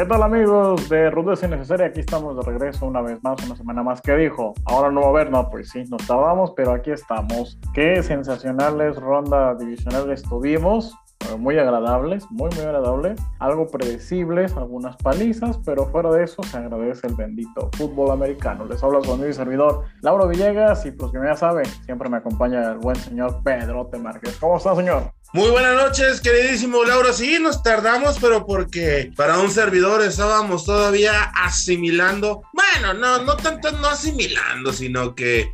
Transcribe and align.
¿Qué 0.00 0.06
tal 0.06 0.22
amigos 0.22 0.88
de 0.88 1.10
Rudeza 1.10 1.46
Innecesaria? 1.46 1.88
Aquí 1.88 2.00
estamos 2.00 2.34
de 2.34 2.50
regreso 2.50 2.86
una 2.86 3.02
vez 3.02 3.22
más, 3.22 3.36
una 3.44 3.54
semana 3.54 3.82
más 3.82 4.00
que 4.00 4.16
dijo. 4.16 4.54
Ahora 4.64 4.90
no 4.90 5.02
va 5.02 5.08
a 5.08 5.10
haber, 5.10 5.30
no, 5.30 5.50
pues 5.50 5.68
sí, 5.68 5.84
nos 5.90 6.06
tardamos, 6.06 6.54
pero 6.56 6.72
aquí 6.72 6.90
estamos. 6.90 7.58
Qué 7.74 8.02
sensacionales 8.02 8.96
ronda 8.96 9.54
divisionales 9.56 10.22
tuvimos 10.22 10.96
muy 11.38 11.58
agradables, 11.58 12.24
muy, 12.30 12.50
muy 12.50 12.60
agradables, 12.60 13.20
algo 13.38 13.68
predecibles, 13.68 14.56
algunas 14.56 14.96
palizas, 14.96 15.58
pero 15.64 15.86
fuera 15.86 16.10
de 16.10 16.24
eso 16.24 16.42
se 16.42 16.56
agradece 16.56 17.06
el 17.06 17.14
bendito 17.14 17.70
fútbol 17.76 18.10
americano. 18.10 18.64
Les 18.66 18.82
habla 18.82 19.00
su 19.02 19.12
amigo 19.12 19.32
servidor 19.32 19.84
Lauro 20.02 20.28
Villegas 20.28 20.84
y 20.86 20.90
pues 20.92 21.12
que 21.12 21.18
ya 21.18 21.36
saben, 21.36 21.66
siempre 21.84 22.08
me 22.08 22.18
acompaña 22.18 22.72
el 22.72 22.78
buen 22.78 22.96
señor 22.96 23.42
Pedro 23.42 23.88
Márquez. 24.00 24.36
¿Cómo 24.40 24.56
está, 24.56 24.74
señor? 24.74 25.12
Muy 25.32 25.48
buenas 25.50 25.76
noches, 25.76 26.20
queridísimo 26.20 26.82
Lauro. 26.82 27.12
Sí, 27.12 27.38
nos 27.40 27.62
tardamos, 27.62 28.18
pero 28.20 28.44
porque 28.44 29.12
para 29.16 29.38
un 29.38 29.50
servidor 29.50 30.02
estábamos 30.02 30.64
todavía 30.64 31.30
asimilando. 31.36 32.42
Bueno, 32.52 32.94
no, 32.94 33.22
no 33.22 33.36
tanto 33.36 33.70
no 33.72 33.88
asimilando, 33.88 34.72
sino 34.72 35.14
que 35.14 35.52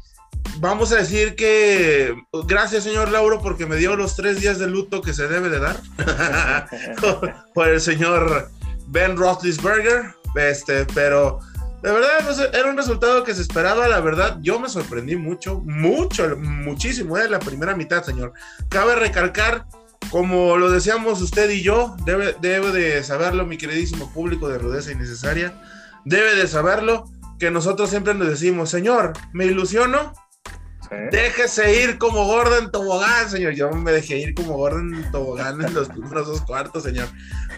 vamos 0.58 0.92
a 0.92 0.96
decir 0.96 1.34
que 1.36 2.14
gracias, 2.46 2.84
señor 2.84 3.10
Lauro, 3.10 3.40
porque 3.40 3.66
me 3.66 3.76
dio 3.76 3.96
los 3.96 4.16
tres 4.16 4.40
días 4.40 4.58
de 4.58 4.66
luto 4.66 5.02
que 5.02 5.12
se 5.12 5.28
debe 5.28 5.48
de 5.48 5.60
dar 5.60 5.80
por 7.54 7.68
el 7.68 7.80
señor 7.80 8.50
Ben 8.88 9.16
Roethlisberger. 9.16 10.14
Este, 10.36 10.84
pero 10.86 11.40
de 11.82 11.92
verdad 11.92 12.54
era 12.54 12.70
un 12.70 12.76
resultado 12.76 13.24
que 13.24 13.34
se 13.34 13.42
esperaba. 13.42 13.88
La 13.88 14.00
verdad, 14.00 14.38
yo 14.40 14.58
me 14.58 14.68
sorprendí 14.68 15.16
mucho, 15.16 15.60
mucho, 15.60 16.36
muchísimo 16.36 17.16
en 17.16 17.26
¿eh? 17.26 17.28
la 17.30 17.38
primera 17.38 17.76
mitad, 17.76 18.02
señor. 18.02 18.32
Cabe 18.68 18.96
recalcar, 18.96 19.66
como 20.10 20.56
lo 20.56 20.70
decíamos 20.70 21.20
usted 21.22 21.50
y 21.50 21.62
yo, 21.62 21.96
debe, 22.04 22.34
debe 22.40 22.72
de 22.72 23.02
saberlo, 23.02 23.46
mi 23.46 23.56
queridísimo 23.56 24.12
público 24.12 24.48
de 24.48 24.58
Rudeza 24.58 24.92
Innecesaria, 24.92 25.54
debe 26.04 26.34
de 26.34 26.48
saberlo 26.48 27.04
que 27.38 27.50
nosotros 27.50 27.90
siempre 27.90 28.14
nos 28.14 28.28
decimos, 28.28 28.70
señor, 28.70 29.12
me 29.32 29.44
ilusiono 29.44 30.12
Déjese 31.10 31.82
ir 31.82 31.98
como 31.98 32.24
Gordon 32.24 32.70
Tobogán, 32.70 33.28
señor. 33.28 33.54
Yo 33.54 33.70
me 33.70 33.92
dejé 33.92 34.18
ir 34.18 34.34
como 34.34 34.56
Gordon 34.56 35.04
Tobogán 35.12 35.60
en 35.62 35.74
los 35.74 35.88
primeros 35.88 36.26
dos 36.26 36.40
cuartos, 36.42 36.82
señor. 36.82 37.08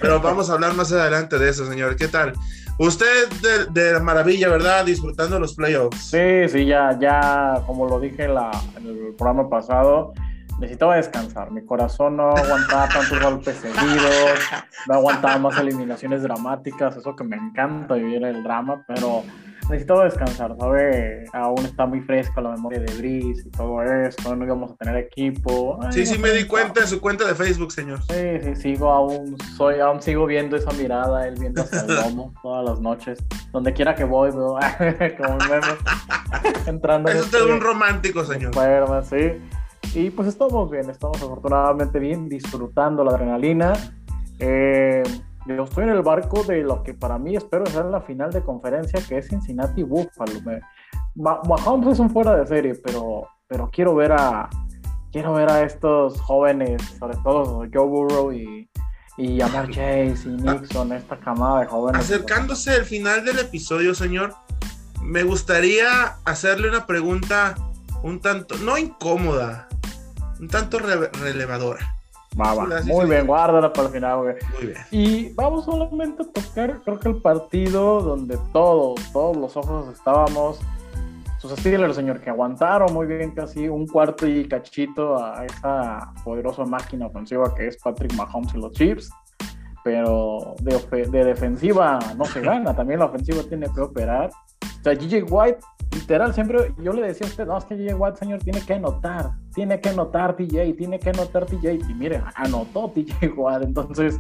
Pero 0.00 0.20
vamos 0.20 0.50
a 0.50 0.54
hablar 0.54 0.74
más 0.74 0.92
adelante 0.92 1.38
de 1.38 1.48
eso, 1.48 1.66
señor. 1.66 1.96
¿Qué 1.96 2.08
tal? 2.08 2.32
Usted 2.78 3.28
de, 3.72 3.98
maravilla, 4.00 4.48
¿verdad? 4.48 4.84
Disfrutando 4.84 5.40
los 5.40 5.54
playoffs. 5.54 6.10
Sí, 6.10 6.48
sí, 6.48 6.64
ya, 6.64 6.96
ya, 7.00 7.60
como 7.66 7.88
lo 7.88 7.98
dije 7.98 8.24
en, 8.24 8.86
el 8.86 9.14
programa 9.18 9.50
pasado, 9.50 10.12
necesitaba 10.60 10.94
descansar. 10.94 11.50
Mi 11.50 11.64
corazón 11.64 12.18
no 12.18 12.30
aguantaba 12.30 12.88
tantos 12.88 13.20
golpes 13.20 13.56
seguidos, 13.56 14.38
no 14.86 14.94
aguantaba 14.94 15.38
más 15.38 15.58
eliminaciones 15.58 16.22
dramáticas, 16.22 16.96
eso 16.96 17.16
que 17.16 17.24
me 17.24 17.34
encanta 17.34 17.94
vivir 17.94 18.24
el 18.24 18.44
drama, 18.44 18.84
pero 18.86 19.24
necesito 19.70 20.00
descansar, 20.02 20.56
¿sabe? 20.58 21.24
Aún 21.32 21.64
está 21.64 21.86
muy 21.86 22.00
fresca 22.00 22.40
la 22.40 22.50
memoria 22.50 22.80
de 22.80 22.94
Brice 22.96 23.42
y 23.46 23.50
todo 23.50 23.82
esto, 23.82 24.34
no 24.34 24.44
íbamos 24.44 24.72
a 24.72 24.76
tener 24.76 24.96
equipo. 24.96 25.78
sí, 25.90 26.06
sí, 26.06 26.18
me 26.18 26.30
di 26.30 26.44
cuenta 26.44 26.80
de 26.80 26.86
su 26.86 27.00
cuenta 27.00 27.26
de 27.26 27.34
Facebook, 27.34 27.72
señor. 27.72 28.00
Sí, 28.04 28.40
sí, 28.42 28.56
sigo 28.56 28.90
aún, 28.90 29.36
soy, 29.56 29.80
aún 29.80 30.00
sigo 30.00 30.26
viendo 30.26 30.56
esa 30.56 30.72
mirada, 30.72 31.26
él 31.26 31.34
viendo 31.38 31.62
hacia 31.62 31.80
el 31.82 31.86
lomo 31.94 32.32
todas 32.42 32.64
las 32.68 32.80
noches. 32.80 33.18
Donde 33.52 33.72
quiera 33.72 33.94
que 33.94 34.04
voy, 34.04 34.30
veo 34.30 34.58
como 35.18 35.36
meme, 35.38 35.66
entrando. 36.66 37.10
Es 37.10 37.20
usted 37.20 37.42
un 37.42 37.60
romántico, 37.60 38.24
señor. 38.24 38.52
sí. 39.04 39.32
Y 39.94 40.10
pues 40.10 40.28
estamos 40.28 40.70
bien, 40.70 40.90
estamos 40.90 41.16
afortunadamente 41.22 41.98
bien, 41.98 42.28
disfrutando 42.28 43.02
la 43.04 43.12
adrenalina. 43.12 43.72
Eh, 44.38 45.02
yo 45.48 45.64
estoy 45.64 45.84
en 45.84 45.90
el 45.90 46.02
barco 46.02 46.44
de 46.44 46.62
lo 46.62 46.82
que 46.82 46.94
para 46.94 47.18
mí 47.18 47.36
espero 47.36 47.66
ser 47.66 47.86
la 47.86 48.00
final 48.00 48.30
de 48.30 48.42
conferencia, 48.42 49.00
que 49.06 49.18
es 49.18 49.28
Cincinnati 49.28 49.82
Buffalo. 49.82 50.32
Mahomes 51.14 51.94
es 51.94 51.98
un 51.98 52.10
fuera 52.10 52.36
de 52.36 52.46
serie, 52.46 52.74
pero, 52.74 53.26
pero 53.46 53.70
quiero 53.70 53.94
ver 53.94 54.12
a 54.12 54.48
quiero 55.10 55.32
ver 55.34 55.50
a 55.50 55.62
estos 55.62 56.20
jóvenes, 56.20 56.82
sobre 56.98 57.16
todo 57.24 57.66
Joe 57.72 57.86
Burrow 57.86 58.32
y, 58.32 58.68
y 59.16 59.40
Amar 59.40 59.68
Chase 59.70 60.18
y 60.26 60.36
Nixon, 60.36 60.92
esta 60.92 61.18
camada 61.18 61.60
de 61.60 61.66
jóvenes. 61.66 62.00
Acercándose 62.02 62.72
al 62.72 62.84
final 62.84 63.24
del 63.24 63.38
episodio, 63.38 63.94
señor, 63.94 64.34
me 65.02 65.22
gustaría 65.22 66.16
hacerle 66.24 66.68
una 66.68 66.86
pregunta 66.86 67.54
un 68.02 68.20
tanto, 68.20 68.56
no 68.58 68.78
incómoda, 68.78 69.68
un 70.38 70.48
tanto 70.48 70.78
relevadora. 70.78 71.97
Muy 72.84 73.06
bien, 73.06 73.26
guárdala 73.26 73.72
para 73.72 73.88
el 73.88 73.94
final, 73.94 74.18
güey. 74.18 74.34
Muy 74.54 74.66
bien. 74.66 74.78
Y 74.90 75.32
vamos 75.34 75.64
solamente 75.64 76.22
a 76.22 76.26
tocar, 76.26 76.80
creo 76.82 76.98
que 76.98 77.08
el 77.08 77.22
partido 77.22 78.00
donde 78.00 78.38
todos, 78.52 79.00
todos 79.12 79.36
los 79.36 79.56
ojos 79.56 79.92
estábamos. 79.92 80.60
Sus 81.38 81.52
Steelers, 81.52 81.94
señor, 81.94 82.20
que 82.20 82.30
aguantaron 82.30 82.92
muy 82.92 83.06
bien 83.06 83.30
casi 83.30 83.68
un 83.68 83.86
cuarto 83.86 84.26
y 84.26 84.46
cachito 84.48 85.16
a 85.16 85.44
esa 85.44 86.12
poderosa 86.24 86.64
máquina 86.64 87.06
ofensiva 87.06 87.54
que 87.54 87.68
es 87.68 87.76
Patrick 87.76 88.12
Mahomes 88.14 88.54
y 88.54 88.58
los 88.58 88.72
Chiefs. 88.72 89.10
Pero 89.84 90.56
de, 90.60 91.06
de 91.06 91.24
defensiva 91.24 91.98
no 92.16 92.24
se 92.24 92.40
gana, 92.42 92.74
también 92.74 92.98
la 92.98 93.06
ofensiva 93.06 93.42
tiene 93.48 93.66
que 93.72 93.80
operar. 93.80 94.30
O 94.80 94.82
sea, 94.82 94.94
GJ 94.94 95.24
White 95.28 95.60
literal, 95.92 96.34
siempre 96.34 96.74
yo 96.78 96.92
le 96.92 97.06
decía 97.06 97.26
a 97.26 97.30
usted, 97.30 97.46
no, 97.46 97.58
es 97.58 97.64
que 97.64 97.76
J.J. 97.76 97.96
Watt, 97.96 98.18
señor, 98.18 98.40
tiene 98.42 98.60
que 98.60 98.74
anotar, 98.74 99.32
tiene 99.54 99.80
que 99.80 99.88
anotar 99.88 100.36
TJ, 100.36 100.74
tiene 100.76 100.98
que 100.98 101.10
anotar 101.10 101.46
TJ, 101.46 101.74
y 101.88 101.94
mire, 101.94 102.22
anotó 102.34 102.92
TJ 102.94 103.32
Watt, 103.36 103.62
entonces 103.62 104.18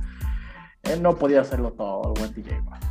él 0.82 1.02
no 1.02 1.16
podía 1.16 1.40
hacerlo 1.40 1.72
todo, 1.72 2.14
el 2.14 2.20
buen 2.20 2.34
TJ 2.34 2.60
Watt. 2.66 2.82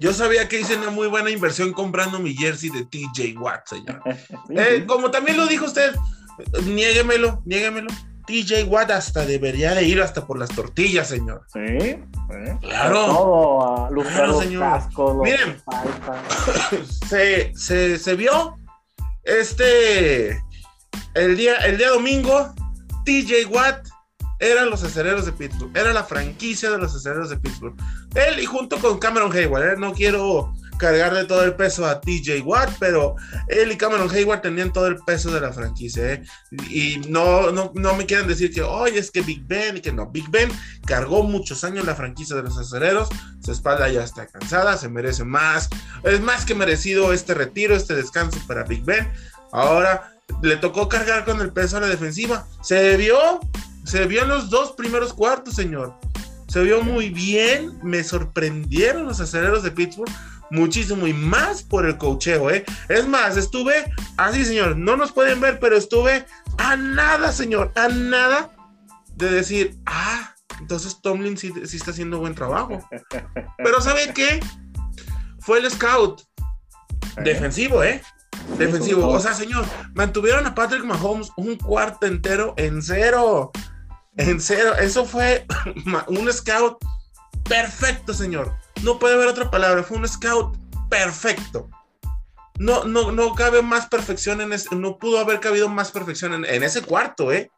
Yo 0.00 0.12
sabía 0.12 0.48
que 0.48 0.60
hice 0.60 0.76
una 0.76 0.90
muy 0.90 1.08
buena 1.08 1.30
inversión 1.30 1.72
comprando 1.72 2.20
mi 2.20 2.34
jersey 2.34 2.70
de 2.70 2.84
TJ 2.84 3.38
Watt, 3.38 3.66
señor. 3.66 4.02
Eh, 4.50 4.84
como 4.86 5.10
también 5.10 5.36
lo 5.36 5.46
dijo 5.46 5.66
usted, 5.66 5.94
niéguemelo, 6.64 7.42
niéguemelo. 7.44 7.88
TJ 8.28 8.64
Watt 8.64 8.90
hasta 8.90 9.24
debería 9.24 9.74
de 9.74 9.84
ir 9.84 10.02
hasta 10.02 10.26
por 10.26 10.38
las 10.38 10.50
tortillas, 10.50 11.08
señor. 11.08 11.46
Sí, 11.50 11.98
claro. 12.60 13.06
Todo 13.06 13.86
a 13.86 13.88
claro, 13.88 14.40
señor. 14.42 14.82
Miren, 15.22 15.62
se, 17.08 17.54
se, 17.56 17.98
se, 17.98 18.14
vio 18.16 18.58
este 19.24 20.32
el 21.14 21.38
día, 21.38 21.56
el 21.64 21.78
día 21.78 21.88
domingo, 21.88 22.54
TJ 23.06 23.46
Watt 23.46 23.88
eran 24.40 24.68
los 24.68 24.84
acereros 24.84 25.24
de 25.24 25.32
Pittsburgh, 25.32 25.74
era 25.74 25.94
la 25.94 26.04
franquicia 26.04 26.70
de 26.70 26.76
los 26.76 26.94
acereros 26.94 27.30
de 27.30 27.38
Pittsburgh. 27.38 27.76
Él 28.14 28.40
y 28.40 28.44
junto 28.44 28.78
con 28.78 28.98
Cameron 28.98 29.32
Hayward, 29.32 29.72
¿eh? 29.72 29.76
no 29.78 29.94
quiero 29.94 30.52
cargarle 30.78 31.24
todo 31.24 31.44
el 31.44 31.54
peso 31.54 31.86
a 31.86 32.00
TJ 32.00 32.40
Watt, 32.42 32.70
pero 32.78 33.16
él 33.48 33.72
y 33.72 33.76
Cameron 33.76 34.10
Hayward 34.10 34.40
tenían 34.40 34.72
todo 34.72 34.86
el 34.86 34.96
peso 34.96 35.30
de 35.30 35.40
la 35.40 35.52
franquicia. 35.52 36.14
¿eh? 36.14 36.22
Y 36.70 36.98
no, 37.08 37.50
no, 37.50 37.72
no 37.74 37.94
me 37.94 38.06
quieren 38.06 38.28
decir 38.28 38.52
que, 38.52 38.62
oye, 38.62 38.98
es 38.98 39.10
que 39.10 39.20
Big 39.20 39.46
Ben, 39.46 39.76
y 39.76 39.80
que 39.80 39.92
no. 39.92 40.06
Big 40.06 40.30
Ben 40.30 40.50
cargó 40.86 41.22
muchos 41.22 41.64
años 41.64 41.84
la 41.84 41.94
franquicia 41.94 42.36
de 42.36 42.44
los 42.44 42.56
acereros, 42.56 43.08
su 43.40 43.52
espalda 43.52 43.88
ya 43.88 44.04
está 44.04 44.26
cansada, 44.26 44.76
se 44.76 44.88
merece 44.88 45.24
más. 45.24 45.68
Es 46.04 46.20
más 46.20 46.44
que 46.44 46.54
merecido 46.54 47.12
este 47.12 47.34
retiro, 47.34 47.74
este 47.74 47.94
descanso 47.94 48.38
para 48.46 48.64
Big 48.64 48.84
Ben. 48.84 49.10
Ahora 49.52 50.12
le 50.42 50.56
tocó 50.56 50.88
cargar 50.88 51.24
con 51.24 51.40
el 51.40 51.52
peso 51.52 51.76
a 51.76 51.80
la 51.80 51.88
defensiva. 51.88 52.46
Se 52.62 52.96
vio, 52.96 53.40
se 53.84 54.06
vio 54.06 54.22
en 54.22 54.28
los 54.28 54.50
dos 54.50 54.72
primeros 54.72 55.12
cuartos, 55.12 55.54
señor. 55.54 55.94
Se 56.48 56.62
vio 56.62 56.82
muy 56.82 57.10
bien, 57.10 57.78
me 57.82 58.02
sorprendieron 58.02 59.04
los 59.04 59.20
aceleros 59.20 59.62
de 59.62 59.70
Pittsburgh 59.70 60.10
muchísimo 60.50 61.06
y 61.06 61.12
más 61.12 61.62
por 61.62 61.86
el 61.86 61.98
cocheo, 61.98 62.50
¿eh? 62.50 62.64
Es 62.88 63.06
más, 63.06 63.36
estuve 63.36 63.92
así, 64.16 64.44
señor, 64.44 64.76
no 64.76 64.96
nos 64.96 65.12
pueden 65.12 65.40
ver, 65.40 65.58
pero 65.58 65.76
estuve 65.76 66.24
a 66.58 66.76
nada, 66.76 67.32
señor, 67.32 67.72
a 67.74 67.88
nada 67.88 68.50
de 69.14 69.30
decir, 69.30 69.78
ah, 69.86 70.34
entonces 70.60 71.00
Tomlin 71.02 71.36
sí, 71.36 71.52
está 71.72 71.90
haciendo 71.90 72.18
buen 72.18 72.34
trabajo. 72.34 72.78
Pero 73.58 73.80
¿sabe 73.80 74.12
qué? 74.14 74.40
Fue 75.40 75.58
el 75.58 75.70
scout 75.70 76.22
defensivo, 77.22 77.82
¿eh? 77.82 78.02
Defensivo. 78.58 79.08
O 79.08 79.20
sea, 79.20 79.34
señor, 79.34 79.64
mantuvieron 79.94 80.46
a 80.46 80.54
Patrick 80.54 80.84
Mahomes 80.84 81.30
un 81.36 81.56
cuarto 81.56 82.06
entero 82.06 82.54
en 82.56 82.82
cero. 82.82 83.52
En 84.16 84.40
cero. 84.40 84.74
Eso 84.80 85.04
fue 85.04 85.46
un 86.08 86.32
scout 86.32 86.78
perfecto, 87.44 88.12
señor 88.12 88.52
no 88.82 88.98
puede 88.98 89.14
haber 89.14 89.28
otra 89.28 89.50
palabra, 89.50 89.82
fue 89.82 89.98
un 89.98 90.08
scout 90.08 90.56
perfecto. 90.88 91.68
No, 92.58 92.84
no, 92.84 93.12
no 93.12 93.34
cabe 93.34 93.62
más 93.62 93.86
perfección 93.86 94.40
en 94.40 94.52
ese, 94.52 94.74
no 94.74 94.98
pudo 94.98 95.20
haber 95.20 95.40
cabido 95.40 95.68
más 95.68 95.92
perfección 95.92 96.44
en, 96.44 96.62
ese 96.62 96.82
cuarto, 96.82 97.32
¿eh? 97.32 97.50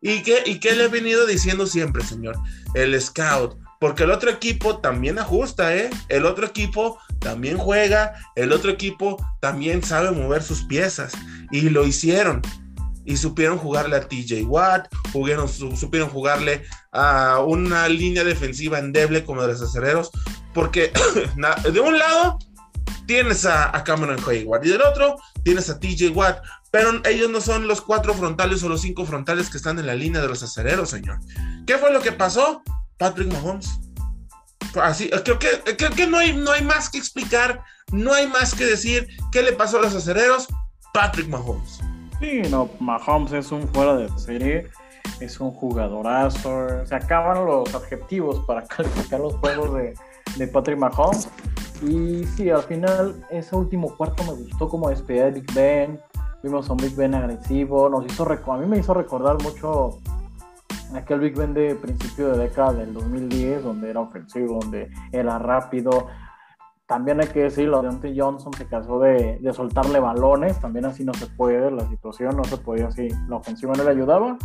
¿Y 0.00 0.22
qué, 0.22 0.42
¿Y 0.46 0.60
qué 0.60 0.74
le 0.74 0.84
he 0.84 0.88
venido 0.88 1.26
diciendo 1.26 1.66
siempre, 1.66 2.02
señor? 2.04 2.36
El 2.74 2.98
scout. 3.00 3.58
Porque 3.80 4.04
el 4.04 4.10
otro 4.10 4.30
equipo 4.30 4.78
también 4.78 5.18
ajusta, 5.18 5.76
¿eh? 5.76 5.90
El 6.08 6.24
otro 6.24 6.46
equipo 6.46 6.98
también 7.20 7.58
juega, 7.58 8.14
el 8.34 8.52
otro 8.52 8.70
equipo 8.70 9.22
también 9.40 9.84
sabe 9.84 10.10
mover 10.10 10.42
sus 10.42 10.64
piezas. 10.64 11.12
Y 11.50 11.68
lo 11.68 11.86
hicieron. 11.86 12.42
Y 13.08 13.16
supieron 13.16 13.56
jugarle 13.56 13.96
a 13.96 14.06
TJ 14.06 14.44
Watt, 14.44 14.88
supieron 15.74 16.10
jugarle 16.10 16.62
a 16.92 17.40
una 17.40 17.88
línea 17.88 18.22
defensiva 18.22 18.78
endeble 18.78 19.24
como 19.24 19.40
de 19.40 19.48
los 19.48 19.62
acereros, 19.62 20.10
porque 20.52 20.92
de 21.72 21.80
un 21.80 21.98
lado 21.98 22.38
tienes 23.06 23.46
a, 23.46 23.74
a, 23.74 23.82
Cameron 23.82 24.20
Hayward 24.28 24.66
y 24.66 24.68
del 24.68 24.82
otro 24.82 25.16
tienes 25.42 25.70
a 25.70 25.80
TJ 25.80 26.10
Watt, 26.10 26.42
pero 26.70 27.00
ellos 27.06 27.30
no 27.30 27.40
son 27.40 27.66
los 27.66 27.80
cuatro 27.80 28.12
frontales 28.12 28.62
o 28.62 28.68
los 28.68 28.82
cinco 28.82 29.06
frontales 29.06 29.48
que 29.48 29.56
están 29.56 29.78
en 29.78 29.86
la 29.86 29.94
línea 29.94 30.20
de 30.20 30.28
los 30.28 30.42
acereros, 30.42 30.90
señor. 30.90 31.18
¿Qué 31.66 31.78
fue 31.78 31.90
lo 31.90 32.02
que 32.02 32.12
pasó? 32.12 32.62
Patrick 32.98 33.32
Mahomes. 33.32 33.70
Así, 34.82 35.08
creo 35.08 35.38
que, 35.38 35.48
creo 35.78 35.92
que 35.92 36.06
no, 36.06 36.18
hay, 36.18 36.36
no 36.36 36.52
hay 36.52 36.62
más 36.62 36.90
que 36.90 36.98
explicar, 36.98 37.64
no 37.90 38.12
hay 38.12 38.26
más 38.26 38.54
que 38.54 38.66
decir 38.66 39.08
qué 39.32 39.40
le 39.42 39.54
pasó 39.54 39.78
a 39.78 39.82
los 39.82 39.94
acereros. 39.94 40.46
Patrick 40.92 41.28
Mahomes. 41.28 41.80
Sí, 42.20 42.42
no, 42.50 42.68
Mahomes 42.80 43.32
es 43.32 43.52
un 43.52 43.68
fuera 43.68 43.94
de 43.96 44.08
serie, 44.18 44.66
es 45.20 45.38
un 45.38 45.52
jugadorazo. 45.52 46.84
Se 46.84 46.94
acaban 46.94 47.44
los 47.44 47.72
adjetivos 47.74 48.40
para 48.46 48.62
calificar 48.66 49.20
los 49.20 49.34
juegos 49.36 49.74
de, 49.74 49.94
de 50.36 50.46
Patrick 50.48 50.78
Mahomes. 50.78 51.28
Y 51.82 52.24
sí, 52.24 52.50
al 52.50 52.62
final, 52.62 53.24
ese 53.30 53.54
último 53.54 53.96
cuarto 53.96 54.24
me 54.24 54.32
gustó 54.32 54.68
como 54.68 54.90
despedida 54.90 55.26
de 55.26 55.40
Big 55.40 55.54
Ben. 55.54 56.00
Vimos 56.42 56.68
a 56.68 56.72
un 56.72 56.78
Big 56.78 56.96
Ben 56.96 57.14
agresivo. 57.14 57.88
Nos 57.88 58.04
hizo 58.06 58.26
a 58.28 58.56
mí 58.56 58.66
me 58.66 58.78
hizo 58.78 58.94
recordar 58.94 59.40
mucho 59.42 60.00
aquel 60.94 61.20
Big 61.20 61.36
Ben 61.36 61.54
de 61.54 61.76
principio 61.76 62.30
de 62.32 62.48
década 62.48 62.72
del 62.72 62.92
2010, 62.94 63.62
donde 63.62 63.90
era 63.90 64.00
ofensivo, 64.00 64.58
donde 64.60 64.90
era 65.12 65.38
rápido. 65.38 66.08
También 66.88 67.20
hay 67.20 67.26
que 67.26 67.40
decirlo, 67.40 67.82
Deontay 67.82 68.18
Johnson 68.18 68.50
se 68.54 68.66
casó 68.66 68.98
de, 68.98 69.38
de, 69.42 69.52
soltarle 69.52 70.00
balones, 70.00 70.58
también 70.58 70.86
así 70.86 71.04
no 71.04 71.12
se 71.12 71.26
puede, 71.26 71.70
la 71.70 71.86
situación 71.86 72.34
no 72.34 72.44
se 72.44 72.56
podía 72.56 72.86
así, 72.86 73.08
la 73.28 73.36
ofensiva 73.36 73.74
no 73.76 73.84
le 73.84 73.90
ayudaba, 73.90 74.38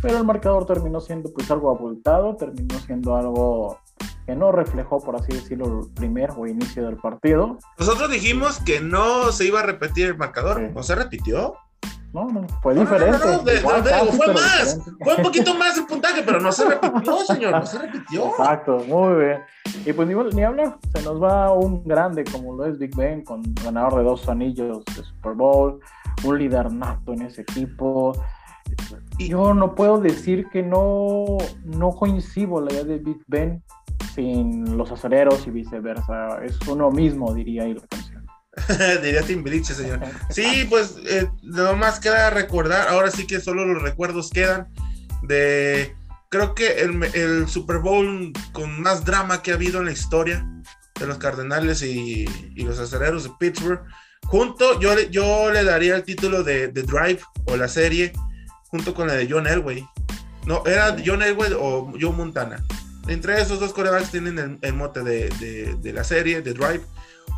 pero 0.00 0.16
el 0.16 0.24
marcador 0.24 0.64
terminó 0.64 1.02
siendo 1.02 1.30
pues 1.30 1.50
algo 1.50 1.70
abultado, 1.70 2.34
terminó 2.34 2.78
siendo 2.78 3.14
algo 3.14 3.78
que 4.24 4.34
no 4.34 4.52
reflejó, 4.52 5.00
por 5.00 5.16
así 5.16 5.32
decirlo, 5.32 5.82
el 5.82 5.92
primer 5.92 6.30
o 6.34 6.46
inicio 6.46 6.86
del 6.86 6.96
partido. 6.96 7.58
Nosotros 7.78 8.10
dijimos 8.10 8.58
que 8.60 8.80
no 8.80 9.30
se 9.30 9.44
iba 9.44 9.60
a 9.60 9.64
repetir 9.64 10.06
el 10.06 10.16
marcador, 10.16 10.62
¿no 10.62 10.82
se 10.82 10.94
repitió? 10.94 11.56
No, 12.12 12.26
no, 12.28 12.46
fue 12.60 12.74
diferente. 12.74 13.18
fue 13.58 14.34
más, 14.34 14.78
fue 15.00 15.16
un 15.16 15.22
poquito 15.22 15.54
más 15.54 15.78
el 15.78 15.86
puntaje, 15.86 16.22
pero 16.22 16.40
no 16.40 16.52
se 16.52 16.68
repitió, 16.68 17.16
señor, 17.26 17.52
no 17.52 17.64
se 17.64 17.78
repitió. 17.78 18.26
Exacto, 18.28 18.84
muy 18.86 19.24
bien. 19.24 19.38
Y 19.86 19.92
pues 19.94 20.06
ni, 20.06 20.14
ni 20.14 20.42
hablar, 20.42 20.76
se 20.94 21.02
nos 21.02 21.22
va 21.22 21.52
un 21.52 21.82
grande 21.84 22.24
como 22.24 22.54
lo 22.54 22.66
es 22.66 22.78
Big 22.78 22.94
Ben, 22.94 23.24
con 23.24 23.42
ganador 23.64 23.96
de 23.96 24.04
dos 24.04 24.28
anillos 24.28 24.84
de 24.84 25.04
Super 25.04 25.32
Bowl, 25.32 25.80
un 26.24 26.38
líder 26.38 26.70
nato 26.70 27.14
en 27.14 27.22
ese 27.22 27.42
equipo. 27.42 28.12
Y 29.16 29.28
yo 29.28 29.54
no 29.54 29.74
puedo 29.74 29.98
decir 29.98 30.48
que 30.50 30.62
no, 30.62 31.38
no 31.64 31.90
coincido 31.92 32.60
la 32.60 32.72
idea 32.72 32.84
de 32.84 32.98
Big 32.98 33.22
Ben 33.26 33.62
sin 34.14 34.76
los 34.76 34.92
acereros 34.92 35.46
y 35.46 35.50
viceversa. 35.50 36.44
Es 36.44 36.58
uno 36.68 36.90
mismo, 36.90 37.32
diría 37.32 37.66
la 37.66 37.80
canción. 37.88 38.11
Diría 39.02 39.22
Timbiriche, 39.22 39.74
señor. 39.74 40.00
Sí, 40.30 40.66
pues 40.68 40.96
eh, 41.06 41.28
más 41.76 42.00
queda 42.00 42.30
recordar, 42.30 42.88
ahora 42.88 43.10
sí 43.10 43.26
que 43.26 43.40
solo 43.40 43.64
los 43.64 43.82
recuerdos 43.82 44.30
quedan 44.30 44.68
de, 45.22 45.94
creo 46.28 46.54
que 46.54 46.80
el, 46.80 47.48
Super 47.48 47.78
Bowl 47.78 48.32
con 48.52 48.80
más 48.82 49.04
drama 49.04 49.42
que 49.42 49.52
ha 49.52 49.54
habido 49.54 49.78
en 49.78 49.86
la 49.86 49.92
historia 49.92 50.46
de 50.98 51.06
los 51.06 51.18
Cardenales 51.18 51.82
y, 51.82 52.26
los 52.56 52.78
Acereros 52.78 53.24
de 53.24 53.30
Pittsburgh. 53.38 53.80
Junto, 54.26 54.78
yo, 54.80 54.98
yo 55.10 55.50
le 55.50 55.64
daría 55.64 55.96
el 55.96 56.04
título 56.04 56.42
de, 56.42 56.68
Drive 56.68 57.20
o 57.46 57.56
la 57.56 57.68
serie, 57.68 58.12
junto 58.68 58.94
con 58.94 59.06
la 59.06 59.14
de 59.14 59.28
John 59.30 59.46
Elway. 59.46 59.86
No, 60.46 60.62
era 60.66 60.96
John 61.04 61.22
Elway 61.22 61.52
o 61.58 61.92
Joe 61.98 62.12
Montana. 62.12 62.62
Entre 63.08 63.40
esos 63.40 63.58
dos 63.58 63.72
corebacks 63.72 64.10
tienen 64.10 64.58
el, 64.60 64.72
mote 64.74 65.02
de, 65.02 65.76
de 65.80 65.92
la 65.92 66.04
serie, 66.04 66.42
de 66.42 66.52
Drive 66.52 66.82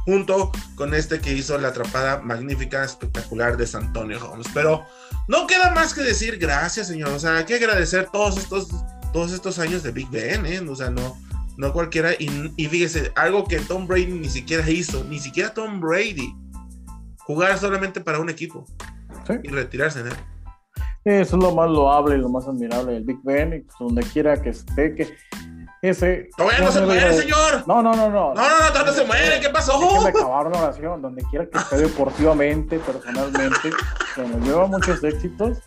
junto 0.05 0.53
con 0.75 0.95
este 0.95 1.21
que 1.21 1.33
hizo 1.33 1.59
la 1.59 1.69
atrapada 1.69 2.21
magnífica, 2.21 2.85
espectacular 2.85 3.57
de 3.57 3.67
San 3.67 3.85
Antonio 3.85 4.19
Holmes. 4.25 4.47
Pero 4.53 4.85
no 5.29 5.47
queda 5.47 5.73
más 5.73 5.95
que 5.95 6.03
decir 6.03 6.39
gracias, 6.39 6.89
señor. 6.89 7.11
O 7.11 7.19
sea, 7.19 7.39
hay 7.39 7.45
que 7.45 7.55
agradecer 7.55 8.09
todos 8.13 8.37
estos, 8.37 8.69
todos 9.13 9.33
estos 9.33 9.59
años 9.59 9.83
de 9.83 9.93
Big 9.93 10.09
Ben, 10.11 10.47
¿eh? 10.47 10.61
O 10.61 10.77
sea, 10.77 10.91
no, 10.91 11.17
no 11.57 11.73
cualquiera. 11.73 12.13
Y, 12.19 12.53
y 12.57 12.67
fíjese, 12.67 13.13
algo 13.17 13.45
que 13.45 13.59
Tom 13.61 13.87
Brady 13.87 14.07
ni 14.07 14.29
siquiera 14.29 14.69
hizo, 14.69 15.05
ni 15.05 15.19
siquiera 15.19 15.53
Tom 15.55 15.81
Brady, 15.81 16.35
jugar 17.21 17.59
solamente 17.59 18.01
para 18.01 18.21
un 18.21 18.29
equipo 18.29 18.67
y 19.43 19.49
retirarse 19.49 20.01
en 20.01 20.09
él. 20.09 20.17
Eso 21.05 21.37
es 21.37 21.43
lo 21.43 21.55
más 21.55 21.71
loable 21.71 22.17
y 22.17 22.19
lo 22.19 22.31
más 22.31 22.49
admirable 22.49 22.95
del 22.95 23.05
Big 23.05 23.19
Ben, 23.23 23.53
y 23.53 23.61
pues, 23.61 23.77
donde 23.79 24.03
quiera 24.05 24.41
que 24.41 24.51
esté, 24.51 24.95
que 24.95 25.15
ese. 25.89 26.31
Todavía 26.37 26.61
no 26.61 26.73
se 26.73 26.81
muere, 26.83 27.13
señor. 27.15 27.65
No, 27.67 27.83
no, 27.83 27.95
no, 27.95 28.09
no. 28.09 28.35
No, 28.35 28.35
no, 28.35 28.75
no, 28.75 28.85
no 28.87 28.93
se 28.93 29.05
muere. 29.05 29.41
¿Qué 29.41 29.51
pasó? 29.51 30.03
me 30.03 30.09
acabar 30.09 30.51
la 30.51 30.63
oración. 30.63 31.03
Donde 31.03 31.23
quiera 31.25 31.47
que 31.49 31.59
esté 31.59 31.77
deportivamente, 31.77 32.79
personalmente, 32.79 33.71
nos 34.17 34.47
lleva 34.47 34.67
muchos 34.67 35.03
éxitos, 35.05 35.59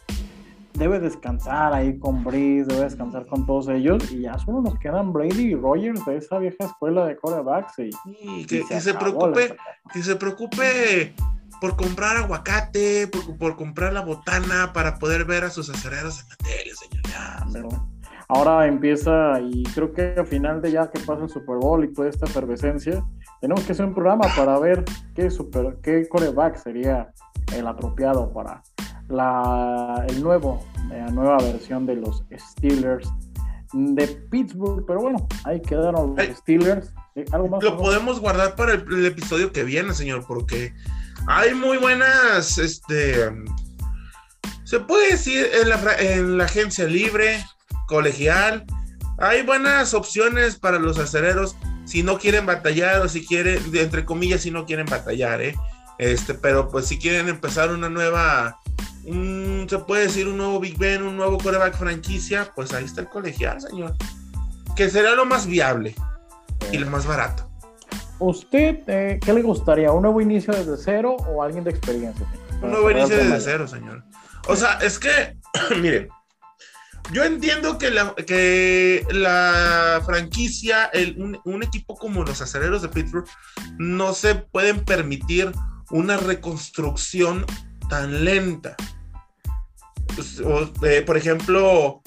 debe 0.73 0.99
descansar 0.99 1.73
ahí 1.73 1.97
con 1.99 2.23
Breeze, 2.23 2.67
debe 2.67 2.85
descansar 2.85 3.25
con 3.27 3.45
todos 3.45 3.67
ellos. 3.69 4.11
Y 4.11 4.21
ya 4.21 4.37
solo 4.39 4.61
nos 4.61 4.79
quedan 4.79 5.13
Brady 5.13 5.51
y 5.51 5.55
Rogers 5.55 6.03
de 6.05 6.17
esa 6.17 6.39
vieja 6.39 6.65
escuela 6.65 7.05
de 7.05 7.17
corebacks. 7.17 7.75
Y, 8.05 8.45
que, 8.45 8.63
se, 8.81 8.93
preocupe, 8.93 9.55
que 9.93 10.03
se 10.03 10.15
preocupe 10.15 11.13
por 11.61 11.75
comprar 11.75 12.17
aguacate, 12.17 13.07
por, 13.07 13.37
por, 13.37 13.55
comprar 13.55 13.93
la 13.93 14.01
botana 14.01 14.73
para 14.73 14.97
poder 14.99 15.25
ver 15.25 15.43
a 15.43 15.49
sus 15.49 15.69
acereros 15.69 16.21
en 16.21 16.29
la 16.29 16.35
tele, 16.37 16.75
señor. 16.75 17.03
Ya, 17.07 17.45
pero 17.51 17.96
ahora 18.27 18.67
empieza 18.67 19.39
y 19.41 19.63
creo 19.63 19.93
que 19.93 20.15
al 20.17 20.27
final 20.27 20.61
de 20.61 20.71
ya 20.71 20.89
que 20.89 20.99
pasa 20.99 21.23
el 21.23 21.29
Super 21.29 21.57
Bowl 21.57 21.83
y 21.83 21.93
toda 21.93 22.09
esta 22.09 22.25
efervescencia, 22.25 23.03
tenemos 23.41 23.63
que 23.63 23.71
hacer 23.71 23.85
un 23.85 23.93
programa 23.93 24.27
para 24.35 24.59
ver 24.59 24.83
qué, 25.15 25.29
super, 25.29 25.77
qué 25.81 26.07
coreback 26.09 26.57
sería 26.57 27.11
el 27.55 27.67
apropiado 27.67 28.31
para 28.33 28.61
la, 29.07 30.05
el 30.09 30.21
nuevo, 30.21 30.65
la 30.89 31.09
nueva 31.09 31.37
versión 31.37 31.85
de 31.85 31.95
los 31.95 32.23
Steelers 32.35 33.09
de 33.73 34.07
Pittsburgh. 34.29 34.85
Pero 34.85 35.01
bueno, 35.01 35.27
ahí 35.43 35.61
quedaron 35.61 36.15
los 36.15 36.37
Steelers. 36.37 36.93
¿Algo 37.31 37.47
más, 37.47 37.63
Lo 37.63 37.77
podemos 37.77 38.19
guardar 38.19 38.55
para 38.55 38.73
el, 38.73 39.05
episodio 39.05 39.51
que 39.51 39.63
viene, 39.63 39.93
señor, 39.93 40.25
porque 40.27 40.73
hay 41.27 41.53
muy 41.53 41.77
buenas, 41.77 42.57
este, 42.59 43.31
se 44.63 44.79
puede 44.81 45.11
decir 45.11 45.47
en 45.61 45.69
la, 45.69 45.95
en 45.99 46.37
la 46.37 46.45
agencia 46.45 46.85
libre, 46.85 47.43
colegial. 47.87 48.65
Hay 49.17 49.41
buenas 49.41 49.95
opciones 49.95 50.57
para 50.57 50.77
los 50.77 50.99
acereros 50.99 51.55
si 51.85 52.03
no 52.03 52.19
quieren 52.19 52.45
batallar 52.45 53.01
o 53.01 53.09
si 53.09 53.25
quieren, 53.25 53.59
entre 53.73 54.05
comillas, 54.05 54.41
si 54.41 54.51
no 54.51 54.65
quieren 54.65 54.85
batallar, 54.85 55.41
¿eh? 55.41 55.55
Este, 55.97 56.35
pero 56.35 56.69
pues 56.69 56.85
si 56.85 56.99
quieren 56.99 57.27
empezar 57.27 57.71
una 57.71 57.89
nueva, 57.89 58.59
se 59.03 59.79
puede 59.79 60.03
decir 60.03 60.27
un 60.27 60.37
nuevo 60.37 60.59
Big 60.59 60.77
Ben, 60.77 61.01
un 61.01 61.17
nuevo 61.17 61.37
coreback 61.39 61.75
franquicia, 61.75 62.51
pues 62.55 62.73
ahí 62.73 62.85
está 62.85 63.01
el 63.01 63.07
colegial, 63.07 63.59
señor. 63.61 63.95
Que 64.75 64.89
será 64.89 65.15
lo 65.15 65.25
más 65.25 65.47
viable 65.47 65.95
y 66.71 66.77
lo 66.77 66.87
más 66.91 67.07
barato. 67.07 67.49
¿Usted 68.19 68.79
eh, 68.87 69.19
qué 69.23 69.33
le 69.33 69.41
gustaría? 69.41 69.91
¿Un 69.91 70.01
nuevo 70.01 70.21
inicio 70.21 70.53
desde 70.53 70.75
cero 70.77 71.17
o 71.27 71.41
alguien 71.41 71.63
de 71.63 71.71
experiencia? 71.71 72.25
Un 72.61 72.71
nuevo 72.71 72.91
inicio 72.91 73.15
desde 73.15 73.39
cero, 73.39 73.67
señor. 73.67 74.03
O 74.47 74.55
sea, 74.55 74.73
es 74.81 74.99
que, 74.99 75.37
miren, 75.81 76.09
yo 77.11 77.23
entiendo 77.23 77.77
que 77.77 77.89
la, 77.89 78.13
que 78.15 79.05
la 79.11 80.01
franquicia, 80.05 80.91
un, 81.15 81.63
equipo 81.63 81.95
como 81.95 82.23
los 82.23 82.41
acereros 82.41 82.81
de 82.81 82.89
Pittsburgh, 82.89 83.27
no 83.77 84.13
se 84.13 84.35
pueden 84.35 84.83
permitir 84.83 85.51
una 85.89 86.17
reconstrucción 86.17 87.45
tan 87.89 88.25
lenta. 88.25 88.75
Pues, 90.15 90.41
eh, 90.83 91.01
por 91.03 91.15
ejemplo, 91.15 92.01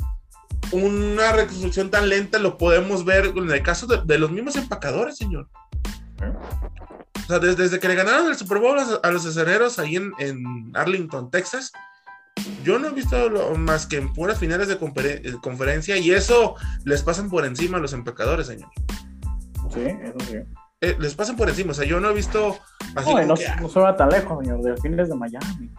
una 0.72 1.32
reconstrucción 1.32 1.90
tan 1.90 2.08
lenta 2.08 2.38
lo 2.38 2.58
podemos 2.58 3.04
ver 3.04 3.32
en 3.34 3.50
el 3.50 3.62
caso 3.62 3.86
de, 3.86 4.18
los 4.18 4.30
mismos 4.30 4.56
empacadores, 4.56 5.16
señor. 5.16 5.48
O 7.22 7.26
sea, 7.26 7.38
desde, 7.38 7.78
que 7.78 7.88
le 7.88 7.94
ganaron 7.94 8.26
el 8.26 8.36
Super 8.36 8.58
Bowl 8.58 8.78
a, 9.02 9.10
los 9.10 9.24
acereros 9.24 9.78
ahí 9.78 9.96
en, 9.96 10.12
en 10.18 10.72
Arlington, 10.74 11.30
Texas, 11.30 11.72
yo 12.64 12.78
no 12.78 12.88
he 12.88 12.92
visto 12.92 13.16
más 13.56 13.86
que 13.86 13.96
en 13.96 14.12
puras 14.12 14.38
finales 14.38 14.68
de 14.68 14.74
eh, 14.74 15.34
conferencia 15.42 15.96
y 15.96 16.10
eso 16.10 16.56
les 16.84 17.02
pasan 17.02 17.28
por 17.28 17.44
encima 17.44 17.78
a 17.78 17.80
los 17.80 17.92
empecadores, 17.92 18.46
señor. 18.46 18.70
Sí, 19.72 19.82
eso 19.82 20.18
sí. 20.28 20.36
Eh, 20.82 20.96
les 20.98 21.14
pasan 21.14 21.36
por 21.36 21.48
encima, 21.48 21.72
o 21.72 21.74
sea, 21.74 21.84
yo 21.84 22.00
no 22.00 22.10
he 22.10 22.14
visto 22.14 22.58
así 22.96 23.12
no, 23.12 23.26
no, 23.26 23.36
se 23.36 23.80
va 23.80 23.96
tan 23.96 24.08
lejos, 24.08 24.38
señor, 24.42 24.62
delfines 24.62 25.08
de 25.10 25.14
Miami. 25.14 25.70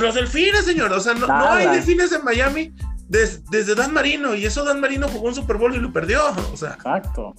Los 0.00 0.16
delfines, 0.16 0.64
señor, 0.64 0.92
o 0.92 1.00
sea, 1.00 1.14
no, 1.14 1.26
hay 1.32 1.68
delfines 1.68 2.10
en 2.10 2.24
Miami 2.24 2.74
desde 3.08 3.74
Dan 3.74 3.92
Marino 3.92 4.34
y 4.34 4.46
eso 4.46 4.64
Dan 4.64 4.80
Marino 4.80 5.08
jugó 5.08 5.28
un 5.28 5.34
Super 5.34 5.58
Bowl 5.58 5.74
y 5.74 5.78
lo 5.78 5.92
perdió, 5.92 6.22
o 6.52 6.56
sea. 6.56 6.74
Exacto. 6.74 7.34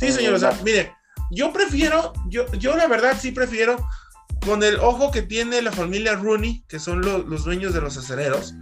sí, 0.00 0.10
señor, 0.10 0.34
o 0.34 0.38
sea, 0.38 0.52
mire, 0.64 0.92
yo 1.30 1.52
prefiero, 1.52 2.12
yo, 2.28 2.50
yo 2.52 2.76
la 2.76 2.88
verdad 2.88 3.16
sí 3.18 3.30
prefiero 3.30 3.76
con 4.44 4.62
el 4.62 4.76
ojo 4.76 5.10
que 5.10 5.22
tiene 5.22 5.62
la 5.62 5.72
familia 5.72 6.14
Rooney, 6.14 6.64
que 6.68 6.78
son 6.78 7.00
los 7.00 7.44
dueños 7.44 7.74
de 7.74 7.80
los 7.80 7.96
acereros, 7.96 8.54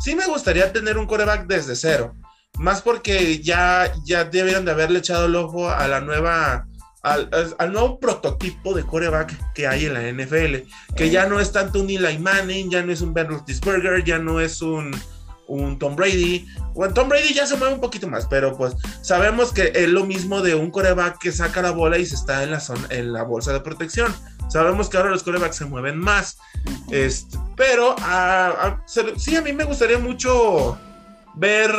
sí 0.00 0.14
me 0.14 0.26
gustaría 0.26 0.72
tener 0.72 0.98
un 0.98 1.06
coreback 1.06 1.46
desde 1.46 1.76
cero. 1.76 2.14
Más 2.58 2.82
porque 2.82 3.40
ya, 3.40 3.92
ya 4.04 4.24
debieron 4.24 4.64
de 4.64 4.72
haberle 4.72 4.98
echado 4.98 5.26
el 5.26 5.36
ojo 5.36 5.70
a 5.70 5.86
la 5.88 6.00
nueva, 6.00 6.66
al, 7.02 7.72
nuevo 7.72 7.98
prototipo 8.00 8.74
de 8.74 8.84
coreback 8.84 9.54
que 9.54 9.66
hay 9.66 9.86
en 9.86 9.94
la 9.94 10.02
NFL, 10.02 10.68
que 10.96 11.10
ya 11.10 11.26
no 11.26 11.40
es 11.40 11.52
tanto 11.52 11.80
un 11.80 11.88
Eli 11.88 12.18
Manning, 12.18 12.70
ya 12.70 12.82
no 12.82 12.92
es 12.92 13.00
un 13.00 13.14
Ben 13.14 13.28
Roethlisberger, 13.28 14.04
ya 14.04 14.18
no 14.18 14.40
es 14.40 14.60
un, 14.60 14.90
un 15.50 15.78
Tom 15.78 15.96
Brady. 15.96 16.46
Bueno, 16.74 16.94
Tom 16.94 17.08
Brady 17.08 17.34
ya 17.34 17.46
se 17.46 17.56
mueve 17.56 17.74
un 17.74 17.80
poquito 17.80 18.08
más, 18.08 18.26
pero 18.26 18.56
pues 18.56 18.74
sabemos 19.02 19.52
que 19.52 19.72
es 19.74 19.88
lo 19.88 20.06
mismo 20.06 20.40
de 20.40 20.54
un 20.54 20.70
coreback 20.70 21.18
que 21.18 21.32
saca 21.32 21.60
la 21.60 21.72
bola 21.72 21.98
y 21.98 22.06
se 22.06 22.14
está 22.14 22.42
en 22.44 22.52
la, 22.52 22.60
zona, 22.60 22.86
en 22.90 23.12
la 23.12 23.24
bolsa 23.24 23.52
de 23.52 23.60
protección. 23.60 24.14
Sabemos 24.48 24.88
que 24.88 24.96
ahora 24.96 25.10
los 25.10 25.22
corebacks 25.22 25.56
se 25.56 25.64
mueven 25.64 25.98
más. 25.98 26.38
Este, 26.90 27.38
pero 27.56 27.94
sí, 29.16 29.36
a 29.36 29.42
mí 29.42 29.52
me 29.52 29.64
gustaría 29.64 29.98
mucho 29.98 30.78
ver 31.34 31.72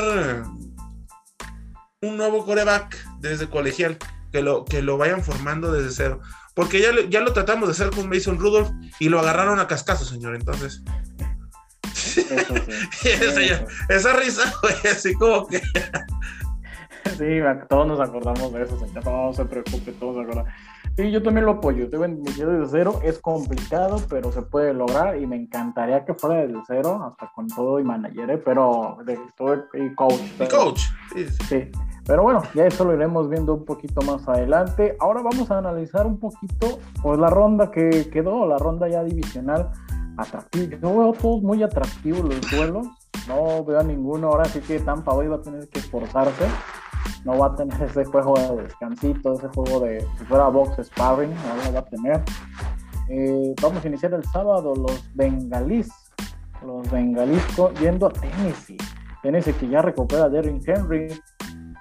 un 2.02 2.18
nuevo 2.18 2.46
coreback 2.46 2.98
desde 3.20 3.50
colegial, 3.50 3.98
que 4.32 4.42
lo, 4.42 4.66
que 4.66 4.82
lo 4.82 4.98
vayan 4.98 5.24
formando 5.24 5.72
desde 5.72 5.92
cero. 5.92 6.22
Porque 6.54 6.82
ya, 6.82 6.90
ya 7.10 7.22
lo 7.22 7.32
tratamos 7.32 7.68
de 7.70 7.74
hacer 7.74 7.96
con 7.96 8.10
Mason 8.10 8.38
Rudolph 8.38 8.72
y 9.00 9.08
lo 9.10 9.20
agarraron 9.20 9.60
a 9.60 9.68
cascazo, 9.68 10.04
señor. 10.04 10.36
Entonces. 10.36 10.82
esa, 13.90 14.14
risa, 14.14 14.54
así 14.92 15.14
como 15.16 15.48
que. 15.48 15.60
sí, 17.18 17.40
todos 17.70 17.88
nos 17.88 18.00
acordamos 18.00 18.54
de 18.54 18.64
eso, 18.64 18.80
señor. 18.80 19.06
No 19.06 19.34
se 19.34 19.46
preocupe, 19.46 19.92
todos 19.94 20.16
se 20.16 20.22
acuerdan. 20.22 20.46
Sí, 20.98 21.10
yo 21.10 21.24
también 21.24 21.46
lo 21.46 21.54
apoyo. 21.54 21.88
En 22.04 22.24
desde 22.24 22.68
cero. 22.70 23.00
Es 23.04 23.20
complicado, 23.20 24.02
pero 24.10 24.32
se 24.32 24.42
puede 24.42 24.74
lograr 24.74 25.18
y 25.18 25.26
me 25.26 25.36
encantaría 25.36 26.04
que 26.06 26.14
fuera 26.14 26.42
desde 26.42 26.60
cero, 26.68 27.02
hasta 27.06 27.32
con 27.34 27.48
todo 27.48 27.80
y 27.80 27.84
manager, 27.84 28.30
¿eh? 28.30 28.38
pero 28.38 28.98
de 29.06 29.20
todo 29.38 29.66
y 29.74 29.94
coach. 29.96 30.20
y 30.40 30.48
coach, 30.48 30.82
sí. 31.48 31.72
Pero 32.06 32.24
bueno, 32.24 32.42
ya 32.56 32.66
eso 32.66 32.84
lo 32.84 32.94
iremos 32.94 33.30
viendo 33.30 33.54
un 33.54 33.64
poquito 33.64 34.02
más 34.02 34.28
adelante. 34.28 34.98
Ahora 35.00 35.22
vamos 35.22 35.50
a 35.52 35.60
analizar 35.60 36.06
un 36.06 36.20
poquito 36.20 36.80
pues, 37.02 37.20
la 37.20 37.30
ronda 37.30 37.72
que 37.72 38.10
quedó, 38.10 38.48
la 38.48 38.58
ronda 38.58 38.90
ya 38.90 39.04
divisional 39.04 39.72
atractiva. 40.18 40.78
Yo 40.82 40.98
veo 40.98 41.14
todos 41.14 41.42
muy 41.42 41.64
atractivos 41.64 42.22
los 42.22 42.52
duelos. 42.52 42.88
No 43.28 43.64
veo 43.64 43.80
a 43.80 43.84
ninguno. 43.84 44.28
Ahora 44.28 44.46
sí 44.46 44.60
que 44.60 44.80
Tampa 44.80 45.14
hoy 45.14 45.28
va 45.28 45.38
a 45.38 45.42
tener 45.42 45.68
que 45.70 45.80
esforzarse 45.80 46.46
no 47.26 47.38
va 47.38 47.48
a 47.48 47.56
tener 47.56 47.82
ese 47.90 48.06
juego 48.06 48.38
de 48.38 48.64
descansito, 48.64 49.34
ese 49.34 49.48
juego 49.50 49.80
de 49.82 50.02
si 50.18 50.26
fuera 50.26 50.48
box 50.48 50.86
sparring, 50.88 51.30
no 51.30 51.66
lo 51.66 51.74
va 51.74 51.80
a 51.80 51.86
tener. 51.86 52.24
Eh, 53.10 53.54
vamos 53.62 53.84
a 53.84 53.88
iniciar 53.88 54.14
el 54.14 54.24
sábado 54.26 54.74
los 54.76 55.16
bengalís, 55.16 55.90
los 56.66 56.90
bengalís 56.92 57.44
yendo 57.80 58.08
a 58.08 58.14
Tennessee. 58.14 58.78
Tennessee 59.22 59.54
que 59.54 59.68
ya 59.68 59.82
recupera 59.82 60.26
a 60.26 60.30
Derrick 60.30 60.68
Henry. 60.68 61.08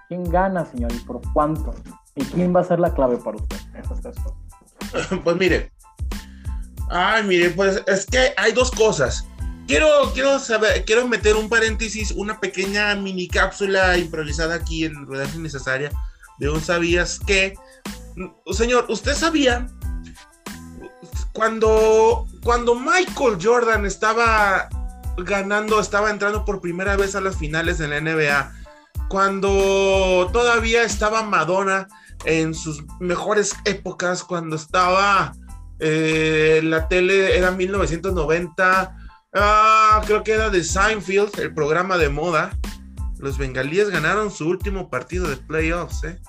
¿Quién 0.09 0.25
gana, 0.25 0.65
señor? 0.65 0.93
¿Y 0.93 0.99
por 0.99 1.21
cuánto? 1.33 1.73
¿Y 2.17 2.25
quién 2.25 2.55
va 2.55 2.61
a 2.61 2.65
ser 2.65 2.81
la 2.81 2.93
clave 2.93 3.17
para 3.17 3.37
usted? 3.37 3.57
Pues 5.23 5.37
mire, 5.37 5.71
ay, 6.91 7.25
mire, 7.25 7.51
pues 7.51 7.83
es 7.87 8.07
que 8.07 8.35
hay 8.37 8.53
dos 8.53 8.71
cosas. 8.71 9.27
Quiero, 9.67 9.87
quiero 10.13 10.39
quiero 10.85 11.07
meter 11.07 11.37
un 11.37 11.49
paréntesis, 11.49 12.11
una 12.11 12.41
pequeña 12.41 12.95
mini 12.97 13.29
cápsula 13.29 13.97
improvisada 13.97 14.57
aquí 14.57 14.85
en 14.85 15.07
Ruedas 15.07 15.35
Innecesaria 15.35 15.91
de 16.39 16.51
un 16.51 16.61
sabías 16.61 17.21
que, 17.21 17.55
señor, 18.51 18.87
¿usted 18.89 19.15
sabía 19.15 19.69
cuando, 21.33 22.27
cuando 22.43 22.75
Michael 22.75 23.39
Jordan 23.41 23.87
estaba 23.87 24.69
ganando, 25.19 25.79
estaba 25.79 26.11
entrando 26.11 26.45
por 26.45 26.61
primera 26.61 26.97
vez 26.97 27.15
a 27.15 27.21
las 27.21 27.37
finales 27.37 27.79
de 27.79 27.89
la 27.89 28.01
NBA, 28.01 28.53
cuando 29.09 30.31
todavía 30.33 30.83
estaba 30.83 31.23
Madonna 31.23 31.87
en 32.25 32.55
sus 32.55 32.83
mejores 32.99 33.55
épocas, 33.65 34.25
cuando 34.25 34.57
estaba 34.57 35.33
eh, 35.81 36.61
la 36.63 36.89
tele, 36.89 37.37
era 37.37 37.51
1990, 37.51 38.97
Ah, 39.33 40.03
creo 40.07 40.25
que 40.25 40.33
era 40.33 40.51
de 40.51 40.65
Seinfeld, 40.65 41.39
el 41.39 41.55
programa 41.55 41.99
de 41.99 42.09
moda. 42.09 42.51
Los 43.19 43.39
bengalíes 43.39 43.91
ganaron 43.91 44.31
su 44.31 44.49
último 44.49 44.91
partido 44.91 45.29
de 45.29 45.37
playoffs, 45.37 46.05
¿eh? 46.05 46.21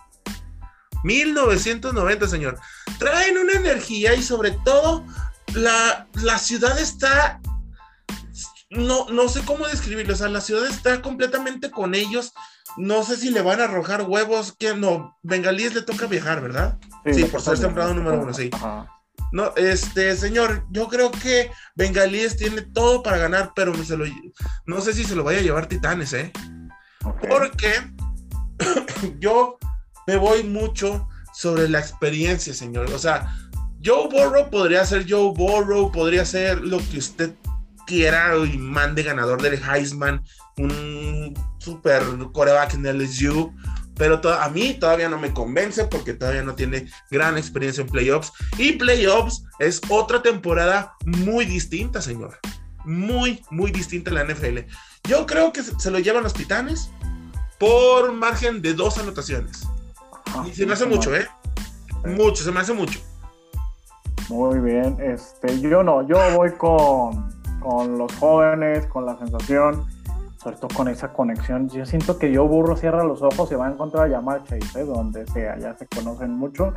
1990, 1.03 2.27
señor. 2.27 2.59
Traen 2.99 3.37
una 3.37 3.53
energía 3.53 4.13
y 4.13 4.21
sobre 4.21 4.51
todo 4.63 5.05
la, 5.53 6.07
la 6.13 6.37
ciudad 6.37 6.77
está... 6.79 7.39
No, 8.69 9.09
no 9.09 9.27
sé 9.27 9.41
cómo 9.43 9.67
describirlo, 9.67 10.13
o 10.13 10.17
sea, 10.17 10.29
la 10.29 10.39
ciudad 10.39 10.65
está 10.67 11.01
completamente 11.01 11.71
con 11.71 11.95
ellos. 11.95 12.33
No 12.77 13.03
sé 13.03 13.17
si 13.17 13.31
le 13.31 13.41
van 13.41 13.59
a 13.59 13.65
arrojar 13.65 14.03
huevos, 14.03 14.55
que 14.57 14.75
no, 14.75 15.17
bengalíes 15.23 15.73
le 15.73 15.81
toca 15.81 16.05
viajar, 16.05 16.41
¿verdad? 16.41 16.77
Sí, 17.11 17.25
por 17.25 17.41
ser 17.41 17.59
temprano 17.59 17.95
número 17.95 18.21
uno, 18.21 18.33
sí. 18.33 18.49
No, 19.31 19.55
este, 19.55 20.15
señor, 20.15 20.65
yo 20.71 20.87
creo 20.87 21.11
que 21.11 21.51
Bengalíes 21.75 22.35
tiene 22.35 22.61
todo 22.61 23.01
para 23.01 23.17
ganar, 23.17 23.53
pero 23.55 23.73
se 23.83 23.95
lo, 23.95 24.05
no 24.65 24.81
sé 24.81 24.93
si 24.93 25.03
se 25.03 25.15
lo 25.15 25.23
vaya 25.23 25.39
a 25.39 25.43
llevar 25.43 25.67
Titanes, 25.67 26.13
¿eh? 26.13 26.31
Porque 27.29 27.73
yo 29.19 29.57
me 30.07 30.17
voy 30.17 30.43
mucho 30.43 31.07
sobre 31.33 31.69
la 31.69 31.79
experiencia, 31.79 32.53
señor. 32.53 32.91
O 32.91 32.99
sea, 32.99 33.33
Joe 33.83 34.09
Burrow 34.09 34.49
podría 34.49 34.85
ser 34.85 35.05
Joe 35.09 35.33
Burrow, 35.33 35.91
podría 35.91 36.25
ser 36.25 36.61
lo 36.61 36.77
que 36.77 36.99
usted 36.99 37.33
quiera 37.87 38.35
y 38.37 38.57
mande 38.57 39.03
ganador 39.03 39.41
del 39.41 39.59
Heisman, 39.61 40.23
un 40.57 41.33
super 41.59 42.03
coreback 42.31 42.73
en 42.73 42.83
LSU 42.85 43.53
pero 43.95 44.21
a 44.33 44.49
mí 44.49 44.75
todavía 44.79 45.09
no 45.09 45.19
me 45.19 45.33
convence 45.33 45.85
porque 45.85 46.13
todavía 46.13 46.43
no 46.43 46.55
tiene 46.55 46.89
gran 47.09 47.37
experiencia 47.37 47.81
en 47.81 47.87
playoffs. 47.87 48.31
Y 48.57 48.73
playoffs 48.73 49.43
es 49.59 49.81
otra 49.89 50.21
temporada 50.21 50.95
muy 51.05 51.45
distinta, 51.45 52.01
señor. 52.01 52.39
Muy, 52.83 53.43
muy 53.51 53.71
distinta 53.71 54.11
a 54.11 54.13
la 54.15 54.23
NFL. 54.23 54.59
Yo 55.03 55.25
creo 55.25 55.51
que 55.53 55.61
se 55.63 55.91
lo 55.91 55.99
llevan 55.99 56.23
los 56.23 56.33
Titanes 56.33 56.89
por 57.59 58.11
margen 58.13 58.61
de 58.61 58.73
dos 58.73 58.97
anotaciones. 58.97 59.67
y 60.47 60.53
se 60.53 60.65
me 60.65 60.73
hace 60.73 60.85
mucho, 60.85 61.15
¿eh? 61.15 61.27
Mucho, 62.05 62.43
se 62.43 62.51
me 62.51 62.59
hace 62.59 62.73
mucho. 62.73 62.99
Muy 64.29 64.59
bien, 64.59 64.97
este, 64.99 65.59
yo 65.59 65.83
no, 65.83 66.07
yo 66.07 66.17
voy 66.35 66.51
con, 66.53 67.29
con 67.59 67.97
los 67.97 68.11
jóvenes, 68.15 68.85
con 68.87 69.05
la 69.05 69.17
sensación 69.17 69.85
sobre 70.41 70.57
todo 70.57 70.69
con 70.75 70.87
esa 70.87 71.13
conexión. 71.13 71.69
Yo 71.69 71.85
siento 71.85 72.17
que 72.17 72.31
yo 72.31 72.47
burro 72.47 72.75
cierra 72.75 73.03
los 73.03 73.21
ojos 73.21 73.51
y 73.51 73.55
va 73.55 73.67
a 73.67 73.71
encontrar 73.71 74.05
a 74.05 74.07
llamar 74.07 74.43
Chase, 74.43 74.83
donde 74.85 75.27
sea, 75.27 75.57
ya 75.59 75.75
se 75.77 75.85
conocen 75.87 76.31
mucho. 76.31 76.73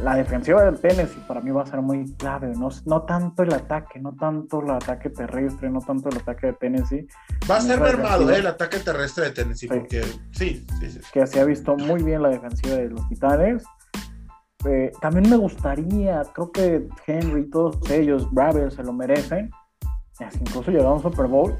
La 0.00 0.14
defensiva 0.14 0.62
del 0.62 0.78
Tennessee 0.78 1.20
para 1.26 1.40
mí 1.40 1.50
va 1.50 1.62
a 1.62 1.66
ser 1.66 1.82
muy 1.82 2.14
clave, 2.14 2.52
no, 2.56 2.68
no 2.84 3.02
tanto 3.02 3.42
el 3.42 3.52
ataque, 3.52 3.98
no 3.98 4.14
tanto 4.14 4.62
el 4.62 4.70
ataque 4.70 5.10
terrestre, 5.10 5.68
no 5.70 5.80
tanto 5.80 6.08
el 6.08 6.18
ataque 6.18 6.48
de 6.48 6.52
Tennessee. 6.52 7.08
Va 7.50 7.56
a 7.56 7.60
ser 7.60 7.80
mermado 7.80 8.30
¿eh? 8.30 8.38
el 8.38 8.46
ataque 8.46 8.78
terrestre 8.78 9.24
de 9.24 9.30
Tennessee, 9.32 9.66
porque 9.66 10.04
sí, 10.30 10.64
sí, 10.78 10.90
sí. 10.92 11.00
Que 11.12 11.26
se 11.26 11.40
ha 11.40 11.44
visto 11.44 11.76
muy 11.76 12.00
bien 12.04 12.22
la 12.22 12.28
defensiva 12.28 12.76
de 12.76 12.90
los 12.90 13.08
Titanes. 13.08 13.64
Eh, 14.66 14.92
también 15.00 15.28
me 15.28 15.36
gustaría, 15.36 16.22
creo 16.32 16.52
que 16.52 16.88
Henry, 17.04 17.50
todos 17.50 17.90
ellos, 17.90 18.30
Bravel, 18.32 18.70
se 18.70 18.84
lo 18.84 18.92
merecen. 18.92 19.50
Incluso 20.40 20.70
llegar 20.70 20.86
a 20.86 20.92
un 20.92 21.02
Super 21.02 21.26
Bowl 21.26 21.58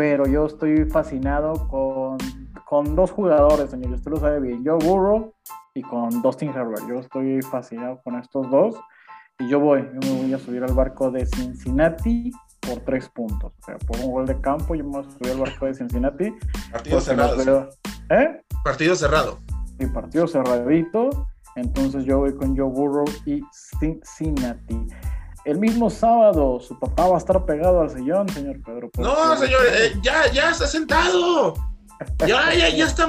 pero 0.00 0.26
yo 0.26 0.46
estoy 0.46 0.86
fascinado 0.86 1.68
con, 1.68 2.16
con 2.64 2.96
dos 2.96 3.10
jugadores, 3.10 3.68
señor, 3.68 3.92
usted 3.92 4.10
lo 4.12 4.16
sabe 4.16 4.40
bien, 4.40 4.64
Joe 4.64 4.78
Burrow 4.82 5.34
y 5.74 5.82
con 5.82 6.22
Dustin 6.22 6.48
Herbert. 6.48 6.88
Yo 6.88 7.00
estoy 7.00 7.42
fascinado 7.42 8.00
con 8.02 8.18
estos 8.18 8.50
dos 8.50 8.76
y 9.38 9.50
yo 9.50 9.60
voy, 9.60 9.86
yo 9.92 10.10
me 10.10 10.22
voy 10.22 10.32
a 10.32 10.38
subir 10.38 10.64
al 10.64 10.72
barco 10.72 11.10
de 11.10 11.26
Cincinnati 11.26 12.32
por 12.60 12.80
tres 12.80 13.10
puntos. 13.10 13.52
O 13.60 13.62
sea, 13.62 13.76
por 13.76 13.98
un 13.98 14.10
gol 14.10 14.24
de 14.24 14.40
campo, 14.40 14.74
yo 14.74 14.84
me 14.84 14.90
voy 14.90 15.06
a 15.06 15.10
subir 15.10 15.32
al 15.32 15.40
barco 15.40 15.66
de 15.66 15.74
Cincinnati. 15.74 16.34
Partido 16.72 17.00
cerrado. 17.02 17.68
¿Eh? 18.08 18.40
Partido 18.64 18.96
cerrado. 18.96 19.38
Sí, 19.78 19.84
partido 19.84 20.26
cerradito. 20.26 21.28
Entonces 21.56 22.06
yo 22.06 22.20
voy 22.20 22.34
con 22.34 22.56
Joe 22.56 22.70
Burrow 22.70 23.04
y 23.26 23.42
Cincinnati. 23.78 24.86
El 25.44 25.58
mismo 25.58 25.88
sábado, 25.88 26.60
su 26.60 26.78
papá 26.78 27.08
va 27.08 27.14
a 27.14 27.18
estar 27.18 27.44
pegado 27.44 27.80
al 27.80 27.90
sillón, 27.90 28.28
señor 28.28 28.62
Pedro. 28.62 28.90
No, 28.98 29.36
señor, 29.36 29.60
eh, 29.72 29.92
ya, 30.02 30.30
ya 30.30 30.50
está 30.50 30.66
sentado. 30.66 31.54
Ya, 32.26 32.54
ya, 32.54 32.68
ya 32.70 32.86
está, 32.86 33.06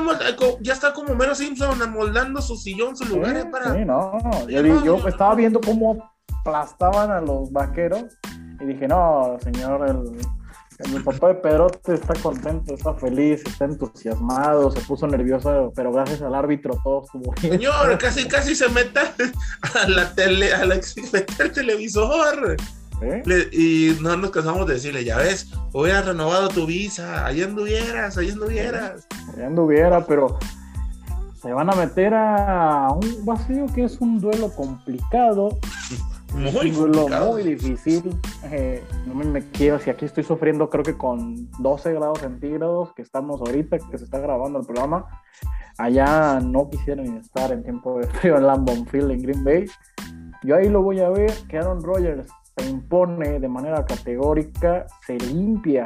ya 0.62 0.74
está 0.74 0.94
como 0.94 1.16
Mero 1.16 1.34
Simpson 1.34 1.82
amoldando 1.82 2.42
su 2.42 2.58
sillón, 2.58 2.96
su 2.96 3.06
lugar 3.06 3.38
eh, 3.38 3.46
para. 3.46 3.74
Sí, 3.74 3.86
no. 3.86 4.18
Yo, 4.48 4.84
yo 4.84 5.08
estaba 5.08 5.36
viendo 5.36 5.62
cómo 5.62 6.12
aplastaban 6.40 7.12
a 7.12 7.22
los 7.22 7.52
vaqueros 7.52 8.18
y 8.60 8.66
dije, 8.66 8.88
no, 8.88 9.38
señor, 9.42 9.88
el, 9.88 10.12
Mi 10.90 11.00
papá 11.00 11.30
de 11.30 11.36
Pedrote 11.36 11.94
está 11.94 12.14
contento, 12.16 12.74
está 12.74 12.94
feliz, 12.96 13.42
está 13.46 13.66
entusiasmado, 13.66 14.72
se 14.72 14.82
puso 14.82 15.08
nervioso, 15.08 15.72
pero 15.76 15.92
gracias 15.92 16.22
al 16.22 16.36
árbitro 16.36 16.80
todo 16.84 17.04
estuvo 17.04 17.34
bien. 17.42 17.54
Señor, 17.54 17.98
casi, 17.98 18.28
casi 18.28 18.56
se 18.56 18.68
mete 18.70 19.00
a 19.00 19.88
la 19.88 20.14
tele, 20.14 20.54
a 20.54 20.66
la, 20.66 20.76
al 21.40 21.52
televisor. 21.52 22.58
¿Eh? 23.04 23.24
y 23.52 23.98
no 24.00 24.16
nos 24.16 24.30
cansamos 24.30 24.68
de 24.68 24.76
decirle, 24.76 25.04
ya 25.04 25.18
ves, 25.18 25.52
hubieras 25.74 26.06
renovado 26.06 26.50
tu 26.50 26.68
visa, 26.68 27.26
ahí 27.26 27.42
anduvieras, 27.42 28.16
ahí 28.18 28.30
anduvieras. 28.30 29.08
Ahí 29.36 29.44
anduviera, 29.44 30.06
pero 30.06 30.38
se 31.42 31.52
van 31.52 31.72
a 31.72 31.76
meter 31.76 32.14
a 32.14 32.90
un 32.94 33.26
vacío 33.26 33.66
que 33.74 33.86
es 33.86 34.00
un 34.00 34.20
duelo 34.20 34.54
complicado. 34.54 35.58
Muy 36.34 36.72
duelo 36.72 37.08
muy 37.32 37.44
difícil. 37.44 38.18
Eh, 38.46 38.84
no 39.06 39.14
me, 39.14 39.42
quiero, 39.50 39.80
si 39.80 39.90
aquí 39.90 40.06
estoy 40.06 40.24
sufriendo, 40.24 40.70
creo 40.70 40.84
que 40.84 40.98
con 40.98 41.50
12 41.60 41.94
grados 41.94 42.20
centígrados, 42.20 42.94
que 42.94 43.02
estamos 43.02 43.42
ahorita, 43.42 43.78
que 43.80 43.98
se 43.98 44.06
está 44.06 44.20
grabando 44.20 44.60
el 44.60 44.66
programa. 44.66 45.06
Allá 45.78 46.40
no 46.40 46.70
quisieron 46.70 47.18
estar 47.18 47.52
en 47.52 47.64
tiempo 47.64 48.00
de 48.00 48.08
frío 48.08 48.38
en 48.38 48.48
Lambon 48.48 48.86
Field, 48.88 49.12
en 49.12 49.22
Green 49.22 49.44
Bay. 49.44 49.66
Yo 50.44 50.56
ahí 50.56 50.70
lo 50.70 50.82
voy 50.82 51.00
a 51.02 51.10
ver, 51.10 51.32
que 51.50 51.58
Aaron 51.58 51.84
Rodgers 51.84 52.28
se 52.58 52.70
impone 52.70 53.40
de 53.40 53.48
manera 53.48 53.86
categórica, 53.86 54.88
se 55.06 55.18
limpia 55.18 55.84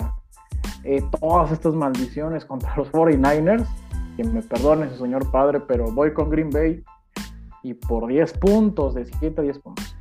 eh, 0.84 1.04
todas 1.20 1.52
estas 1.52 1.74
maldiciones 1.74 2.46
contra 2.46 2.76
los 2.76 2.92
49ers 2.92 3.66
que 4.16 4.24
me 4.24 4.42
perdone 4.42 4.90
su 4.90 4.98
señor 4.98 5.30
padre, 5.32 5.60
pero 5.60 5.92
voy 5.92 6.14
con 6.14 6.30
Green 6.30 6.50
Bay 6.50 6.84
y 7.64 7.74
por 7.74 8.08
10 8.08 8.34
puntos, 8.34 8.94
de 8.94 9.06
7 9.06 9.42
a 9.42 9.44
10 9.44 9.60
puntos. 9.60 9.96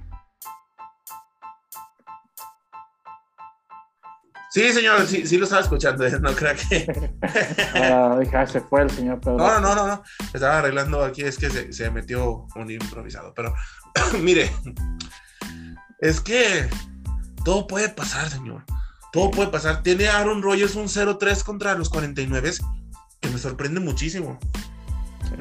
Sí, 4.55 4.73
señor, 4.73 5.05
sí, 5.09 5.27
sí 5.27 5.37
lo 5.37 5.45
estaba 5.45 5.63
escuchando, 5.63 6.09
no 6.21 6.33
creo 6.33 6.55
que... 6.55 7.11
ah, 7.75 8.17
dije, 8.21 8.37
ah, 8.37 8.47
se 8.47 8.61
fue 8.61 8.83
el 8.83 8.91
señor 8.91 9.19
Pedro. 9.19 9.39
No, 9.39 9.61
no, 9.61 9.75
no, 9.75 9.89
no, 9.89 10.03
estaba 10.33 10.61
arreglando 10.61 11.03
aquí, 11.03 11.23
es 11.23 11.39
que 11.39 11.51
se, 11.51 11.73
se 11.73 11.91
metió 11.91 12.47
un 12.55 12.71
improvisado, 12.71 13.35
pero 13.35 13.53
mire, 14.21 14.53
es 15.99 16.21
que 16.21 16.69
todo 17.45 17.67
puede 17.67 17.89
pasar, 17.89 18.31
señor, 18.31 18.63
todo 19.13 19.33
puede 19.33 19.49
pasar. 19.49 19.83
Tiene 19.83 20.07
Aaron 20.07 20.41
Rodgers 20.41 20.77
un 20.77 20.87
0-3 20.87 21.43
contra 21.43 21.75
los 21.75 21.91
49 21.91 22.53
que 23.21 23.31
me 23.31 23.39
sorprende 23.39 23.81
muchísimo. 23.81 24.39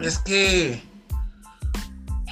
Es 0.01 0.17
que. 0.17 0.81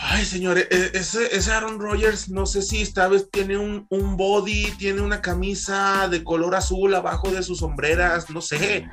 Ay, 0.04 0.26
señor, 0.26 0.58
e, 0.58 0.68
e, 0.72 0.92
ese, 0.94 1.52
Aaron 1.52 1.80
Rodgers, 1.80 2.30
no 2.30 2.48
sé 2.48 2.64
si 2.64 2.82
esta 2.82 3.08
vez 3.08 3.30
tiene 3.30 3.58
un, 3.58 3.86
un, 3.90 4.18
body, 4.18 4.72
tiene 4.80 5.02
una 5.02 5.22
camisa 5.22 6.08
de 6.08 6.24
color 6.24 6.56
azul 6.56 6.96
abajo 6.96 7.30
de 7.30 7.44
sus 7.44 7.60
sombreras, 7.60 8.30
no 8.32 8.42
sé. 8.42 8.88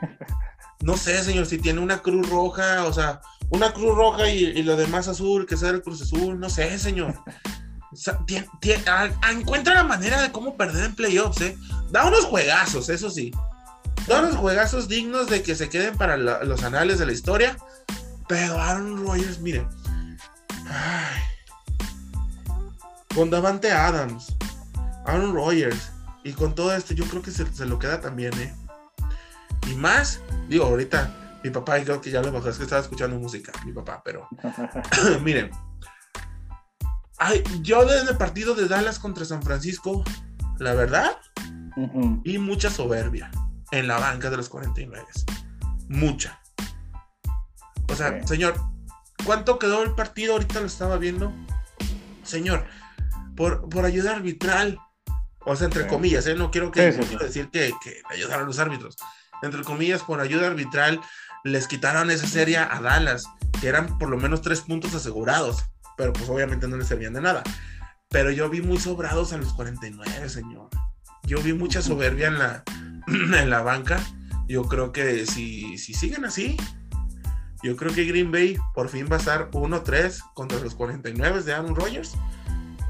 No 0.80 0.96
sé, 0.96 1.24
señor, 1.24 1.46
si 1.46 1.58
tiene 1.58 1.80
una 1.80 1.98
cruz 1.98 2.28
roja, 2.28 2.84
o 2.84 2.92
sea, 2.92 3.20
una 3.50 3.72
cruz 3.72 3.96
roja 3.96 4.28
y, 4.28 4.62
lo 4.62 4.76
demás 4.76 5.08
azul, 5.08 5.46
que 5.46 5.56
sea 5.56 5.70
el 5.70 5.82
cruz 5.82 6.02
azul, 6.02 6.38
no 6.38 6.50
sé, 6.50 6.78
señor. 6.78 7.14
encuentra 9.32 9.74
la 9.74 9.84
manera 9.84 10.20
de 10.20 10.30
cómo 10.30 10.56
perder 10.56 10.84
en 10.84 10.94
playoffs, 10.94 11.40
¿eh? 11.40 11.56
Da 11.90 12.06
unos 12.06 12.26
juegazos, 12.26 12.90
eso 12.90 13.10
sí. 13.10 13.32
Todos 14.06 14.22
los 14.22 14.36
juegazos 14.36 14.88
dignos 14.88 15.28
de 15.28 15.42
que 15.42 15.54
se 15.54 15.68
queden 15.68 15.96
para 15.96 16.16
los 16.16 16.62
anales 16.62 16.98
de 16.98 17.06
la 17.06 17.12
historia. 17.12 17.56
Pero 18.28 18.60
Aaron 18.60 19.04
Rodgers, 19.04 19.40
con 23.14 23.30
Davante 23.30 23.72
Adams, 23.72 24.36
Aaron 25.04 25.34
Rodgers. 25.34 25.92
Y 26.24 26.32
con 26.32 26.54
todo 26.54 26.74
esto, 26.74 26.94
yo 26.94 27.04
creo 27.06 27.22
que 27.22 27.30
se, 27.30 27.66
lo 27.66 27.78
queda 27.78 28.00
también, 28.00 28.32
¿eh? 28.38 28.54
Y 29.66 29.74
más, 29.74 30.20
digo, 30.48 30.66
ahorita 30.66 31.40
mi 31.42 31.50
papá, 31.50 31.80
creo 31.82 32.00
que 32.00 32.10
ya 32.10 32.20
lo 32.22 32.32
bajó, 32.32 32.48
es 32.48 32.58
que 32.58 32.64
estaba 32.64 32.82
escuchando 32.82 33.18
música, 33.18 33.52
mi 33.64 33.72
papá, 33.72 34.02
pero 34.04 34.28
miren. 35.22 35.50
Ay, 37.18 37.42
yo 37.62 37.84
desde 37.84 38.12
el 38.12 38.16
partido 38.16 38.54
de 38.54 38.68
Dallas 38.68 38.98
contra 38.98 39.24
San 39.24 39.42
Francisco, 39.42 40.04
la 40.58 40.74
verdad, 40.74 41.16
y 42.24 42.38
mucha 42.38 42.70
soberbia 42.70 43.30
en 43.72 43.88
la 43.88 43.98
banca 43.98 44.30
de 44.30 44.36
los 44.36 44.48
49. 44.48 45.04
Mucha. 45.88 46.40
O 47.90 47.96
sea, 47.96 48.24
señor, 48.26 48.54
¿cuánto 49.24 49.58
quedó 49.58 49.82
el 49.82 49.94
partido? 49.94 50.34
Ahorita 50.34 50.60
lo 50.60 50.66
estaba 50.66 50.98
viendo. 50.98 51.32
Señor, 52.22 52.66
por, 53.36 53.68
por 53.68 53.84
ayuda 53.84 54.16
arbitral, 54.16 54.78
o 55.44 55.56
sea, 55.56 55.66
entre 55.66 55.86
comillas, 55.86 56.26
¿eh? 56.26 56.34
no 56.34 56.50
quiero 56.50 56.70
que 56.70 56.92
decir 56.92 57.48
que, 57.50 57.72
que 57.82 58.02
ayudaron 58.10 58.46
los 58.46 58.58
árbitros. 58.58 58.96
Entre 59.42 59.62
comillas, 59.62 60.02
por 60.02 60.20
ayuda 60.20 60.48
arbitral, 60.48 61.00
les 61.44 61.66
quitaron 61.68 62.10
esa 62.10 62.26
serie 62.26 62.58
a 62.58 62.80
Dallas, 62.80 63.24
que 63.60 63.68
eran 63.68 63.98
por 63.98 64.08
lo 64.08 64.16
menos 64.16 64.42
tres 64.42 64.60
puntos 64.60 64.94
asegurados, 64.94 65.64
pero 65.96 66.12
pues 66.12 66.28
obviamente 66.28 66.68
no 66.68 66.76
les 66.76 66.88
servían 66.88 67.14
de 67.14 67.20
nada. 67.20 67.42
Pero 68.08 68.30
yo 68.30 68.48
vi 68.48 68.62
muy 68.62 68.78
sobrados 68.78 69.32
a 69.32 69.36
los 69.36 69.52
49, 69.52 70.28
señor. 70.28 70.68
Yo 71.24 71.40
vi 71.42 71.52
mucha 71.52 71.82
soberbia 71.82 72.28
en 72.28 72.38
la, 72.38 72.64
en 73.06 73.50
la 73.50 73.62
banca. 73.62 74.00
Yo 74.48 74.62
creo 74.64 74.92
que 74.92 75.26
si, 75.26 75.76
si 75.76 75.92
siguen 75.92 76.24
así, 76.24 76.56
yo 77.62 77.76
creo 77.76 77.92
que 77.94 78.04
Green 78.04 78.30
Bay 78.30 78.56
por 78.74 78.88
fin 78.88 79.08
va 79.10 79.16
a 79.16 79.18
estar 79.18 79.50
1-3 79.50 80.20
contra 80.34 80.58
los 80.60 80.74
49 80.74 81.42
de 81.42 81.54
Aaron 81.54 81.74
Rodgers. 81.74 82.16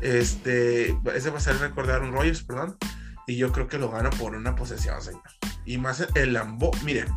Este, 0.01 0.97
ese 1.15 1.31
va 1.31 1.39
a 1.39 1.41
ser 1.41 1.59
de 1.59 1.93
Aaron 1.93 2.13
Rodgers, 2.13 2.43
perdón. 2.43 2.77
Y 3.27 3.37
yo 3.37 3.53
creo 3.53 3.69
que 3.69 3.79
lo 3.79 3.91
gana 3.91 4.11
por 4.11 4.35
una 4.35 4.55
posesión, 4.55 5.01
señor. 5.03 5.23
Y 5.65 5.79
más 5.79 6.07
el 6.15 6.33
Lambo. 6.33 6.71
Miren, 6.85 7.09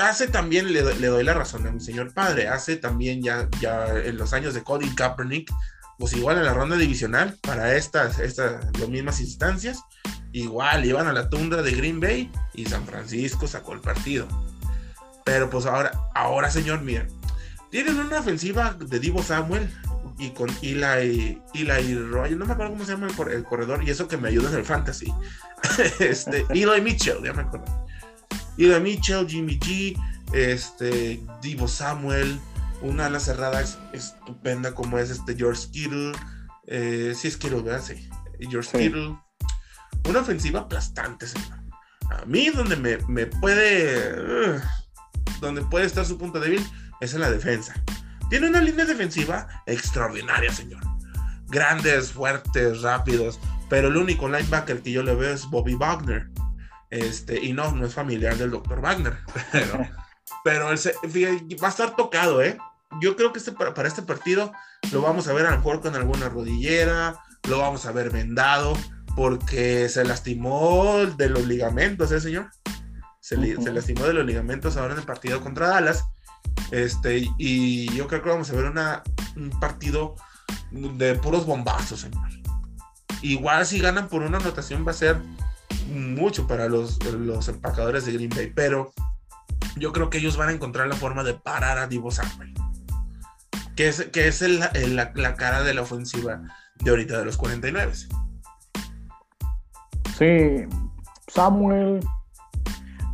hace 0.00 0.28
también, 0.28 0.72
le, 0.72 0.82
doy 0.82 1.24
la 1.24 1.34
razón 1.34 1.66
a 1.66 1.70
mi 1.70 1.80
señor 1.80 2.12
padre, 2.12 2.48
hace 2.48 2.76
también 2.76 3.22
ya, 3.22 3.48
ya 3.60 3.88
en 3.88 4.16
los 4.16 4.32
años 4.32 4.54
de 4.54 4.62
Cody 4.62 4.88
Kaepernick, 4.94 5.50
pues 5.98 6.12
igual 6.12 6.38
en 6.38 6.44
la 6.44 6.54
ronda 6.54 6.76
divisional, 6.76 7.36
para 7.40 7.74
estas, 7.74 8.18
estas, 8.18 8.64
las 8.78 8.88
mismas 8.88 9.20
instancias, 9.20 9.82
igual 10.32 10.84
iban 10.84 11.06
a 11.06 11.12
la 11.12 11.28
tundra 11.30 11.62
de 11.62 11.72
Green 11.72 12.00
Bay 12.00 12.30
y 12.54 12.66
San 12.66 12.84
Francisco 12.86 13.46
sacó 13.46 13.72
el 13.72 13.80
partido. 13.80 14.28
Pero 15.26 15.50
pues 15.50 15.66
ahora, 15.66 15.90
ahora 16.14 16.50
señor, 16.50 16.80
miren, 16.82 17.08
tienen 17.70 17.98
una 17.98 18.20
ofensiva 18.20 18.74
de 18.78 19.00
Divo 19.00 19.22
Samuel 19.22 19.68
y 20.18 20.30
con 20.30 20.48
Eli, 20.62 21.42
Eli 21.52 21.98
Roy, 21.98 22.36
no 22.36 22.46
me 22.46 22.52
acuerdo 22.52 22.72
cómo 22.72 22.84
se 22.84 22.92
llama 22.92 23.08
el, 23.08 23.44
corredor, 23.44 23.82
y 23.84 23.90
eso 23.90 24.08
que 24.08 24.16
me 24.16 24.28
ayuda 24.28 24.48
en 24.50 24.56
el 24.56 24.64
fantasy. 24.64 25.12
este, 25.98 26.46
Eli 26.50 26.80
Mitchell, 26.80 27.22
ya 27.22 27.32
me 27.32 27.42
acuerdo. 27.42 27.86
Eli 28.56 28.80
Mitchell, 28.80 29.26
Jimmy 29.28 29.58
G, 29.58 30.00
este, 30.32 31.20
Divo 31.42 31.66
Samuel, 31.66 32.40
una 32.82 33.06
ala 33.06 33.18
cerrada 33.18 33.62
estupenda 33.92 34.74
como 34.74 34.98
es 34.98 35.10
este 35.10 35.34
George 35.34 35.68
Kittle. 35.72 36.12
Eh, 36.68 37.14
sí 37.16 37.28
es 37.28 37.36
Kittle, 37.36 37.62
¿verdad? 37.62 37.82
Sí. 37.82 38.08
George 38.48 38.78
Kittle. 38.78 39.18
Una 40.08 40.20
ofensiva 40.20 40.60
aplastante, 40.60 41.26
señor. 41.26 41.58
A 42.10 42.24
mí 42.24 42.48
donde 42.50 42.76
me, 42.76 43.26
puede... 43.26 44.60
donde 45.40 45.62
puede 45.62 45.86
estar 45.86 46.04
su 46.04 46.18
punto 46.18 46.40
débil 46.40 46.66
es 47.00 47.14
en 47.14 47.20
la 47.20 47.30
defensa. 47.30 47.74
Tiene 48.30 48.48
una 48.48 48.60
línea 48.60 48.84
defensiva 48.84 49.46
extraordinaria, 49.66 50.52
señor. 50.52 50.82
Grandes, 51.48 52.12
fuertes, 52.12 52.82
rápidos. 52.82 53.38
Pero 53.68 53.88
el 53.88 53.96
único 53.96 54.28
linebacker 54.28 54.82
que 54.82 54.92
yo 54.92 55.02
le 55.02 55.14
veo 55.14 55.32
es 55.32 55.46
Bobby 55.46 55.74
Wagner. 55.74 56.28
Este, 56.90 57.42
y 57.42 57.52
no, 57.52 57.70
no 57.72 57.86
es 57.86 57.94
familiar 57.94 58.36
del 58.36 58.50
Dr. 58.50 58.80
Wagner. 58.80 59.16
Pero 59.52 59.86
pero 60.46 60.66
va 60.66 61.66
a 61.66 61.70
estar 61.70 61.96
tocado, 61.96 62.40
¿eh? 62.40 62.56
Yo 63.00 63.16
creo 63.16 63.32
que 63.32 63.40
este, 63.40 63.50
para, 63.50 63.88
este 63.88 64.02
partido 64.02 64.52
lo 64.92 65.02
vamos 65.02 65.26
a 65.26 65.32
ver 65.32 65.44
a 65.44 65.50
lo 65.50 65.56
mejor 65.56 65.80
con 65.80 65.96
alguna 65.96 66.28
rodillera, 66.28 67.18
lo 67.48 67.58
vamos 67.58 67.84
a 67.84 67.90
ver 67.90 68.10
vendado, 68.10 68.78
porque 69.16 69.88
se 69.88 70.04
lastimó 70.04 71.04
de 71.16 71.28
los 71.30 71.46
ligamentos, 71.46 72.12
¿eh, 72.12 72.20
señor? 72.20 72.50
Se, 73.26 73.36
lastimó 73.72 74.04
de 74.04 74.14
los 74.14 74.24
ligamentos 74.24 74.76
ahora 74.76 74.92
en 74.92 75.00
el 75.00 75.04
partido 75.04 75.40
contra 75.40 75.66
Dallas. 75.66 76.04
Este, 76.70 77.28
y 77.38 77.92
yo 77.92 78.06
creo 78.06 78.22
que 78.22 78.28
vamos 78.28 78.48
a 78.50 78.52
ver 78.52 78.66
una, 78.66 79.02
un 79.34 79.50
partido 79.58 80.14
de 80.70 81.16
puros 81.16 81.44
bombazos, 81.44 82.02
señor. 82.02 82.28
Igual 83.22 83.66
si 83.66 83.80
ganan 83.80 84.06
por 84.06 84.22
una 84.22 84.38
anotación 84.38 84.86
va 84.86 84.92
a 84.92 84.94
ser 84.94 85.16
mucho 85.88 86.46
para 86.46 86.68
los, 86.68 87.02
los 87.04 87.48
empacadores 87.48 88.06
de 88.06 88.12
Green 88.12 88.30
Bay, 88.30 88.52
pero 88.54 88.92
yo 89.74 89.92
creo 89.92 90.08
que 90.08 90.18
ellos 90.18 90.36
van 90.36 90.50
a 90.50 90.52
encontrar 90.52 90.86
la 90.86 90.94
forma 90.94 91.24
de 91.24 91.34
parar 91.34 91.78
a 91.78 91.88
Divo 91.88 92.12
Samuel. 92.12 92.54
Que 93.74 93.88
es, 93.88 94.04
que 94.12 94.28
es 94.28 94.40
la, 94.40 95.34
cara 95.34 95.64
de 95.64 95.74
la 95.74 95.82
ofensiva 95.82 96.42
de 96.76 96.90
ahorita 96.90 97.18
de 97.18 97.24
los 97.24 97.36
49. 97.36 97.92
Sí, 100.16 100.64
Samuel, 101.26 102.06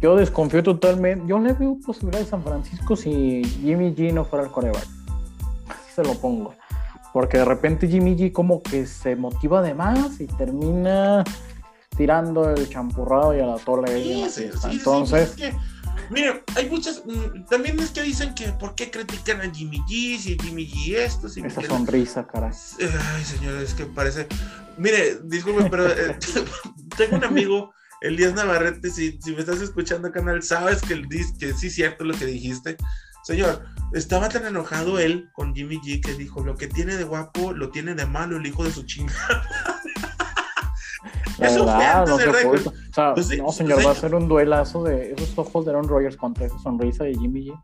yo 0.03 0.17
desconfío 0.17 0.63
totalmente. 0.63 1.25
Yo 1.29 1.39
le 1.39 1.53
veo 1.53 1.79
posibilidad 1.85 2.21
de 2.21 2.29
San 2.29 2.43
Francisco 2.43 2.97
si 2.97 3.45
Jimmy 3.63 3.95
G 3.95 4.13
no 4.13 4.25
fuera 4.25 4.45
el 4.45 4.51
coreback. 4.51 4.87
Así 5.69 5.95
se 5.95 6.03
lo 6.03 6.15
pongo. 6.15 6.55
Porque 7.13 7.39
de 7.39 7.45
repente 7.45 7.87
Jimmy 7.87 8.17
G 8.17 8.33
como 8.33 8.63
que 8.63 8.87
se 8.87 9.15
motiva 9.15 9.63
de 9.63 9.75
más 9.75 10.21
y 10.21 10.27
termina 10.27 11.23
tirando 11.97 12.51
el 12.51 12.69
champurrado 12.69 13.37
y 13.37 13.41
a 13.41 13.47
la 13.47 13.57
tole. 13.57 14.27
Entonces. 14.65 15.37
Mire, 16.11 16.43
hay 16.57 16.69
muchas. 16.69 17.03
Mm, 17.07 17.45
también 17.49 17.79
es 17.81 17.91
que 17.91 18.03
dicen 18.03 18.35
que 18.35 18.49
por 18.53 18.75
qué 18.75 18.91
critican 18.91 19.41
a 19.41 19.55
Jimmy 19.55 19.79
G, 19.89 20.19
si 20.19 20.37
Jimmy 20.39 20.67
G 20.67 20.97
esto, 20.97 21.29
si 21.29 21.41
Esa 21.41 21.63
sonrisa, 21.63 22.27
caray. 22.27 22.53
Ay, 22.81 23.25
señor, 23.25 23.63
es 23.63 23.75
que 23.75 23.87
parece. 23.87 24.27
Mire, 24.77 25.21
disculpe, 25.25 25.69
pero 25.71 25.89
eh, 25.89 26.19
tengo 26.97 27.17
un 27.17 27.25
amigo, 27.25 27.73
Elías 28.03 28.35
Navarrete. 28.35 28.91
Si, 28.91 29.19
si 29.21 29.33
me 29.33 29.41
estás 29.41 29.61
escuchando, 29.61 30.13
canal, 30.13 30.43
sabes 30.43 30.83
que, 30.83 30.95
el, 30.95 31.09
que 31.09 31.53
sí 31.55 31.67
es 31.69 31.75
cierto 31.75 32.05
lo 32.05 32.15
que 32.15 32.27
dijiste. 32.27 32.77
Señor, 33.23 33.63
estaba 33.93 34.29
tan 34.29 34.45
enojado 34.47 34.99
él 34.99 35.31
con 35.33 35.55
Jimmy 35.55 35.81
G 35.81 36.03
que 36.03 36.15
dijo: 36.15 36.43
Lo 36.43 36.57
que 36.57 36.67
tiene 36.67 36.97
de 36.97 37.05
guapo 37.05 37.53
lo 37.53 37.71
tiene 37.71 37.95
de 37.95 38.07
malo 38.07 38.37
el 38.37 38.47
hijo 38.47 38.65
de 38.65 38.73
su 38.73 38.83
chingada. 38.85 39.47
Eso 41.39 41.65
verdad, 41.65 42.07
no, 42.07 42.15
o 42.15 42.19
sea, 42.19 43.15
pues 43.15 43.39
no, 43.39 43.51
señor, 43.51 43.85
va 43.85 43.91
a 43.91 43.95
ser 43.95 44.15
un 44.15 44.29
duelazo 44.29 44.85
de 44.85 45.13
esos 45.13 45.37
ojos 45.37 45.65
de 45.65 45.73
Aaron 45.73 45.89
Rodgers 45.89 46.17
contra 46.17 46.47
esa 46.47 46.59
sonrisa 46.59 47.05
de 47.05 47.15
Jimmy 47.15 47.49
G. 47.49 47.63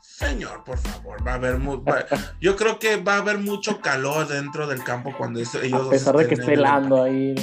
Señor, 0.00 0.62
por 0.64 0.78
favor, 0.78 1.26
va 1.26 1.32
a 1.32 1.34
haber 1.34 1.58
yo 2.40 2.56
creo 2.56 2.78
que 2.78 2.96
va 2.96 3.14
a 3.14 3.18
haber 3.18 3.38
mucho 3.38 3.80
calor 3.80 4.28
dentro 4.28 4.66
del 4.66 4.84
campo 4.84 5.12
cuando 5.16 5.40
ellos 5.40 5.54
a 5.54 5.90
pesar 5.90 6.16
de 6.16 6.28
que 6.28 6.34
esté 6.34 6.54
helando 6.54 7.02
ahí, 7.02 7.34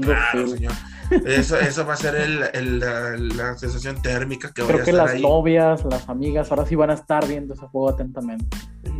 claro, 0.00 0.48
señor. 0.48 0.72
Eso, 1.26 1.58
eso 1.58 1.86
va 1.86 1.94
a 1.94 1.96
ser 1.96 2.14
el, 2.14 2.44
el, 2.52 2.78
la, 3.36 3.56
sensación 3.58 4.00
térmica 4.00 4.52
que 4.52 4.62
Creo 4.62 4.84
que 4.84 4.92
las 4.92 5.20
novias, 5.20 5.84
las 5.84 6.08
amigas, 6.08 6.50
ahora 6.50 6.66
sí 6.66 6.74
van 6.74 6.90
a 6.90 6.94
estar 6.94 7.26
viendo 7.26 7.54
ese 7.54 7.66
juego 7.66 7.90
atentamente. 7.90 8.56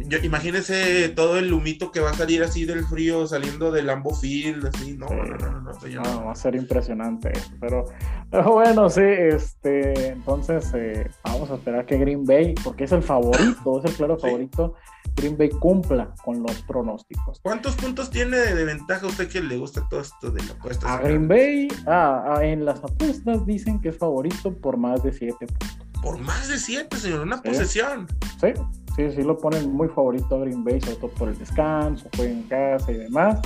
Yo, 0.06 0.18
imagínese 0.18 1.08
todo 1.10 1.38
el 1.38 1.52
humito 1.52 1.92
que 1.92 2.00
va 2.00 2.10
a 2.10 2.14
salir 2.14 2.42
así 2.42 2.64
del 2.64 2.84
frío 2.84 3.26
saliendo 3.28 3.70
del 3.70 3.86
Lambo 3.86 4.14
Field, 4.14 4.66
así, 4.66 4.96
no, 4.96 5.06
no, 5.06 5.24
no, 5.24 5.60
no, 5.60 6.02
no, 6.02 6.24
va 6.24 6.32
a 6.32 6.34
ser 6.34 6.56
impresionante 6.56 7.32
pero, 7.60 7.86
pero 8.30 8.52
bueno, 8.52 8.88
sí, 8.90 9.02
este, 9.02 10.08
entonces 10.08 10.72
eh, 10.74 11.08
vamos 11.24 11.50
a 11.50 11.54
esperar 11.54 11.86
que 11.86 11.98
Green 11.98 12.24
Bay, 12.24 12.54
porque 12.62 12.84
es 12.84 12.92
el 12.92 13.02
favorito, 13.02 13.78
es 13.78 13.90
el 13.90 13.96
claro 13.96 14.18
favorito, 14.18 14.74
Green 15.16 15.36
Bay 15.36 15.50
cumpla 15.50 16.14
con 16.24 16.42
los 16.42 16.62
pronósticos. 16.62 17.40
¿Cuántos 17.42 17.76
puntos 17.76 18.10
tiene 18.10 18.36
de, 18.38 18.64
ventaja 18.64 19.06
usted 19.06 19.28
que 19.28 19.40
le 19.40 19.56
gusta 19.56 19.86
todo 19.88 20.00
esto 20.00 20.30
de 20.30 20.42
la 20.42 20.52
apuesta? 20.52 20.94
A 20.94 20.98
Green 20.98 21.28
Bay, 21.28 21.68
ah, 21.86 22.36
ah, 22.36 22.44
en 22.44 22.64
las 22.64 22.82
apuestas 22.82 23.44
dicen 23.46 23.80
que 23.80 23.90
es 23.90 23.98
favorito 23.98 24.54
por 24.54 24.76
más 24.76 25.02
de 25.02 25.12
7 25.12 25.46
puntos. 25.46 25.78
Por 26.02 26.18
más 26.18 26.48
de 26.48 26.58
7, 26.58 26.96
señor, 26.96 27.20
una 27.20 27.42
posesión. 27.42 28.06
Sí, 28.40 28.48
sí, 28.96 29.10
sí 29.14 29.22
lo 29.22 29.36
ponen 29.36 29.70
muy 29.70 29.88
favorito 29.88 30.36
a 30.36 30.38
Green 30.38 30.64
Bay, 30.64 30.80
sobre 30.80 30.96
todo 30.96 31.10
por 31.10 31.28
el 31.28 31.38
descanso, 31.38 32.08
juega 32.16 32.32
en 32.32 32.42
casa 32.44 32.90
y 32.90 32.96
demás. 32.96 33.38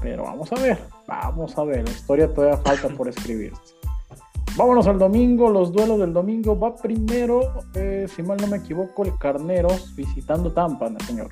Pero 0.00 0.24
vamos 0.24 0.52
a 0.52 0.56
ver, 0.56 0.78
vamos 1.06 1.56
a 1.58 1.64
ver, 1.64 1.84
la 1.84 1.90
historia 1.90 2.32
todavía 2.32 2.56
falta 2.58 2.88
por 2.88 3.08
escribirse. 3.08 3.74
Vámonos 4.54 4.86
al 4.86 4.98
domingo, 4.98 5.48
los 5.48 5.72
duelos 5.72 5.98
del 5.98 6.12
domingo. 6.12 6.58
Va 6.58 6.76
primero, 6.76 7.64
eh, 7.74 8.06
si 8.14 8.22
mal 8.22 8.36
no 8.38 8.48
me 8.48 8.58
equivoco, 8.58 9.04
el 9.04 9.16
Carneros 9.18 9.96
visitando 9.96 10.52
Tampa, 10.52 10.90
señor? 11.06 11.30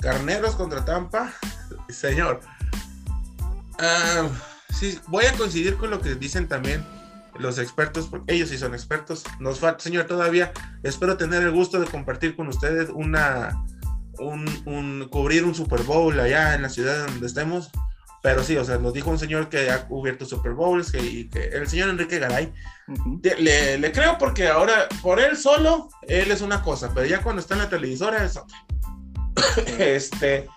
Carneros 0.00 0.56
contra 0.56 0.84
Tampa, 0.84 1.32
señor. 1.88 2.40
Ah, 3.78 4.26
sí, 4.70 4.98
voy 5.06 5.26
a 5.26 5.32
coincidir 5.34 5.76
con 5.76 5.90
lo 5.90 6.00
que 6.00 6.16
dicen 6.16 6.48
también 6.48 6.84
los 7.38 7.58
expertos, 7.58 8.08
porque 8.08 8.34
ellos 8.34 8.48
sí 8.48 8.58
son 8.58 8.74
expertos. 8.74 9.22
Nos 9.38 9.60
falta, 9.60 9.84
señor, 9.84 10.06
todavía. 10.06 10.52
Espero 10.82 11.16
tener 11.16 11.42
el 11.42 11.52
gusto 11.52 11.78
de 11.78 11.86
compartir 11.86 12.34
con 12.34 12.48
ustedes 12.48 12.90
una, 12.92 13.64
un 14.18 15.08
cubrir 15.08 15.44
un 15.44 15.54
Super 15.54 15.84
Bowl 15.84 16.18
allá 16.18 16.56
en 16.56 16.62
la 16.62 16.68
ciudad 16.68 17.06
donde 17.06 17.26
estemos. 17.28 17.70
Pero 18.24 18.42
sí, 18.42 18.56
o 18.56 18.64
sea, 18.64 18.78
nos 18.78 18.94
dijo 18.94 19.10
un 19.10 19.18
señor 19.18 19.50
que 19.50 19.70
ha 19.70 19.86
cubierto 19.86 20.24
Super 20.24 20.52
Bowls, 20.52 20.90
que, 20.90 20.98
y 20.98 21.28
que 21.28 21.44
el 21.44 21.68
señor 21.68 21.90
Enrique 21.90 22.18
Garay. 22.18 22.50
le, 23.38 23.76
le, 23.76 23.92
creo 23.92 24.16
porque 24.16 24.48
ahora, 24.48 24.88
por 25.02 25.20
él 25.20 25.36
solo, 25.36 25.90
él 26.08 26.30
es 26.30 26.40
una 26.40 26.62
cosa, 26.62 26.90
pero 26.94 27.04
ya 27.04 27.20
cuando 27.20 27.42
está 27.42 27.52
en 27.52 27.60
la 27.60 27.68
televisora 27.68 28.24
es 28.24 28.38
otra. 28.38 28.56
este, 29.78 30.48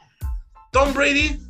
Tom 0.72 0.94
Brady 0.94 1.46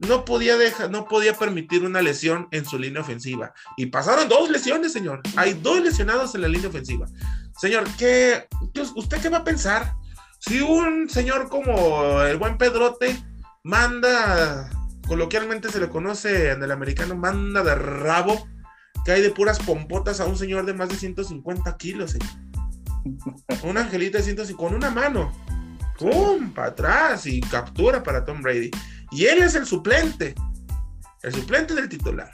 no 0.00 0.24
podía 0.24 0.56
dejar, 0.56 0.90
no 0.90 1.04
podía 1.04 1.34
permitir 1.38 1.84
una 1.84 2.02
lesión 2.02 2.48
en 2.50 2.64
su 2.64 2.76
línea 2.76 3.02
ofensiva. 3.02 3.54
Y 3.76 3.86
pasaron 3.86 4.28
dos 4.28 4.50
lesiones, 4.50 4.92
señor. 4.92 5.20
Hay 5.36 5.54
dos 5.54 5.80
lesionados 5.80 6.34
en 6.34 6.40
la 6.40 6.48
línea 6.48 6.68
ofensiva. 6.68 7.06
Señor, 7.60 7.84
¿qué, 7.96 8.48
¿usted 8.96 9.22
qué 9.22 9.28
va 9.28 9.38
a 9.38 9.44
pensar? 9.44 9.94
Si 10.40 10.60
un 10.60 11.08
señor 11.08 11.48
como 11.48 12.22
el 12.22 12.38
buen 12.38 12.58
Pedrote 12.58 13.16
manda 13.62 14.68
coloquialmente 15.06 15.70
se 15.70 15.80
le 15.80 15.88
conoce 15.88 16.50
en 16.50 16.62
el 16.62 16.70
americano 16.70 17.16
manda 17.16 17.62
de 17.62 17.74
rabo, 17.74 18.48
que 19.04 19.12
hay 19.12 19.22
de 19.22 19.30
puras 19.30 19.58
pompotas 19.58 20.20
a 20.20 20.26
un 20.26 20.36
señor 20.36 20.66
de 20.66 20.74
más 20.74 20.88
de 20.88 20.96
150 20.96 21.76
kilos, 21.76 22.16
Un 23.62 23.76
angelito 23.76 24.16
de 24.18 24.24
150, 24.24 24.56
con 24.56 24.74
una 24.74 24.90
mano. 24.90 25.30
¡Pum! 25.98 26.50
Para 26.52 26.68
atrás 26.68 27.26
y 27.26 27.40
captura 27.40 28.02
para 28.02 28.24
Tom 28.24 28.42
Brady. 28.42 28.70
Y 29.12 29.26
él 29.26 29.42
es 29.42 29.54
el 29.54 29.66
suplente. 29.66 30.34
El 31.22 31.34
suplente 31.34 31.74
del 31.74 31.88
titular. 31.88 32.30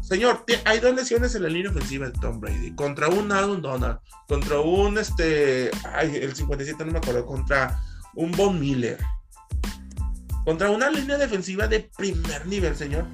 Señor, 0.00 0.44
hay 0.64 0.80
dos 0.80 0.94
lesiones 0.96 1.34
en 1.34 1.44
la 1.44 1.48
línea 1.48 1.70
ofensiva 1.70 2.06
de 2.06 2.18
Tom 2.20 2.40
Brady. 2.40 2.74
Contra 2.74 3.08
un 3.08 3.30
Adam 3.30 3.60
Donald. 3.60 3.98
Contra 4.26 4.60
un, 4.60 4.98
este, 4.98 5.70
ay, 5.94 6.16
el 6.16 6.34
57 6.34 6.84
no 6.84 6.92
me 6.92 6.98
acuerdo. 6.98 7.24
Contra 7.26 7.78
un 8.14 8.32
Von 8.32 8.58
Miller 8.58 8.98
contra 10.44 10.70
una 10.70 10.90
línea 10.90 11.18
defensiva 11.18 11.66
de 11.66 11.90
primer 11.96 12.46
nivel, 12.46 12.76
señor, 12.76 13.04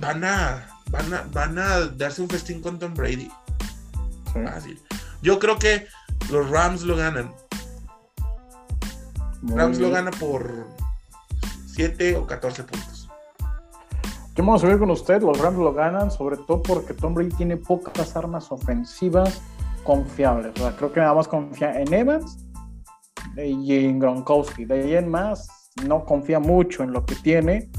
van 0.00 0.24
a, 0.24 0.68
van 0.90 1.14
a, 1.14 1.22
van 1.32 1.58
a 1.58 1.80
darse 1.86 2.22
un 2.22 2.28
festín 2.28 2.60
con 2.60 2.78
Tom 2.78 2.94
Brady. 2.94 3.30
Fácil. 4.32 4.80
Yo 5.22 5.38
creo 5.38 5.58
que 5.58 5.86
los 6.30 6.48
Rams 6.50 6.82
lo 6.82 6.96
ganan. 6.96 7.32
Rams 9.42 9.78
lo 9.78 9.90
gana 9.90 10.10
por 10.10 10.66
7 11.66 12.16
o 12.16 12.26
14 12.26 12.64
puntos. 12.64 13.08
Yo 14.36 14.44
vamos 14.44 14.64
a 14.64 14.66
ver 14.66 14.78
con 14.78 14.90
usted, 14.90 15.22
los 15.22 15.38
Rams 15.38 15.58
lo 15.58 15.72
ganan, 15.72 16.10
sobre 16.10 16.36
todo 16.36 16.60
porque 16.62 16.92
Tom 16.92 17.14
Brady 17.14 17.30
tiene 17.30 17.56
pocas 17.56 18.16
armas 18.16 18.50
ofensivas 18.50 19.40
confiables. 19.84 20.52
O 20.56 20.58
sea, 20.58 20.76
creo 20.76 20.92
que 20.92 21.00
nada 21.00 21.14
más 21.14 21.28
confía 21.28 21.80
en 21.80 21.92
Evans 21.92 22.38
y 23.36 23.84
en 23.84 24.00
Gronkowski. 24.00 24.64
De 24.64 24.82
ahí 24.82 24.94
en 24.96 25.08
más, 25.08 25.63
no 25.82 26.04
confía 26.04 26.38
mucho 26.38 26.82
en 26.82 26.92
lo 26.92 27.04
que 27.04 27.14
tiene, 27.16 27.70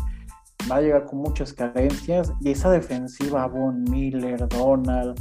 va 0.70 0.78
a 0.78 0.82
llegar 0.82 1.06
con 1.06 1.20
muchas 1.20 1.54
carencias 1.54 2.34
y 2.42 2.52
esa 2.52 2.70
defensiva 2.72 3.48
Von 3.48 3.84
Miller, 3.84 4.48
Donald, 4.48 5.20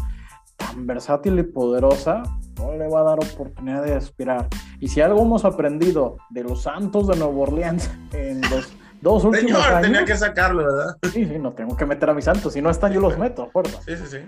tan 0.57 0.87
versátil 0.87 1.39
y 1.39 1.43
poderosa, 1.43 2.23
no 2.57 2.73
le 2.77 2.89
va 2.89 3.01
a 3.01 3.05
dar 3.05 3.19
oportunidad 3.19 3.85
de 3.85 3.95
aspirar. 3.95 4.49
Y 4.81 4.89
si 4.89 5.01
algo 5.01 5.23
hemos 5.23 5.45
aprendido 5.45 6.17
de 6.31 6.45
los 6.45 6.63
Santos 6.63 7.09
de 7.09 7.17
Nueva 7.17 7.35
Orleans 7.35 7.91
en 8.13 8.41
los 8.43 8.73
dos 9.01 9.25
últimos 9.25 9.63
Señor, 9.63 9.75
años, 9.75 9.83
tenía 9.83 10.05
que 10.05 10.17
sacarlo, 10.17 10.65
¿verdad? 10.65 10.97
Sí, 11.13 11.25
sí, 11.27 11.39
no 11.39 11.53
tengo 11.53 11.77
que 11.77 11.87
meter 11.87 12.11
a 12.11 12.15
mis 12.15 12.25
Santos, 12.25 12.53
si 12.53 12.63
no 12.63 12.71
están 12.71 12.93
yo 12.93 13.01
los 13.01 13.19
meto, 13.19 13.49
fuerza. 13.51 13.81
Sí, 13.83 13.97
sí, 13.97 14.05
sí. 14.07 14.19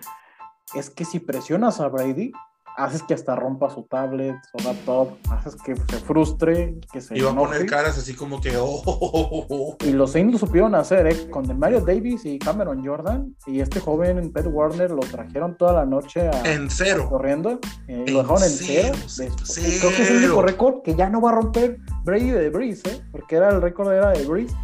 Es 0.79 0.91
que 0.91 1.05
si 1.05 1.21
presionas 1.21 1.81
a 1.81 1.89
Brady, 1.89 2.33
haces 2.77 3.03
que 3.03 3.15
hasta 3.15 3.35
rompa 3.35 3.71
su 3.71 3.85
tablet, 3.85 4.37
su 4.53 4.65
laptop, 4.65 5.11
haces 5.31 5.57
que 5.57 5.77
se 5.77 5.99
frustre, 6.01 6.75
que 6.93 7.01
se 7.01 7.21
va 7.23 7.31
a 7.31 7.35
poner 7.35 7.67
caras 7.67 7.99
así 7.99 8.15
como 8.15 8.41
que... 8.41 8.53
Oh, 8.59 9.77
Y 9.85 9.93
los 9.93 10.13
Saints 10.13 10.35
lo 10.35 10.39
supieron 10.39 10.75
hacer, 10.75 11.07
¿eh? 11.07 11.31
Con 11.31 11.59
Mario 11.59 11.81
Davis 11.81 12.25
y 12.25 12.39
Cameron 12.39 12.85
Jordan, 12.85 13.35
y 13.47 13.61
este 13.61 13.81
joven 13.81 14.33
Pet 14.33 14.47
Warner 14.47 14.91
lo 14.91 15.01
trajeron 15.01 15.57
toda 15.57 15.73
la 15.73 15.87
noche 15.87 16.29
a... 16.29 16.43
En 16.53 16.71
cero. 16.71 17.07
Corriendo, 17.09 17.59
eh, 17.89 18.05
lo 18.09 18.23
dejaron 18.23 18.43
en 18.43 18.51
cero. 18.51 18.95
Creo 19.17 19.91
que 19.91 20.03
es 20.03 20.11
el 20.11 20.25
único 20.25 20.43
récord 20.43 20.83
que 20.83 20.95
ya 20.95 21.09
no 21.09 21.21
va 21.21 21.31
a 21.31 21.35
romper 21.35 21.79
Brady 22.05 22.31
de 22.31 22.51
Breeze, 22.51 22.89
¿eh? 22.89 23.01
Porque 23.11 23.37
era 23.37 23.51
el 23.51 23.63
récord 23.63 23.93
era 23.93 24.11
de 24.11 24.25
Breeze 24.27 24.55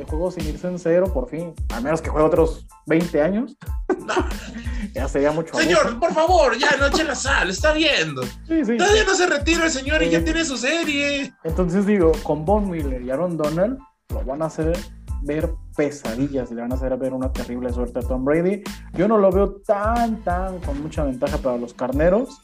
el 0.00 0.06
juego 0.06 0.30
sin 0.30 0.46
irse 0.46 0.68
en 0.68 0.78
cero, 0.78 1.10
por 1.12 1.28
fin. 1.28 1.54
A 1.70 1.80
menos 1.80 2.00
que 2.00 2.10
juegue 2.10 2.26
otros 2.26 2.66
20 2.86 3.22
años. 3.22 3.56
ya 4.94 5.08
sería 5.08 5.32
mucho. 5.32 5.54
Señor, 5.54 5.98
por 5.98 6.12
favor, 6.12 6.56
ya 6.58 6.76
no 6.78 6.86
eche 6.86 7.04
la 7.04 7.14
sal, 7.14 7.50
está 7.50 7.72
viendo. 7.72 8.22
Sí, 8.22 8.64
sí. 8.64 8.76
Todavía 8.76 9.04
no 9.04 9.14
se 9.14 9.26
retira 9.26 9.64
el 9.64 9.70
señor 9.70 10.02
y 10.02 10.10
ya 10.10 10.24
tiene 10.24 10.44
su 10.44 10.56
serie. 10.56 11.32
Entonces 11.44 11.86
digo, 11.86 12.12
con 12.22 12.44
Von 12.44 12.70
Miller 12.70 13.02
y 13.02 13.10
Aaron 13.10 13.36
Donald, 13.36 13.78
lo 14.08 14.24
van 14.24 14.42
a 14.42 14.46
hacer 14.46 14.76
ver 15.22 15.50
pesadillas, 15.76 16.50
le 16.50 16.62
van 16.62 16.72
a 16.72 16.74
hacer 16.74 16.96
ver 16.96 17.12
una 17.12 17.32
terrible 17.32 17.72
suerte 17.72 17.98
a 17.98 18.02
Tom 18.02 18.24
Brady. 18.24 18.62
Yo 18.94 19.06
no 19.06 19.18
lo 19.18 19.30
veo 19.30 19.52
tan, 19.66 20.22
tan 20.22 20.58
con 20.60 20.82
mucha 20.82 21.04
ventaja 21.04 21.38
para 21.38 21.56
los 21.56 21.74
carneros. 21.74 22.40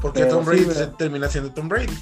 Porque 0.00 0.24
Tom 0.24 0.44
Brady 0.44 0.66
termina 0.96 1.28
siendo 1.28 1.52
Tom 1.52 1.68
Brady. 1.68 1.92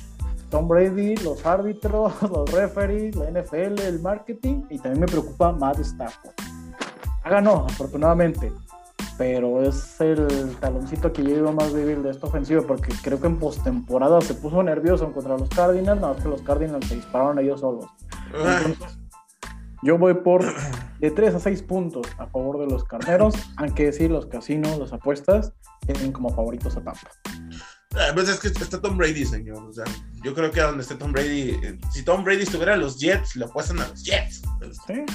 Tom 0.51 0.67
Brady, 0.67 1.17
los 1.17 1.45
árbitros, 1.45 2.13
los 2.31 2.51
referees, 2.53 3.17
la 3.17 3.31
NFL, 3.31 3.81
el 3.81 4.01
marketing 4.01 4.63
y 4.71 4.79
también 4.79 5.01
me 5.01 5.07
preocupa 5.07 5.53
Matt 5.53 5.81
Stafford. 5.81 6.35
Ha 7.25 7.31
ganado, 7.31 7.67
afortunadamente, 7.67 8.53
pero 9.19 9.63
es 9.63 10.01
el 10.01 10.57
taloncito 10.61 11.13
que 11.13 11.23
yo 11.23 11.53
más 11.53 11.73
débil 11.73 12.03
de 12.03 12.11
esta 12.11 12.27
ofensiva 12.27 12.63
porque 12.63 12.95
creo 13.03 13.21
que 13.21 13.27
en 13.27 13.39
postemporada 13.39 14.21
se 14.21 14.35
puso 14.35 14.63
nervioso 14.63 15.13
contra 15.13 15.37
los 15.37 15.49
Cardinals, 15.51 16.01
nada 16.01 16.15
más 16.15 16.23
que 16.23 16.29
los 16.29 16.41
Cardinals 16.43 16.87
se 16.87 16.97
dispararon 16.97 17.39
ellos 17.39 17.61
solos. 17.61 17.87
yo 19.83 19.99
voy 19.99 20.15
por 20.15 20.43
de 21.01 21.11
3 21.11 21.35
a 21.35 21.41
6 21.41 21.63
puntos 21.65 22.07
a 22.17 22.27
favor 22.27 22.59
de 22.59 22.67
los 22.67 22.85
carneros, 22.85 23.35
aunque 23.57 23.87
decir 23.87 24.11
los 24.11 24.27
casinos, 24.27 24.79
las 24.79 24.93
apuestas, 24.93 25.53
tienen 25.85 26.13
como 26.13 26.31
favoritos 26.31 26.77
a 26.77 26.83
Tampa. 26.83 27.11
Ah, 27.95 28.11
pues 28.15 28.29
es 28.29 28.39
que 28.39 28.49
está 28.49 28.81
Tom 28.81 28.97
Brady, 28.97 29.25
señor. 29.25 29.63
O 29.65 29.73
sea, 29.73 29.85
yo 30.23 30.35
creo 30.35 30.51
que 30.51 30.61
donde 30.61 30.83
esté 30.83 30.95
Tom 30.95 31.13
Brady, 31.13 31.59
eh, 31.63 31.79
si 31.93 32.03
Tom 32.03 32.23
Brady 32.23 32.43
estuviera 32.43 32.75
en 32.75 32.81
los 32.81 32.99
Jets, 32.99 33.37
le 33.37 33.47
apuestan 33.47 33.81
a 33.81 33.89
los 33.89 34.05
Jets. 34.05 34.43
Sí. 34.87 34.93
Nunca 34.93 35.07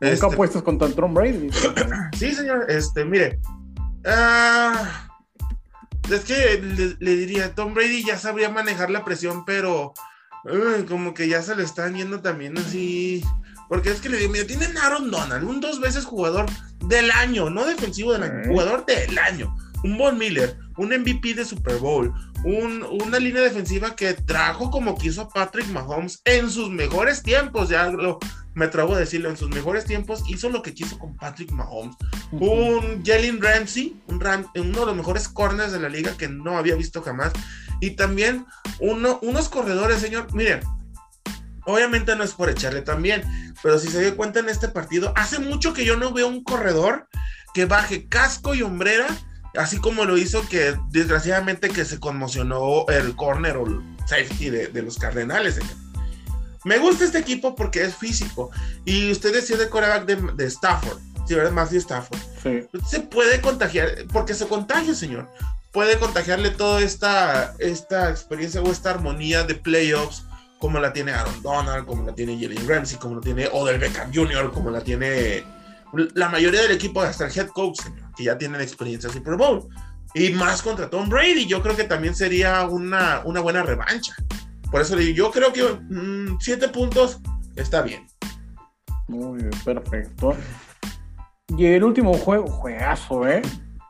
este, 0.00 0.26
apuestas 0.26 0.62
contra 0.62 0.88
Tom 0.88 1.14
Brady. 1.14 1.50
Sí, 2.18 2.34
señor. 2.34 2.66
Este, 2.68 3.04
mire. 3.04 3.38
Ah, 4.04 5.08
es 6.10 6.24
que 6.24 6.96
le, 6.98 7.16
diría, 7.16 7.54
Tom 7.54 7.74
Brady 7.74 8.04
ya 8.04 8.18
sabría 8.18 8.48
manejar 8.48 8.90
la 8.90 9.04
presión, 9.04 9.44
pero 9.44 9.94
como 10.88 11.14
que 11.14 11.28
ya 11.28 11.40
se 11.42 11.54
le 11.54 11.62
están 11.62 11.94
yendo 11.94 12.20
también 12.20 12.58
así. 12.58 13.22
Porque 13.68 13.90
es 13.90 14.00
que 14.00 14.08
le 14.08 14.18
digo, 14.18 14.32
mira, 14.32 14.46
tienen 14.46 14.76
Aaron 14.76 15.10
Donald, 15.10 15.48
un 15.48 15.60
dos 15.60 15.80
veces 15.80 16.04
jugador 16.04 16.46
del 16.84 17.10
año, 17.10 17.48
no 17.48 17.64
defensivo 17.64 18.12
del 18.12 18.24
año, 18.24 18.42
jugador 18.46 18.84
del 18.84 19.16
año. 19.18 19.54
Un 19.84 19.98
Von 19.98 20.18
Miller, 20.18 20.56
un 20.76 20.88
MVP 20.88 21.34
de 21.34 21.44
Super 21.44 21.76
Bowl, 21.78 22.12
una 22.44 23.18
línea 23.18 23.42
defensiva 23.42 23.94
que 23.94 24.14
trajo 24.14 24.70
como 24.70 24.96
quiso 24.96 25.28
Patrick 25.28 25.66
Mahomes 25.68 26.20
en 26.24 26.50
sus 26.50 26.70
mejores 26.70 27.22
tiempos, 27.22 27.68
ya 27.68 27.90
lo, 27.90 28.18
me 28.54 28.66
atrevo 28.66 28.94
a 28.94 28.98
decirlo, 28.98 29.30
en 29.30 29.36
sus 29.36 29.48
mejores 29.48 29.84
tiempos 29.84 30.22
hizo 30.28 30.48
lo 30.50 30.62
que 30.62 30.74
quiso 30.74 30.98
con 30.98 31.16
Patrick 31.16 31.50
Mahomes. 31.52 31.96
Un 32.32 33.02
Jalen 33.04 33.40
Ramsey, 33.40 33.96
un 34.08 34.16
uno 34.16 34.80
de 34.80 34.86
los 34.86 34.96
mejores 34.96 35.28
corners 35.28 35.72
de 35.72 35.80
la 35.80 35.88
liga 35.88 36.16
que 36.16 36.28
no 36.28 36.58
había 36.58 36.74
visto 36.74 37.02
jamás. 37.02 37.32
Y 37.80 37.92
también 37.92 38.46
uno, 38.80 39.18
unos 39.22 39.48
corredores, 39.48 40.00
señor, 40.00 40.32
miren, 40.34 40.60
obviamente 41.64 42.14
no 42.16 42.24
es 42.24 42.32
por 42.32 42.50
echarle 42.50 42.82
también, 42.82 43.22
pero 43.62 43.78
si 43.78 43.88
se 43.88 44.00
dio 44.00 44.16
cuenta 44.16 44.40
en 44.40 44.48
este 44.48 44.68
partido, 44.68 45.12
hace 45.16 45.38
mucho 45.38 45.72
que 45.72 45.84
yo 45.84 45.96
no 45.96 46.12
veo 46.12 46.28
un 46.28 46.44
corredor 46.44 47.08
que 47.54 47.66
baje 47.66 48.08
casco 48.08 48.54
y 48.54 48.62
hombrera 48.62 49.06
así 49.56 49.78
como 49.78 50.04
lo 50.04 50.16
hizo 50.16 50.46
que 50.48 50.76
desgraciadamente 50.90 51.68
que 51.68 51.84
se 51.84 52.00
conmocionó 52.00 52.86
el 52.88 53.14
corner 53.16 53.56
o 53.56 53.66
el 53.66 53.80
safety 54.06 54.50
de, 54.50 54.82
los 54.82 54.98
Cardenales. 54.98 55.58
Me 56.64 56.78
gusta 56.78 57.04
este 57.04 57.18
equipo 57.18 57.54
porque 57.54 57.82
es 57.82 57.94
físico. 57.94 58.50
Y 58.84 59.10
usted 59.10 59.32
decía 59.32 59.56
de 59.56 59.68
coreback 59.68 60.04
de, 60.04 60.44
Stafford, 60.46 60.98
si 61.26 61.34
¿verdad? 61.34 61.52
Matthew 61.52 61.78
Stafford. 61.78 62.18
Se 62.86 63.00
puede 63.00 63.40
contagiar, 63.40 64.06
porque 64.12 64.34
se 64.34 64.46
contagia, 64.46 64.94
señor. 64.94 65.28
Puede 65.72 65.98
contagiarle 65.98 66.50
toda 66.50 66.80
esta, 66.80 67.54
esta 67.58 68.10
experiencia 68.10 68.60
o 68.60 68.70
esta 68.70 68.90
armonía 68.90 69.42
de 69.44 69.54
playoffs, 69.54 70.24
como 70.58 70.78
la 70.78 70.92
tiene 70.92 71.12
Aaron 71.12 71.42
Donald, 71.42 71.86
como 71.86 72.04
la 72.04 72.14
tiene 72.14 72.38
Jalen 72.38 72.68
Ramsey, 72.68 72.98
como 72.98 73.16
la 73.16 73.20
tiene 73.22 73.48
Odell 73.52 73.78
Beckham 73.78 74.12
Jr., 74.14 74.52
como 74.52 74.70
la 74.70 74.80
tiene 74.82 75.42
la 76.14 76.28
mayoría 76.28 76.62
del 76.62 76.72
equipo, 76.72 77.02
hasta 77.02 77.26
el 77.26 77.38
head 77.38 77.48
coach, 77.48 77.80
que 78.16 78.24
ya 78.24 78.38
tienen 78.38 78.60
experiencia 78.60 79.08
en 79.08 79.14
Super 79.14 79.36
Bowl. 79.36 79.68
Y 80.14 80.30
más 80.30 80.62
contra 80.62 80.90
Tom 80.90 81.08
Brady, 81.08 81.46
yo 81.46 81.62
creo 81.62 81.74
que 81.74 81.84
también 81.84 82.14
sería 82.14 82.66
una, 82.66 83.22
una 83.24 83.40
buena 83.40 83.62
revancha. 83.62 84.14
Por 84.70 84.80
eso 84.80 84.98
yo 84.98 85.30
creo 85.30 85.52
que 85.52 85.62
mm, 85.62 86.38
siete 86.40 86.68
puntos 86.68 87.20
está 87.56 87.82
bien. 87.82 88.06
Muy 89.08 89.38
bien, 89.38 89.50
perfecto. 89.64 90.34
Y 91.56 91.66
el 91.66 91.84
último 91.84 92.14
juego, 92.14 92.46
juegazo, 92.46 93.28
¿eh? 93.28 93.42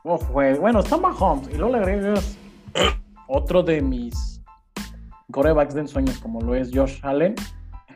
Oh, 0.03 0.17
bueno, 0.17 0.81
está 0.81 0.97
Mahomes 0.97 1.47
y 1.49 1.57
luego 1.57 1.77
le 1.77 1.77
agregas 1.77 2.37
otro 3.27 3.63
de 3.63 3.81
mis 3.81 4.41
corebacks 5.31 5.73
de 5.73 5.81
ensueños, 5.81 6.19
como 6.19 6.41
lo 6.41 6.55
es 6.55 6.71
Josh 6.73 6.99
Allen. 7.03 7.35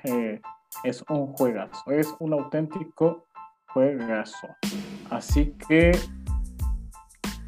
Eh, 0.03 0.39
es 0.83 1.03
un 1.09 1.27
juegazo, 1.33 1.91
es 1.91 2.13
un 2.19 2.33
auténtico 2.33 3.26
juegazo. 3.77 4.47
Así 5.09 5.53
que 5.67 5.91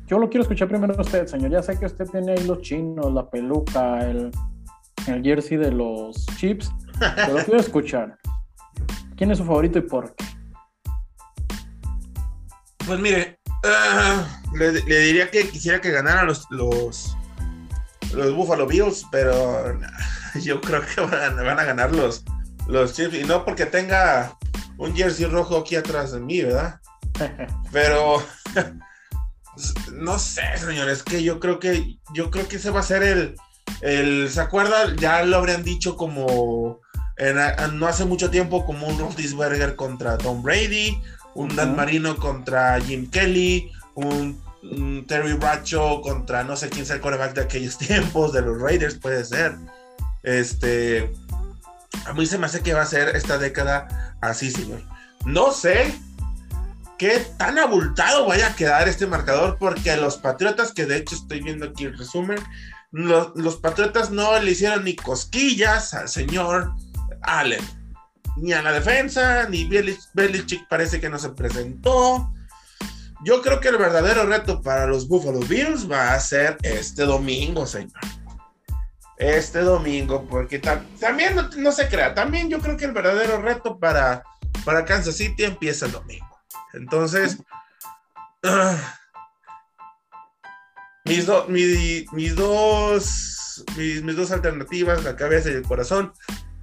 yo 0.07 0.19
lo 0.19 0.29
quiero 0.29 0.43
escuchar 0.43 0.67
primero 0.67 0.95
a 0.97 1.01
usted, 1.01 1.27
señor. 1.27 1.51
Ya 1.51 1.63
sé 1.63 1.77
que 1.77 1.85
usted 1.85 2.05
tiene 2.05 2.33
ahí 2.33 2.43
los 2.45 2.61
chinos, 2.61 3.11
la 3.13 3.29
peluca, 3.29 3.99
el, 3.99 4.31
el 5.07 5.23
jersey 5.23 5.57
de 5.57 5.71
los 5.71 6.25
chips, 6.37 6.71
pero 6.99 7.37
quiero 7.45 7.59
escuchar. 7.59 8.17
¿Quién 9.15 9.31
es 9.31 9.37
su 9.37 9.45
favorito 9.45 9.79
y 9.79 9.81
por 9.81 10.15
qué? 10.15 10.25
Pues 12.85 12.99
mire, 12.99 13.39
ah, 13.65 14.41
le, 14.57 14.71
diría 14.71 15.29
que 15.29 15.47
quisiera 15.49 15.81
que 15.81 15.91
ganaran 15.91 16.25
los, 16.25 16.47
los, 16.49 17.15
los 18.13 18.33
Buffalo 18.33 18.65
Bills, 18.65 19.05
pero 19.11 19.77
yo 20.41 20.61
creo 20.61 20.81
que 20.81 21.01
van 21.01 21.59
a, 21.59 21.63
ganar 21.65 21.93
los, 21.93 22.23
los 22.67 22.93
Chiefs. 22.95 23.15
Y 23.15 23.25
no 23.25 23.45
porque 23.45 23.65
tenga 23.65 24.38
un 24.79 24.95
jersey 24.95 25.25
rojo 25.25 25.57
aquí 25.57 25.75
atrás 25.75 26.13
de 26.13 26.19
mí, 26.19 26.41
¿verdad? 26.41 26.79
Pero 27.71 28.23
no 29.93 30.17
sé, 30.17 30.41
señores, 30.57 31.03
que 31.03 31.21
yo 31.23 31.39
creo 31.39 31.59
que 31.59 31.99
yo 32.13 32.31
creo 32.31 32.47
que 32.47 32.55
ese 32.55 32.71
va 32.71 32.79
a 32.79 32.83
ser 32.83 33.03
el, 33.03 33.35
el 33.81 34.29
¿se 34.29 34.41
acuerda? 34.41 34.95
Ya 34.95 35.23
lo 35.23 35.37
habrían 35.37 35.63
dicho 35.63 35.95
como 35.95 36.79
no 37.73 37.87
hace 37.87 38.05
mucho 38.05 38.29
tiempo 38.29 38.65
como 38.65 38.87
un 38.87 38.97
Roethlisberger 38.97 39.75
contra 39.75 40.17
Tom 40.17 40.41
Brady, 40.41 41.01
un 41.35 41.53
Dan 41.55 41.75
Marino 41.75 42.15
contra 42.15 42.79
Jim 42.79 43.09
Kelly, 43.09 43.71
un, 43.95 44.41
Terry 45.07 45.33
Bradshaw 45.33 46.01
contra 46.01 46.43
no 46.43 46.55
sé 46.57 46.69
quién 46.69 46.85
sea 46.85 46.97
el 46.97 47.01
coreback 47.01 47.33
de 47.33 47.41
aquellos 47.41 47.77
tiempos 47.77 48.33
de 48.33 48.41
los 48.41 48.59
Raiders 48.59 48.95
puede 48.95 49.23
ser. 49.25 49.55
Este 50.23 51.11
a 52.05 52.13
mí 52.13 52.25
se 52.25 52.37
me 52.37 52.45
hace 52.45 52.61
que 52.61 52.73
va 52.73 52.81
a 52.81 52.87
ser 52.87 53.15
esta 53.15 53.37
década 53.37 54.15
así, 54.21 54.51
señor. 54.51 54.81
No 55.25 55.51
sé 55.51 55.93
qué 56.97 57.25
tan 57.37 57.57
abultado 57.57 58.25
vaya 58.25 58.47
a 58.47 58.55
quedar 58.55 58.87
este 58.87 59.07
marcador, 59.07 59.57
porque 59.59 59.95
los 59.97 60.17
Patriotas, 60.17 60.73
que 60.73 60.85
de 60.85 60.97
hecho 60.97 61.15
estoy 61.15 61.41
viendo 61.41 61.67
aquí 61.67 61.85
el 61.85 61.97
resumen, 61.97 62.39
los, 62.91 63.57
Patriotas 63.57 64.11
no 64.11 64.37
le 64.39 64.51
hicieron 64.51 64.83
ni 64.83 64.95
cosquillas 64.95 65.93
al 65.93 66.09
señor 66.09 66.73
Allen, 67.21 67.63
ni 68.37 68.53
a 68.53 68.61
la 68.61 68.71
defensa, 68.71 69.47
ni 69.49 69.65
Belichick 69.65 70.67
parece 70.67 70.99
que 70.99 71.09
no 71.09 71.19
se 71.19 71.29
presentó. 71.29 72.31
Yo 73.25 73.41
creo 73.41 73.59
que 73.59 73.67
el 73.67 73.77
verdadero 73.77 74.25
reto 74.25 74.61
para 74.61 74.87
los 74.87 75.07
Buffalo 75.07 75.39
Bills 75.41 75.89
va 75.91 76.13
a 76.13 76.19
ser 76.19 76.57
este 76.63 77.03
domingo, 77.03 77.65
señor 77.65 77.91
este 79.19 79.59
domingo, 79.59 80.25
porque 80.27 80.59
también 80.59 81.35
no, 81.57 81.71
se 81.73 81.89
crea, 81.89 82.15
también 82.15 82.49
yo 82.49 82.59
creo 82.59 82.77
que 82.77 82.85
el 82.85 82.93
verdadero 82.93 83.41
reto 83.41 83.77
para, 83.77 84.23
para 84.63 84.85
Kansas 84.85 85.17
City 85.17 85.43
empieza 85.43 85.87
el 85.87 85.91
domingo. 85.91 86.39
Entonces, 86.73 87.37
ah, 88.43 88.77
mis, 91.05 91.27
mis, 92.13 92.35
dos, 92.37 93.65
mis, 93.75 94.15
dos 94.15 94.31
alternativas, 94.31 95.03
la 95.03 95.17
cabeza 95.17 95.49
y 95.49 95.53
el 95.53 95.63
corazón, 95.63 96.13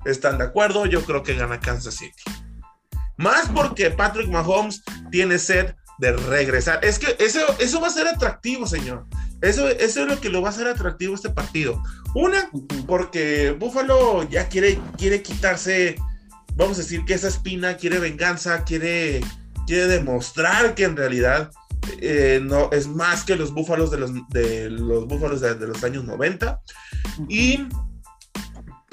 están 0.07 0.38
de 0.38 0.45
acuerdo, 0.45 0.87
yo 0.87 1.05
creo 1.05 1.23
que 1.23 1.35
gana 1.35 1.61
Kansas 1.61 1.97
City. 1.97 2.23
Más 3.19 3.51
porque 3.51 3.90
Patrick 3.90 4.29
Mahomes 4.29 4.83
tiene 5.11 5.38
sed 5.38 5.75
de 5.99 6.12
regresar. 6.12 6.83
Es 6.83 6.99
que 6.99 7.16
eso, 7.19 7.40
eso 7.59 7.81
va 7.81 7.88
a 7.88 7.90
ser 7.90 8.09
atractivo, 8.09 8.66
señor. 8.66 9.07
Eso, 9.42 9.68
eso 9.68 10.03
es 10.03 10.09
lo 10.09 10.20
que 10.20 10.31
lo 10.31 10.40
va 10.42 10.49
a 10.49 10.51
hacer 10.51 10.66
atractivo 10.66 11.14
este 11.14 11.31
partido. 11.31 11.83
Una, 12.14 12.51
porque 12.87 13.51
Buffalo 13.53 14.29
ya 14.29 14.49
quiere, 14.49 14.79
quiere 14.96 15.22
quitarse, 15.22 15.96
vamos 16.55 16.79
a 16.79 16.83
decir 16.83 17.05
que 17.05 17.14
esa 17.14 17.29
espina, 17.29 17.77
quiere 17.77 17.99
venganza, 17.99 18.64
quiere, 18.64 19.20
quiere 19.66 19.87
demostrar 19.87 20.75
que 20.75 20.85
en 20.85 20.96
realidad 20.96 21.51
eh, 22.01 22.40
no, 22.42 22.70
es 22.72 22.87
más 22.88 23.25
que 23.25 23.37
los 23.37 23.53
búfalos 23.53 23.90
de 23.90 23.99
los, 23.99 24.11
de 24.31 24.70
los 24.70 25.07
búfalos 25.07 25.40
de, 25.40 25.55
los 25.66 25.83
años 25.85 26.05
90. 26.05 26.61
Y 27.29 27.66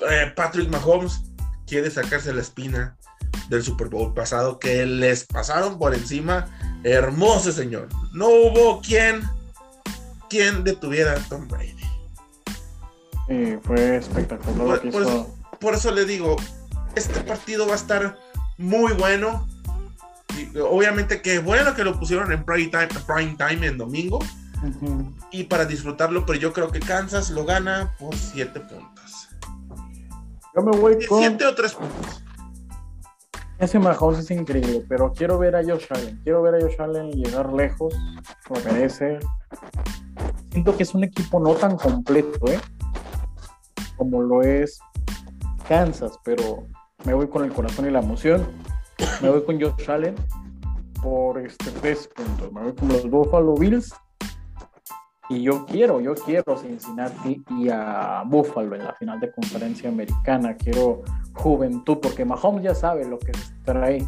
eh, 0.09 0.33
Patrick 0.35 0.69
Mahomes 0.69 1.21
quiere 1.65 1.89
sacarse 1.89 2.33
la 2.33 2.41
espina 2.41 2.97
del 3.49 3.63
Super 3.63 3.87
Bowl 3.87 4.13
pasado 4.13 4.59
que 4.59 4.85
les 4.85 5.25
pasaron 5.25 5.77
por 5.77 5.93
encima. 5.93 6.47
Hermoso, 6.83 7.51
señor. 7.51 7.87
No 8.13 8.27
hubo 8.27 8.81
quien 8.81 9.23
quien 10.33 10.63
detuviera 10.63 11.11
a 11.13 11.19
Tom 11.29 11.47
Brady. 11.47 11.75
Sí, 13.27 13.57
fue 13.61 13.97
espectacular. 13.97 14.81
Por, 15.59 15.75
eso, 15.75 15.91
le 15.91 16.05
digo, 16.05 16.35
este 16.95 17.21
partido 17.21 17.67
va 17.67 17.73
a 17.73 17.75
estar 17.75 18.17
muy 18.57 18.93
bueno. 18.93 19.47
Y 20.35 20.57
obviamente 20.57 21.21
que 21.21 21.37
bueno 21.37 21.75
que 21.75 21.83
lo 21.83 21.99
pusieron 21.99 22.31
en 22.31 22.43
prime 22.43 22.69
time, 22.69 22.87
prime 23.05 23.35
time 23.37 23.67
en 23.67 23.77
domingo. 23.77 24.17
Y 25.29 25.43
para 25.43 25.65
disfrutarlo, 25.65 26.25
pero 26.25 26.39
yo 26.39 26.51
creo 26.51 26.71
que 26.71 26.79
Kansas 26.79 27.29
lo 27.29 27.45
gana 27.45 27.93
por 27.99 28.15
7 28.15 28.59
puntos. 28.59 29.29
Yo 30.55 30.63
me 30.63 30.75
voy 30.75 31.05
con... 31.05 31.19
7 31.19 31.45
o 31.45 31.53
3 31.53 31.73
puntos. 31.73 32.23
Ese 33.59 33.79
Mahomes 33.79 34.19
es 34.19 34.31
increíble, 34.31 34.83
pero 34.89 35.13
quiero 35.13 35.37
ver 35.37 35.55
a 35.55 35.63
Josh 35.63 35.85
Allen. 35.89 36.19
Quiero 36.23 36.41
ver 36.41 36.55
a 36.55 36.61
Josh 36.61 36.79
Allen 36.79 37.11
llegar 37.11 37.53
lejos. 37.53 37.93
Lo 38.49 38.71
merece 38.71 39.19
siento 40.53 40.77
que 40.77 40.83
es 40.83 40.93
un 40.93 41.03
equipo 41.03 41.39
no 41.39 41.55
tan 41.55 41.75
completo, 41.77 42.47
¿eh? 42.47 42.59
Como 43.97 44.21
lo 44.21 44.43
es 44.43 44.79
Kansas, 45.67 46.19
pero 46.23 46.67
me 47.05 47.13
voy 47.13 47.27
con 47.27 47.43
el 47.43 47.51
corazón 47.51 47.87
y 47.87 47.91
la 47.91 47.99
emoción. 47.99 48.47
Me 49.21 49.29
voy 49.29 49.43
con 49.43 49.59
Josh 49.59 49.89
Allen. 49.89 50.15
por 51.01 51.39
este 51.39 51.71
tres 51.81 52.07
puntos. 52.07 52.51
Me 52.53 52.61
voy 52.61 52.73
con 52.73 52.87
los 52.87 53.09
Buffalo 53.09 53.55
Bills. 53.55 53.93
Y 55.29 55.41
yo 55.41 55.65
quiero, 55.65 56.01
yo 56.01 56.15
quiero 56.15 56.57
Cincinnati 56.57 57.43
y 57.57 57.69
a 57.69 58.23
Buffalo 58.25 58.75
en 58.75 58.83
la 58.83 58.93
final 58.93 59.19
de 59.19 59.31
conferencia 59.31 59.89
americana. 59.89 60.55
Quiero 60.55 61.01
juventud, 61.33 61.99
porque 62.01 62.25
Mahomes 62.25 62.63
ya 62.63 62.75
sabe 62.75 63.07
lo 63.07 63.17
que 63.19 63.31
ahí. 63.81 64.05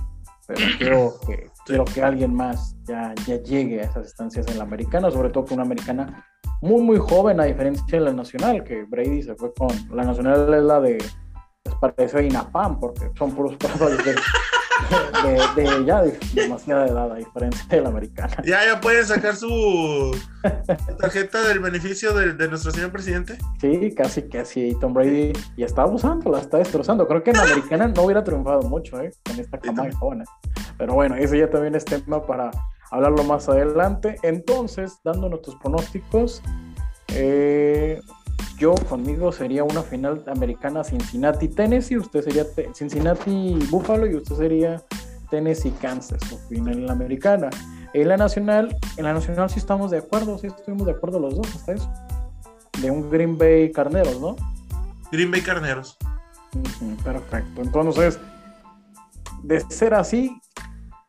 Pero 0.48 0.60
quiero 0.78 1.14
que, 1.26 1.50
quiero 1.66 1.86
que 1.86 2.04
alguien 2.04 2.34
más 2.34 2.76
ya, 2.84 3.14
ya 3.26 3.38
llegue 3.42 3.82
a 3.82 3.86
esas 3.86 4.08
estancias 4.08 4.46
en 4.48 4.58
la 4.58 4.66
americana, 4.66 5.10
sobre 5.10 5.30
todo 5.30 5.46
con 5.46 5.54
una 5.54 5.64
americana 5.64 6.26
muy, 6.62 6.82
muy 6.82 6.98
joven, 6.98 7.40
a 7.40 7.46
diferencia 7.46 7.86
de 7.98 8.06
la 8.06 8.14
nacional, 8.14 8.64
que 8.64 8.84
Brady 8.84 9.24
se 9.24 9.36
fue 9.36 9.54
con. 9.54 9.70
La 9.96 10.04
nacional 10.04 10.54
es 10.54 10.64
la 10.64 10.82
de. 10.82 10.98
Les 11.64 11.76
pareció 11.76 12.22
INAPAM, 12.22 12.80
porque 12.80 13.10
son 13.18 13.32
puros 13.32 13.56
jugadores 13.60 14.04
de, 14.06 14.16
de, 15.56 15.86
ya 15.86 16.04
demasiada 16.34 16.88
edad, 16.88 17.12
a 17.12 17.16
diferencia 17.16 17.66
de 17.70 17.82
la 17.82 17.90
americana. 17.90 18.36
Ya, 18.46 18.66
ya 18.66 18.80
pueden 18.82 19.06
sacar 19.06 19.36
su 19.36 20.16
tarjeta 21.00 21.42
del 21.48 21.60
beneficio 21.60 22.14
de, 22.14 22.34
de, 22.34 22.48
nuestro 22.48 22.72
señor 22.72 22.92
presidente. 22.92 23.38
Sí, 23.60 23.94
casi, 23.96 24.24
casi. 24.24 24.78
Tom 24.80 24.94
Brady 24.94 25.34
y 25.58 25.64
está 25.64 25.84
abusando, 25.84 26.32
la 26.32 26.40
está 26.40 26.58
destrozando. 26.58 27.08
Creo 27.08 27.24
que 27.24 27.32
en 27.32 27.38
la 27.38 27.44
americana 27.44 27.88
no 27.88 28.04
hubiera 28.04 28.24
triunfado 28.24 28.62
mucho, 28.64 29.00
¿eh? 29.02 29.12
Con 29.26 29.40
esta 29.40 29.58
cama 29.58 29.84
de 29.84 29.92
jóvenes. 29.94 30.28
Pero 30.78 30.94
bueno, 30.94 31.16
ese 31.16 31.38
ya 31.38 31.50
también 31.50 31.76
es 31.76 31.86
tema 31.86 32.26
para 32.26 32.52
hablarlo 32.92 33.24
más 33.24 33.50
adelante. 33.50 34.18
Entonces, 34.24 35.00
dando 35.04 35.30
nuestros 35.30 35.56
pronósticos, 35.58 36.42
eh, 37.10 38.02
yo 38.58 38.74
conmigo 38.90 39.32
sería 39.32 39.64
una 39.64 39.82
final 39.82 40.24
americana 40.28 40.84
Cincinnati 40.84 41.50
Tennessee, 41.50 41.98
usted 41.98 42.24
sería 42.24 42.46
Cincinnati 42.74 43.60
Buffalo 43.70 44.08
y 44.08 44.16
usted 44.16 44.36
sería 44.36 44.82
Tennessee 45.30 45.74
Kansas, 45.82 46.22
su 46.28 46.38
final 46.48 46.90
americana. 46.90 47.50
En 47.94 48.08
la 48.08 48.18
nacional, 48.18 48.78
en 48.98 49.06
la 49.06 49.14
nacional 49.14 49.50
sí 49.50 49.60
estamos 49.60 49.92
de 49.92 49.98
acuerdo, 49.98 50.38
sí 50.38 50.48
estuvimos 50.48 50.86
de 50.86 50.94
acuerdo 50.94 51.20
los 51.20 51.36
dos 51.36 51.48
hasta 51.56 51.74
eso. 51.74 51.92
De 52.82 52.92
un 52.92 53.10
Green 53.10 53.38
Bay 53.38 53.72
Carneros, 53.72 54.20
¿no? 54.20 54.36
Green 55.12 55.32
Bay 55.32 55.42
Carneros. 55.42 55.98
perfecto. 57.04 57.62
Entonces, 57.62 58.20
de 59.44 59.62
ser 59.70 59.94
así, 59.94 60.42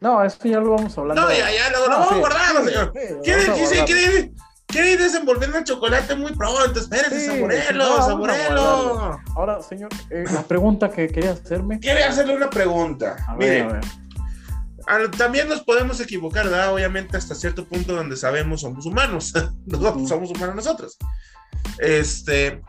no, 0.01 0.23
esto 0.23 0.49
ya 0.49 0.61
lo 0.61 0.71
vamos 0.71 0.97
a 0.97 1.01
hablar. 1.01 1.17
No, 1.17 1.31
ya, 1.31 1.51
ya, 1.51 1.71
lo, 1.71 1.89
vamos 1.89 2.13
a 2.13 2.17
guardar, 2.17 2.65
señor. 2.65 2.93
¿Quiere, 3.23 3.45
quiere, 3.87 4.33
ir 4.75 4.99
desenvolviendo 4.99 5.59
el 5.59 5.65
chocolate 5.65 6.15
muy 6.15 6.33
pronto. 6.33 6.79
Espérese, 6.79 7.21
sí, 7.21 7.27
saborelo, 7.27 9.21
Ahora, 9.35 9.63
señor, 9.63 9.91
eh, 10.11 10.25
la 10.33 10.43
pregunta 10.43 10.91
que 10.91 11.09
quería 11.09 11.33
hacerme. 11.33 11.81
Quiere 11.81 12.05
hacerle 12.05 12.37
una 12.37 12.51
pregunta. 12.51 13.17
A 13.27 13.37
ver, 13.37 13.67
Mire, 13.67 13.81
también 15.17 15.49
nos 15.49 15.63
podemos 15.63 16.01
equivocar, 16.01 16.45
¿verdad? 16.45 16.75
Obviamente, 16.75 17.17
hasta 17.17 17.35
cierto 17.35 17.67
punto 17.67 17.95
donde 17.95 18.17
sabemos 18.17 18.61
somos 18.61 18.87
humanos. 18.87 19.33
nosotros 19.67 20.09
somos 20.09 20.31
humanos 20.31 20.57
nosotros. 20.57 20.97
Este. 21.79 22.63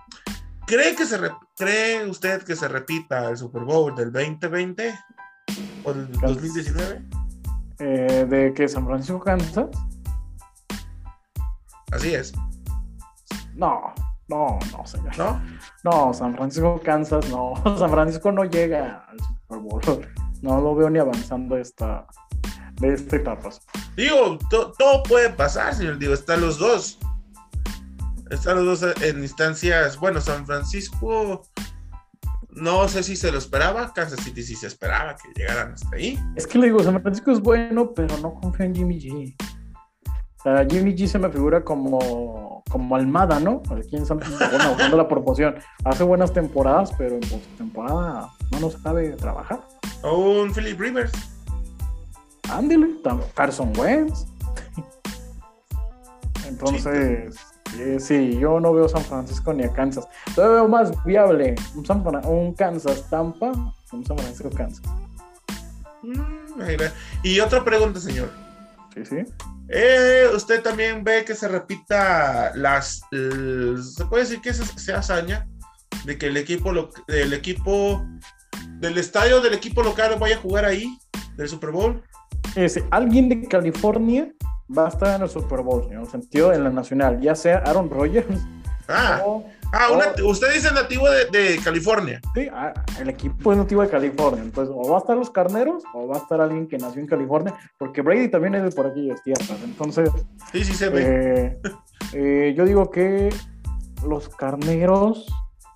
¿Cree, 0.66 0.96
que 0.96 1.06
se 1.06 1.18
¿Cree 1.56 2.06
usted 2.06 2.44
que 2.44 2.56
se 2.56 2.68
repita 2.68 3.30
el 3.30 3.38
Super 3.38 3.64
Bowl 3.64 3.96
del 3.96 4.12
2020 4.12 4.94
o 5.86 5.94
del 5.94 6.12
2019? 6.12 7.06
Eh, 7.80 8.26
¿De 8.28 8.54
que 8.54 8.68
San 8.68 8.86
Francisco, 8.86 9.20
Kansas? 9.22 9.68
Así 11.91 12.13
es. 12.13 12.34
No, 13.56 13.93
no, 14.28 14.60
no, 14.71 14.86
señor. 14.86 15.17
¿No? 15.17 15.41
No, 15.84 16.13
San 16.13 16.36
Francisco, 16.36 16.82
Kansas, 16.84 17.30
no. 17.30 17.54
San 17.78 17.89
Francisco 17.89 18.32
no 18.32 18.43
llega 18.43 19.06
al 19.08 19.19
Super 19.19 19.60
Bowl. 19.60 20.08
No 20.41 20.62
lo 20.62 20.76
veo 20.76 20.89
ni 20.89 21.00
avanzando 21.00 21.58
esta, 21.58 22.06
de 22.80 22.93
esta 22.93 23.15
etapa. 23.15 23.50
Digo, 23.95 24.38
todo 24.50 25.04
puede 25.04 25.30
pasar, 25.30 25.73
señor. 25.73 25.97
Digo, 25.97 26.13
están 26.13 26.41
los 26.41 26.60
dos. 26.60 27.00
Están 28.30 28.63
los 28.63 28.82
dos 28.82 29.02
en 29.02 29.23
instancias. 29.23 29.97
Bueno, 29.97 30.21
San 30.21 30.45
Francisco. 30.45 31.41
No 32.50 32.88
sé 32.88 33.04
si 33.04 33.15
se 33.15 33.32
lo 33.32 33.38
esperaba. 33.38 33.93
Kansas 33.93 34.19
City 34.23 34.43
sí 34.43 34.56
se 34.56 34.67
esperaba 34.67 35.15
que 35.15 35.30
llegaran 35.39 35.73
hasta 35.73 35.95
ahí. 35.95 36.19
Es 36.36 36.45
que 36.45 36.60
le 36.60 36.65
digo, 36.67 36.84
San 36.84 37.02
Francisco 37.02 37.32
es 37.32 37.39
bueno, 37.39 37.93
pero 37.93 38.17
no 38.17 38.34
confío 38.34 38.65
en 38.65 38.76
Jimmy 38.76 39.00
G. 39.00 39.36
Sea, 40.48 40.66
Jimmy 40.70 40.96
G 40.96 41.08
se 41.08 41.20
me 41.20 41.30
figura 41.30 41.62
como, 41.62 42.64
como 42.70 42.96
Almada, 42.96 43.38
¿no? 43.38 43.62
Aquí 43.70 43.98
en 43.98 44.06
San 44.06 44.18
bueno, 44.18 44.70
buscando 44.70 44.96
la 44.96 45.06
proporción. 45.06 45.56
Hace 45.84 46.04
buenas 46.04 46.32
temporadas, 46.32 46.94
pero 46.98 47.16
en 47.16 47.20
postemporada 47.20 48.30
no 48.52 48.60
nos 48.62 48.74
sabe 48.76 49.10
trabajar. 49.18 49.60
O 50.04 50.42
un 50.42 50.54
Philip 50.54 50.80
Rivers. 50.80 51.12
Ándale, 52.50 52.88
Carson 53.34 53.74
Wentz. 53.78 54.26
Entonces, 56.48 57.36
eh, 57.78 57.98
sí, 58.00 58.38
yo 58.40 58.62
no 58.62 58.72
veo 58.72 58.88
San 58.88 59.02
Francisco 59.02 59.52
ni 59.52 59.66
a 59.66 59.74
Kansas. 59.74 60.08
Yo 60.38 60.50
veo 60.50 60.68
más 60.70 61.04
viable 61.04 61.56
un, 61.76 61.86
San 61.86 62.02
un 62.26 62.54
Kansas 62.54 63.10
Tampa 63.10 63.52
un 63.92 64.06
San 64.06 64.18
Francisco 64.18 64.50
Kansas. 64.50 64.82
Mm, 66.04 66.22
y 67.24 67.42
otra 67.42 67.66
pregunta, 67.66 68.00
señor. 68.00 68.47
Sí, 69.04 69.06
sí. 69.06 69.34
Eh, 69.70 70.26
usted 70.34 70.62
también 70.62 71.04
ve 71.04 71.26
que 71.26 71.36
se 71.36 71.48
repita 71.48 72.52
las. 72.56 73.02
se 73.12 74.06
puede 74.06 74.24
decir 74.24 74.42
que 74.42 74.54
se, 74.54 74.94
hazaña 74.94 75.48
de 76.06 76.18
que 76.18 76.28
el 76.28 76.38
equipo, 76.38 76.72
el 77.08 77.34
equipo 77.34 78.06
del 78.80 78.98
estadio 78.98 79.42
del 79.42 79.54
equipo 79.54 79.84
local 79.84 80.16
vaya 80.20 80.38
a 80.38 80.40
jugar 80.40 80.66
ahí, 80.66 80.98
del 81.36 81.50
Super 81.50 81.72
Bowl. 81.72 82.02
alguien 82.92 83.30
de 83.30 83.48
California 83.48 84.32
va 84.76 84.86
a 84.86 84.90
estar 84.90 85.16
en 85.16 85.24
el 85.24 85.30
Super 85.30 85.62
Bowl, 85.62 85.92
en 85.92 86.00
el 86.00 86.08
sentido 86.08 86.54
en 86.54 86.64
la 86.64 86.70
nacional, 86.70 87.20
ya 87.20 87.36
sea 87.36 87.58
Aaron 87.60 87.90
Rodgers 87.90 88.28
ah. 88.88 89.22
Ah, 89.73 89.89
usted 90.23 90.53
dice 90.53 90.71
nativo 90.71 91.06
de, 91.10 91.60
California. 91.63 92.21
Sí, 92.34 92.47
ah, 92.51 92.73
el 92.99 93.10
equipo 93.10 93.51
es 93.51 93.58
nativo 93.58 93.82
de 93.82 93.89
California. 93.89 94.41
Entonces, 94.41 94.73
o 94.75 94.89
va 94.89 94.97
a 94.97 94.99
estar 94.99 95.17
los 95.17 95.30
carneros 95.30 95.84
o 95.93 96.08
va 96.08 96.15
a 96.15 96.19
estar 96.19 96.39
alguien 96.39 96.67
que 96.67 96.77
nació 96.77 97.01
en 97.01 97.08
California, 97.08 97.53
porque 97.77 98.01
Brady 98.01 98.30
también 98.30 98.56
es 98.56 98.63
de 98.63 98.71
por 98.71 98.88
aquí 98.88 99.12
tierras. 99.23 99.62
Entonces, 99.63 100.10
sí, 100.51 100.63
sí 100.63 100.73
se 100.73 100.89
ve. 100.89 101.03
Eh, 101.03 101.62
eh, 102.13 102.53
yo 102.56 102.65
digo 102.65 102.89
que 102.89 103.30
los 104.06 104.30
carneros, 104.30 105.25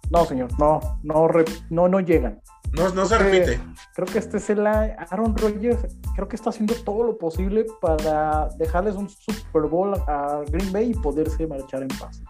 no, 0.09 0.25
señor, 0.25 0.57
no, 0.57 0.79
no, 1.03 1.27
no, 1.69 1.87
no 1.87 1.99
llegan. 1.99 2.41
No, 2.73 2.87
no 2.89 3.05
se 3.05 3.17
repite. 3.17 3.59
Creo 3.93 4.07
que 4.07 4.19
este 4.19 4.37
es 4.37 4.49
el 4.49 4.65
Aaron 4.65 5.35
Rodgers, 5.35 5.85
creo 6.15 6.29
que 6.29 6.37
está 6.37 6.51
haciendo 6.51 6.73
todo 6.73 7.03
lo 7.03 7.17
posible 7.17 7.65
para 7.81 8.47
dejarles 8.57 8.95
un 8.95 9.09
Super 9.09 9.63
Bowl 9.63 9.93
a 10.07 10.41
Green 10.49 10.71
Bay 10.71 10.91
y 10.91 10.93
poderse 10.93 11.45
marchar 11.45 11.81
en 11.81 11.89
paz. 11.89 12.21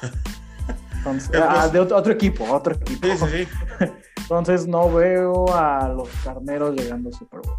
Ah, 1.34 1.68
de 1.68 1.78
otro, 1.78 2.12
equipo, 2.12 2.44
otro 2.52 2.74
equipo. 2.74 3.06
Entonces 4.16 4.66
no 4.66 4.92
veo 4.92 5.54
a 5.54 5.88
los 5.88 6.08
carneros 6.24 6.74
llegando 6.74 7.10
a 7.10 7.12
Super 7.12 7.40
Bowl. 7.40 7.56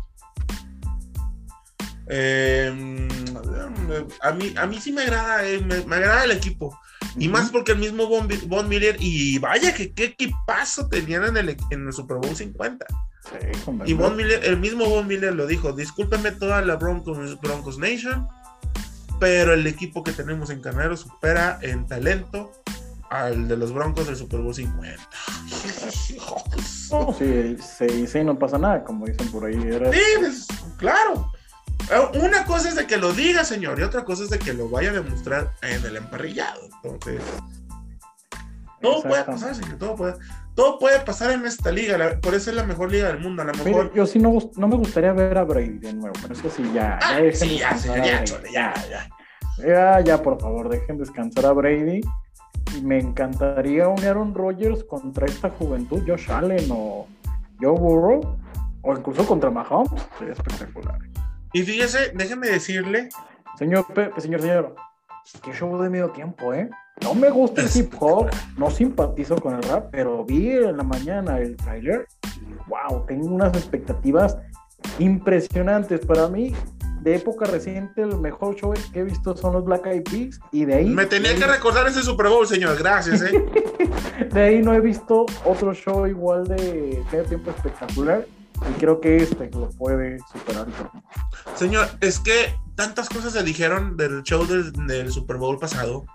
Em, 2.10 3.08
a, 4.22 4.32
mí, 4.32 4.54
a 4.58 4.66
mí 4.66 4.80
sí 4.80 4.92
me 4.92 5.04
agrada, 5.04 5.48
eh, 5.48 5.60
me, 5.62 5.96
agrada 5.96 6.26
el 6.26 6.32
equipo. 6.32 6.78
Y 7.18 7.30
más 7.30 7.50
porque 7.50 7.72
el 7.72 7.80
mismo 7.80 8.08
Von, 8.08 8.70
Miller, 8.70 8.98
y 9.00 9.40
vaya 9.40 9.74
que 9.74 9.92
qué 9.92 10.06
equipazo 10.06 10.88
tenían 10.88 11.24
en 11.26 11.38
el, 11.38 11.58
en 11.72 11.88
el 11.88 11.94
Super 11.94 12.18
Bowl 12.18 12.36
50. 12.36 12.86
y 13.86 13.94
Von 13.94 14.16
Miller, 14.16 14.44
el 14.44 14.58
mismo 14.58 14.86
Von 14.86 15.08
Miller 15.08 15.34
lo 15.34 15.48
dijo, 15.48 15.74
discúlpeme 15.74 16.32
toda 16.32 16.62
la 16.62 16.76
Broncos, 16.76 17.40
Broncos 17.42 17.80
Nation, 17.80 18.28
pero 19.20 19.54
el 19.54 19.66
equipo 19.66 20.04
que 20.04 20.12
tenemos 20.12 20.50
en 20.50 20.62
Carnero 20.62 20.96
supera 20.96 21.60
en 21.62 21.88
talento 21.88 22.52
al 23.10 23.48
de 23.48 23.58
los 23.58 23.74
Broncos 23.74 24.08
del 24.08 24.16
Super 24.16 24.42
Bowl 24.42 24.54
50. 24.54 25.02
sí, 27.18 27.58
sí, 27.60 28.08
sí, 28.08 28.24
no 28.24 28.38
pasa 28.38 28.58
nada, 28.58 28.84
como 28.84 29.06
dicen 29.06 29.30
por 29.32 29.46
ahí. 29.46 29.54
Sí, 29.54 30.02
pues, 30.20 30.48
claro. 30.78 31.32
Eh, 31.92 32.20
una 32.20 32.46
cosa 32.46 32.70
es 32.70 32.76
de 32.76 32.86
que 32.86 32.98
lo 32.98 33.14
diga, 33.14 33.46
señor, 33.46 33.80
y 33.80 33.84
otra 33.84 34.04
cosa 34.04 34.24
es 34.24 34.30
de 34.30 34.40
que 34.40 34.54
lo 34.54 34.70
vaya 34.70 34.90
a 34.90 34.94
demostrar 34.94 35.54
en 35.62 35.86
el 35.86 35.96
emparrillado. 35.96 36.62
Entonces, 36.84 37.22
todo 38.82 39.02
puede 39.04 39.24
pasar, 39.24 39.56
señor, 39.56 39.78
todo 39.78 39.96
puede, 39.96 40.16
todo 40.54 40.80
puede 40.80 41.00
pasar 41.00 41.32
en 41.32 41.46
esta 41.46 41.72
liga, 41.72 42.20
por 42.22 42.36
eso 42.36 42.50
es 42.50 42.56
la 42.56 42.64
mejor 42.64 42.92
liga 42.92 43.08
del 43.08 43.20
mundo. 43.20 43.42
A 43.42 43.46
mejor... 43.46 43.94
yo 43.94 44.06
sí 44.06 44.20
no, 44.20 44.38
no, 44.56 44.68
me 44.68 44.76
gustaría 44.76 45.14
ver 45.14 45.38
a 45.38 45.44
Brady 45.44 45.80
de 45.80 45.94
nuevo, 45.94 46.14
pero 46.22 46.34
eso 46.34 46.50
sí, 46.50 46.70
ya. 46.74 47.00
Ah, 47.02 47.20
sí, 47.34 47.58
ya, 47.58 47.76
ya, 47.76 48.24
ya, 48.26 48.74
ya. 48.90 49.10
Ya, 49.66 50.00
ya, 50.02 50.22
por 50.22 50.40
favor, 50.40 50.70
dejen 50.70 51.00
descansar 51.00 51.48
a 51.48 51.52
Brady 51.52 52.02
y 52.02 52.02
me 52.84 53.00
encantaría 53.00 53.88
un 53.88 54.04
Aaron 54.04 54.34
Rodgers 54.34 54.84
contra 54.84 55.26
esta 55.26 55.50
juventud, 55.50 56.04
Josh 56.08 56.32
Allen 56.32 56.70
o 56.72 57.08
Joe 57.60 57.78
Burrow, 57.78 58.38
o 58.82 58.94
incluso 58.94 59.26
contra 59.26 59.50
Mahomes, 59.50 60.08
sería 60.18 60.34
espectacular. 60.34 61.00
Y 61.54 61.64
fíjese, 61.64 62.12
déjeme 62.16 62.48
decirle. 62.48 63.10
Señor 63.58 63.88
Pepe, 63.94 64.22
señor, 64.22 64.42
señor, 64.42 64.76
que 65.42 65.52
show 65.52 65.82
de 65.82 65.90
medio 65.90 66.12
tiempo, 66.12 66.54
¿eh? 66.54 66.70
No 67.02 67.14
me 67.14 67.30
gusta 67.30 67.62
el 67.62 67.70
hip 67.74 67.94
hop, 68.00 68.28
no 68.58 68.70
simpatizo 68.70 69.36
con 69.36 69.56
el 69.56 69.64
rap, 69.64 69.90
pero 69.92 70.24
vi 70.26 70.52
en 70.52 70.78
la 70.78 70.84
mañana 70.84 71.40
el 71.40 71.56
trailer 71.58 72.08
y 72.42 72.54
wow, 72.70 73.06
tengo 73.06 73.28
unas 73.28 73.56
expectativas 73.56 74.38
impresionantes. 75.00 76.06
Para 76.06 76.28
mí, 76.28 76.54
de 77.08 77.16
época 77.16 77.46
reciente, 77.46 78.02
el 78.02 78.18
mejor 78.18 78.54
show 78.58 78.74
que 78.92 79.00
he 79.00 79.04
visto 79.04 79.36
son 79.38 79.54
los 79.54 79.64
Black 79.64 79.86
Eyed 79.86 80.04
Peas. 80.04 80.42
Y 80.52 80.66
de 80.66 80.76
ahí. 80.76 80.90
Me 80.90 81.06
tenía 81.06 81.34
que 81.36 81.48
recordar 81.48 81.88
ese 81.88 82.04
Super 82.04 82.28
Bowl, 82.28 82.46
señor. 82.46 82.78
Gracias, 82.78 83.22
¿eh? 83.22 83.46
de 84.34 84.42
ahí 84.42 84.62
no 84.62 84.74
he 84.74 84.82
visto 84.82 85.26
otro 85.46 85.74
show 85.74 86.06
igual 86.06 86.46
de 86.46 87.02
medio 87.10 87.24
tiempo 87.24 87.52
espectacular. 87.52 88.28
Y 88.70 88.80
creo 88.80 89.00
que 89.00 89.18
este 89.18 89.50
lo 89.52 89.70
puede 89.70 90.20
superar. 90.34 90.68
Señor, 91.56 91.88
es 92.02 92.20
que 92.20 92.54
tantas 92.76 93.08
cosas 93.08 93.32
se 93.32 93.44
dijeron 93.44 93.96
del 93.96 94.24
show 94.24 94.46
del, 94.46 94.74
del 94.88 95.10
Super 95.10 95.38
Bowl 95.38 95.58
pasado. 95.58 96.06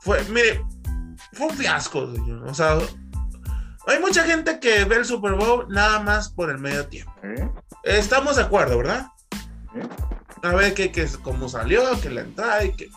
Fue, 0.00 0.24
mire, 0.30 0.64
fue 1.34 1.48
un 1.48 1.52
fiasco, 1.54 2.10
señor. 2.14 2.44
O 2.48 2.54
sea, 2.54 2.78
hay 3.86 4.00
mucha 4.00 4.22
gente 4.22 4.58
que 4.58 4.86
ve 4.86 4.96
el 4.96 5.04
Super 5.04 5.34
Bowl 5.34 5.66
nada 5.68 6.00
más 6.00 6.30
por 6.30 6.48
el 6.48 6.56
medio 6.56 6.86
tiempo. 6.86 7.12
Estamos 7.82 8.36
de 8.36 8.42
acuerdo, 8.42 8.78
¿verdad? 8.78 9.08
A 10.44 10.54
ver 10.54 10.74
qué, 10.74 10.92
qué, 10.92 11.08
cómo 11.22 11.48
salió, 11.48 11.98
que 12.02 12.10
la 12.10 12.20
entrada 12.20 12.64
y 12.64 12.72
que... 12.72 12.90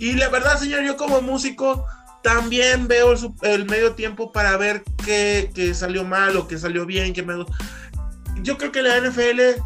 Y 0.00 0.14
la 0.14 0.28
verdad, 0.28 0.58
señor, 0.58 0.82
yo 0.82 0.96
como 0.96 1.22
músico 1.22 1.86
también 2.24 2.88
veo 2.88 3.14
el, 3.42 3.66
medio 3.66 3.92
tiempo 3.94 4.32
para 4.32 4.56
ver 4.56 4.82
qué, 5.04 5.52
qué, 5.54 5.74
salió 5.74 6.04
mal 6.04 6.36
o 6.36 6.48
qué 6.48 6.58
salió 6.58 6.86
bien, 6.86 7.12
qué 7.12 7.22
me... 7.22 7.34
Yo 8.42 8.58
creo 8.58 8.72
que 8.72 8.82
la 8.82 9.00
NFL 9.00 9.62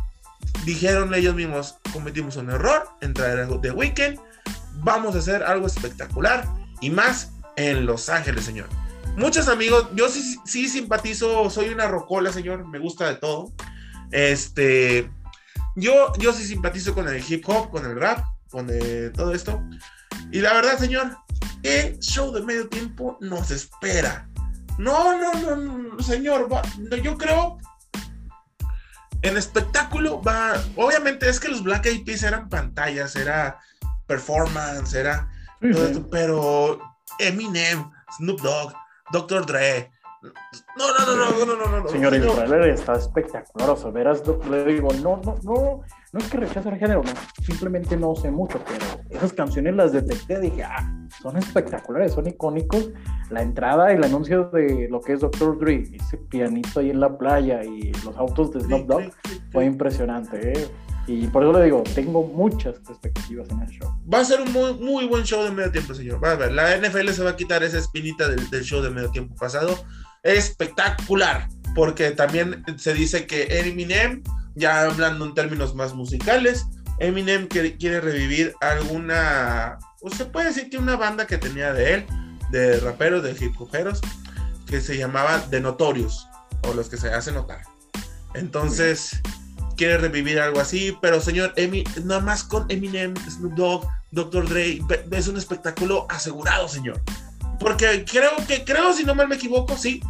dijeron 0.66 1.14
ellos 1.14 1.34
mismos, 1.34 1.76
cometimos 1.94 2.36
un 2.36 2.50
error 2.50 2.86
en 3.00 3.14
traer 3.14 3.48
The 3.62 3.70
Weekend, 3.70 4.20
vamos 4.80 5.16
a 5.16 5.18
hacer 5.18 5.42
algo 5.42 5.66
espectacular 5.66 6.46
y 6.82 6.90
más 6.90 7.32
en 7.56 7.86
Los 7.86 8.10
Ángeles, 8.10 8.44
señor. 8.44 8.68
Muchos 9.16 9.48
amigos, 9.48 9.88
yo 9.94 10.10
sí, 10.10 10.38
sí 10.44 10.68
simpatizo, 10.68 11.48
soy 11.48 11.70
una 11.70 11.88
rocola, 11.88 12.30
señor, 12.30 12.66
me 12.68 12.78
gusta 12.78 13.08
de 13.08 13.16
todo. 13.16 13.52
Este, 14.10 15.10
yo, 15.76 16.12
yo 16.18 16.32
sí 16.32 16.44
simpatizo 16.44 16.94
con 16.94 17.08
el 17.08 17.22
hip 17.26 17.48
hop, 17.48 17.70
con 17.70 17.84
el 17.84 17.98
rap, 17.98 18.24
con 18.50 18.68
todo 19.14 19.34
esto. 19.34 19.62
Y 20.30 20.40
la 20.40 20.52
verdad, 20.54 20.78
señor, 20.78 21.16
el 21.62 21.98
show 22.00 22.32
de 22.32 22.42
medio 22.42 22.68
tiempo 22.68 23.18
nos 23.20 23.50
espera. 23.50 24.28
No, 24.78 25.18
no, 25.18 25.32
no, 25.34 25.56
no 25.56 26.02
señor, 26.02 26.48
yo 27.02 27.18
creo 27.18 27.58
en 29.22 29.36
espectáculo 29.36 30.20
va, 30.20 30.54
obviamente 30.76 31.28
es 31.28 31.38
que 31.38 31.48
los 31.48 31.62
Black 31.62 31.86
Eyed 31.86 32.04
Peas 32.04 32.24
eran 32.24 32.48
pantallas, 32.48 33.14
era 33.14 33.58
performance, 34.06 34.94
era 34.94 35.28
pero 36.10 36.80
Eminem, 37.20 37.88
Snoop 38.16 38.40
Dogg, 38.40 38.74
Dr. 39.12 39.46
Dre, 39.46 39.91
no, 40.22 40.86
no, 40.98 41.16
no, 41.16 41.16
no, 41.16 41.56
no, 41.56 41.66
no, 41.66 41.80
no. 41.80 41.88
Señor, 41.88 42.14
el 42.14 42.26
trailer 42.26 42.70
está 42.70 42.94
espectacular. 42.94 43.70
O 43.70 43.76
sea, 43.76 43.90
verás, 43.90 44.22
le 44.48 44.64
digo, 44.64 44.88
no, 45.02 45.20
no, 45.24 45.36
no, 45.42 45.82
no 46.12 46.18
es 46.20 46.30
que 46.30 46.36
rechace 46.36 46.68
el 46.68 46.76
género, 46.76 47.02
no, 47.02 47.12
simplemente 47.44 47.96
no 47.96 48.14
sé 48.14 48.30
mucho, 48.30 48.60
pero 48.66 49.02
esas 49.10 49.32
canciones 49.32 49.74
las 49.74 49.92
detecté, 49.92 50.40
dije, 50.40 50.62
ah, 50.62 51.08
son 51.20 51.36
espectaculares, 51.36 52.12
son 52.12 52.26
icónicos. 52.26 52.90
La 53.30 53.42
entrada, 53.42 53.92
el 53.92 54.04
anuncio 54.04 54.44
de 54.50 54.88
lo 54.90 55.00
que 55.00 55.14
es 55.14 55.20
Dr. 55.20 55.58
Dre, 55.58 55.84
ese 55.92 56.18
pianito 56.18 56.80
ahí 56.80 56.90
en 56.90 57.00
la 57.00 57.16
playa 57.16 57.64
y 57.64 57.92
los 58.04 58.16
autos 58.16 58.52
de 58.52 58.60
Snoop 58.60 58.86
Dogg, 58.86 59.10
fue 59.50 59.64
impresionante, 59.64 60.52
¿eh? 60.52 60.68
Y 61.08 61.26
por 61.26 61.42
eso 61.42 61.52
le 61.52 61.64
digo, 61.64 61.82
tengo 61.96 62.22
muchas 62.22 62.76
expectativas 62.88 63.50
en 63.50 63.60
el 63.60 63.68
show. 63.68 63.92
Va 64.12 64.20
a 64.20 64.24
ser 64.24 64.40
un 64.40 64.52
muy, 64.52 64.74
muy 64.74 65.06
buen 65.06 65.24
show 65.24 65.42
de 65.42 65.50
medio 65.50 65.72
tiempo, 65.72 65.94
señor. 65.94 66.22
Va 66.22 66.32
a 66.32 66.36
ver, 66.36 66.52
la 66.52 66.76
NFL 66.76 67.08
se 67.08 67.24
va 67.24 67.30
a 67.30 67.36
quitar 67.36 67.64
esa 67.64 67.78
espinita 67.78 68.28
del, 68.28 68.48
del 68.50 68.62
show 68.62 68.80
de 68.80 68.90
medio 68.90 69.10
tiempo 69.10 69.34
pasado 69.34 69.76
espectacular, 70.22 71.48
porque 71.74 72.10
también 72.12 72.64
se 72.76 72.94
dice 72.94 73.26
que 73.26 73.46
Eminem, 73.60 74.22
ya 74.54 74.82
hablando 74.82 75.24
en 75.24 75.34
términos 75.34 75.74
más 75.74 75.94
musicales, 75.94 76.66
Eminem 76.98 77.48
quiere, 77.48 78.00
revivir 78.00 78.54
alguna, 78.60 79.78
o 80.02 80.10
se 80.10 80.26
puede 80.26 80.48
decir 80.48 80.70
que 80.70 80.78
una 80.78 80.96
banda 80.96 81.26
que 81.26 81.38
tenía 81.38 81.72
de 81.72 81.94
él, 81.94 82.06
de 82.50 82.78
raperos, 82.80 83.22
de 83.22 83.32
hip 83.32 83.60
hoperos, 83.60 84.00
que 84.66 84.80
se 84.80 84.96
llamaba 84.96 85.44
The 85.50 85.60
Notorious, 85.60 86.28
o 86.62 86.74
los 86.74 86.88
que 86.88 86.96
se 86.96 87.08
hacen 87.08 87.34
notar. 87.34 87.62
Entonces, 88.34 89.20
quiere 89.76 89.98
revivir 89.98 90.38
algo 90.38 90.60
así, 90.60 90.96
pero 91.02 91.20
señor, 91.20 91.52
Emi, 91.56 91.84
nada 92.04 92.20
más 92.20 92.44
con 92.44 92.70
Eminem, 92.70 93.14
Snoop 93.28 93.54
Dogg, 93.54 93.88
Dr. 94.12 94.48
Dre, 94.48 94.80
es 95.10 95.28
un 95.28 95.38
espectáculo 95.38 96.06
asegurado, 96.08 96.68
señor. 96.68 97.00
Porque 97.58 98.04
creo 98.04 98.32
que, 98.46 98.64
creo, 98.64 98.92
si 98.92 99.04
no 99.04 99.14
mal 99.14 99.28
me 99.28 99.36
equivoco, 99.36 99.76
sí. 99.76 100.02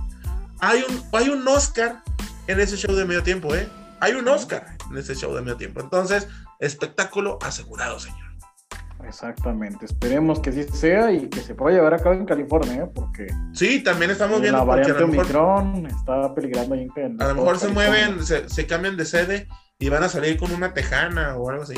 Hay 0.60 0.84
un, 0.88 1.02
hay 1.12 1.28
un 1.28 1.46
Oscar 1.46 2.02
en 2.46 2.60
ese 2.60 2.76
show 2.76 2.94
de 2.94 3.04
medio 3.04 3.22
tiempo, 3.22 3.54
¿eh? 3.54 3.68
Hay 4.00 4.12
un 4.12 4.28
Oscar 4.28 4.76
en 4.90 4.96
ese 4.96 5.14
show 5.14 5.34
de 5.34 5.42
medio 5.42 5.56
tiempo. 5.56 5.80
Entonces, 5.80 6.28
espectáculo 6.60 7.38
asegurado, 7.42 7.98
señor. 7.98 8.18
Exactamente, 9.06 9.84
esperemos 9.84 10.38
que 10.38 10.52
sí 10.52 10.62
sea 10.62 11.10
y 11.10 11.28
que 11.28 11.40
se 11.40 11.56
pueda 11.56 11.76
llevar 11.76 11.94
a 11.94 11.98
cabo 11.98 12.14
en 12.14 12.24
California, 12.24 12.84
¿eh? 12.84 12.90
porque 12.94 13.26
sí, 13.52 13.82
también 13.82 14.12
estamos 14.12 14.40
viendo 14.40 14.58
la 14.58 14.64
variante 14.64 15.02
Omicron 15.02 15.86
está 15.86 16.32
peligrando 16.34 16.76
ahí 16.76 16.88
en 16.94 17.20
A 17.20 17.28
lo 17.28 17.34
mejor 17.34 17.58
se 17.58 17.68
mueven, 17.68 18.24
se, 18.24 18.48
se, 18.48 18.66
cambian 18.66 18.96
de 18.96 19.04
sede 19.04 19.48
y 19.80 19.88
van 19.88 20.04
a 20.04 20.08
salir 20.08 20.38
con 20.38 20.52
una 20.52 20.72
tejana 20.72 21.36
o 21.36 21.50
algo 21.50 21.64
así. 21.64 21.74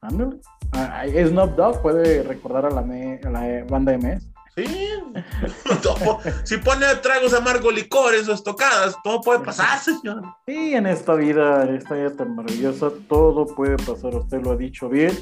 Ándale. 0.00 0.36
Ah, 0.72 1.04
Snoop 1.06 1.56
Dogg 1.56 1.82
puede 1.82 2.22
recordar 2.22 2.66
a 2.66 2.70
la, 2.70 2.80
a 2.80 3.30
la 3.30 3.64
banda 3.68 3.96
MS. 3.98 4.28
Sí. 4.66 4.88
si 6.44 6.56
pone 6.58 6.86
tragos 6.96 7.34
amargos 7.34 7.74
licor 7.74 8.14
en 8.14 8.24
sus 8.24 8.42
tocadas, 8.42 8.96
todo 9.02 9.20
puede 9.20 9.40
pasar, 9.40 9.78
señor. 9.78 10.22
Sí, 10.46 10.74
en 10.74 10.86
esta 10.86 11.14
vida, 11.14 11.64
en 11.64 11.76
esta 11.76 11.94
vida 11.94 12.16
tan 12.16 12.34
maravillosa, 12.34 12.90
todo 13.08 13.46
puede 13.46 13.76
pasar, 13.76 14.14
usted 14.14 14.42
lo 14.42 14.52
ha 14.52 14.56
dicho 14.56 14.88
bien. 14.88 15.16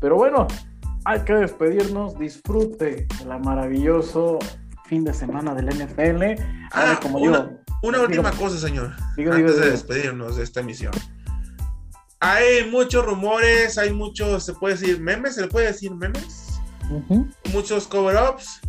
Pero 0.00 0.16
bueno, 0.16 0.46
hay 1.04 1.20
que 1.20 1.34
despedirnos. 1.34 2.18
Disfrute 2.18 3.06
el 3.20 3.40
maravilloso 3.40 4.38
fin 4.86 5.04
de 5.04 5.14
semana 5.14 5.54
del 5.54 5.66
NFL. 5.66 6.42
Ah, 6.72 6.98
como 7.00 7.18
una, 7.18 7.50
una 7.82 8.00
última 8.00 8.30
cosa, 8.32 8.58
señor. 8.58 8.92
antes 9.16 9.56
de 9.56 9.70
despedirnos 9.70 10.36
de 10.36 10.44
esta 10.44 10.60
emisión. 10.60 10.92
Hay 12.22 12.68
muchos 12.70 13.04
rumores, 13.04 13.78
hay 13.78 13.94
muchos, 13.94 14.44
se 14.44 14.52
puede 14.52 14.74
decir 14.74 15.00
memes, 15.00 15.36
se 15.36 15.42
le 15.42 15.48
puede 15.48 15.68
decir 15.68 15.90
memes 15.94 16.49
muchos 17.52 17.86
cover-ups. 17.86 18.60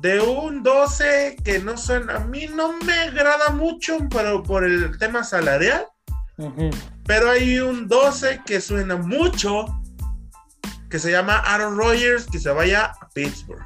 De 0.00 0.20
un 0.20 0.62
12 0.62 1.36
que 1.44 1.60
no 1.60 1.76
suena, 1.76 2.16
a 2.16 2.20
mí 2.20 2.46
no 2.54 2.74
me 2.84 2.92
agrada 2.92 3.50
mucho 3.50 3.96
pero 4.10 4.42
por 4.42 4.64
el 4.64 4.98
tema 4.98 5.24
salarial. 5.24 5.86
Pero 7.06 7.30
hay 7.30 7.58
un 7.58 7.86
12 7.86 8.42
que 8.44 8.60
suena 8.60 8.96
mucho, 8.96 9.66
que 10.90 10.98
se 10.98 11.10
llama 11.10 11.38
Aaron 11.38 11.76
Rodgers, 11.76 12.26
que 12.26 12.38
se 12.38 12.50
vaya 12.50 12.92
a 13.00 13.08
Pittsburgh. 13.10 13.64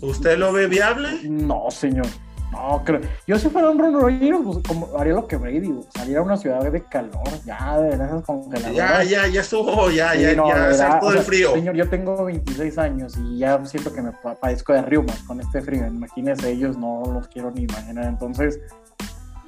¿Usted 0.00 0.36
lo 0.36 0.52
ve 0.52 0.66
viable? 0.66 1.20
No, 1.24 1.70
señor. 1.70 2.06
No, 2.52 2.82
creo. 2.84 3.00
Yo 3.26 3.38
si 3.38 3.48
fuera 3.48 3.70
un 3.70 3.78
Ron 3.78 3.94
Rodgers, 3.94 4.38
pues 4.44 4.58
como 4.68 4.98
haría 4.98 5.14
lo 5.14 5.26
que 5.26 5.36
Brady, 5.36 5.74
salir 5.94 6.18
a 6.18 6.22
una 6.22 6.36
ciudad 6.36 6.70
de 6.70 6.84
calor, 6.84 7.22
ya, 7.46 7.78
de 7.78 7.94
esas 7.94 8.22
congeladoras. 8.24 8.76
Ya, 8.76 9.02
ya, 9.02 9.26
ya 9.26 9.40
estuvo, 9.40 9.90
ya, 9.90 10.14
ya, 10.14 10.34
ya, 10.34 11.00
todo 11.00 11.12
el 11.12 11.20
frío. 11.20 11.54
Señor, 11.54 11.74
yo 11.74 11.88
tengo 11.88 12.24
26 12.26 12.76
años 12.76 13.14
y 13.16 13.38
ya 13.38 13.64
siento 13.64 13.92
que 13.92 14.02
me 14.02 14.12
padezco 14.12 14.74
de 14.74 14.82
riumas 14.82 15.18
con 15.22 15.40
este 15.40 15.62
frío. 15.62 15.86
Imagínense, 15.86 16.50
ellos 16.50 16.76
no 16.76 17.02
los 17.06 17.26
quiero 17.28 17.50
ni 17.50 17.62
imaginar. 17.62 18.04
Entonces, 18.04 18.60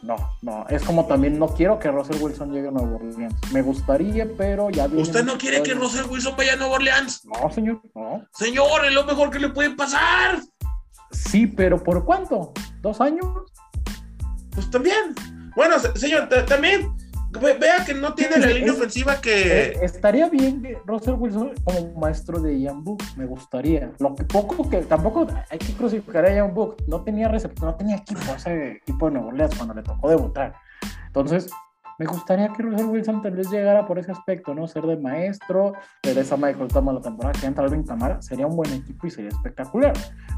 no, 0.02 0.16
no. 0.40 0.66
Es 0.70 0.82
como 0.82 1.06
también 1.06 1.38
no 1.38 1.48
quiero 1.48 1.78
que 1.78 1.90
Russell 1.90 2.22
Wilson 2.22 2.52
llegue 2.52 2.68
a 2.68 2.70
Nueva 2.70 2.96
Orleans. 2.96 3.34
Me 3.52 3.60
gustaría, 3.60 4.26
pero 4.36 4.70
ya. 4.70 4.86
¿Usted 4.86 5.24
no 5.24 5.36
quiere 5.36 5.62
que 5.62 5.74
Russell 5.74 6.06
Wilson 6.10 6.34
vaya 6.38 6.54
a 6.54 6.56
Nueva 6.56 6.76
Orleans? 6.76 7.22
No, 7.26 7.50
señor, 7.50 7.82
no. 7.94 8.26
Señor, 8.32 8.86
es 8.86 8.94
lo 8.94 9.04
mejor 9.04 9.30
que 9.30 9.40
le 9.40 9.50
puede 9.50 9.70
pasar. 9.70 10.40
Sí, 11.10 11.46
pero 11.46 11.82
¿por 11.82 12.04
cuánto? 12.04 12.54
¿Dos 12.84 13.00
años? 13.00 13.26
Pues 14.50 14.70
también. 14.70 15.14
Bueno, 15.56 15.76
señor, 15.94 16.28
también 16.46 16.94
vea 17.40 17.82
que 17.86 17.94
no 17.94 18.12
tiene 18.12 18.36
la 18.36 18.48
línea 18.48 18.72
ofensiva 18.72 19.22
que. 19.22 19.78
Estaría 19.80 20.28
bien 20.28 20.60
que 20.60 20.78
Russell 20.84 21.14
Wilson 21.14 21.54
como 21.64 21.94
maestro 21.98 22.38
de 22.40 22.60
Ian 22.60 22.84
Book, 22.84 23.02
me 23.16 23.24
gustaría. 23.24 23.90
Lo 23.98 24.14
que 24.14 24.24
poco 24.24 24.68
que 24.68 24.82
tampoco 24.82 25.26
hay 25.48 25.58
que 25.58 25.72
crucificar 25.72 26.26
a 26.26 26.34
Ian 26.34 26.52
Book, 26.52 26.76
no 26.86 27.02
tenía 27.02 27.28
receptor, 27.28 27.70
no 27.70 27.74
tenía 27.74 27.96
equipo, 27.96 28.20
ese 28.36 28.72
equipo 28.72 29.06
de 29.06 29.12
Nuevo 29.12 29.28
Orleans 29.28 29.54
cuando 29.54 29.72
le 29.72 29.82
tocó 29.82 30.10
debutar. 30.10 30.54
Entonces, 31.06 31.50
me 31.98 32.06
gustaría 32.06 32.48
que 32.48 32.62
Russell 32.62 32.86
Wilson 32.86 33.22
tal 33.22 33.36
vez 33.36 33.50
llegara 33.50 33.86
por 33.86 33.98
ese 33.98 34.12
aspecto, 34.12 34.54
¿no? 34.54 34.66
Ser 34.66 34.84
de 34.84 34.96
maestro, 34.96 35.74
esa 36.02 36.36
Michael 36.36 36.68
Thomas 36.68 36.96
la 36.96 37.00
temporada 37.00 37.38
que 37.38 37.46
entra 37.46 37.64
Alvin 37.64 37.84
Camara, 37.84 38.20
sería 38.20 38.46
un 38.46 38.56
buen 38.56 38.72
equipo 38.72 39.06
y 39.06 39.10
sería 39.10 39.30
espectacular. 39.30 39.92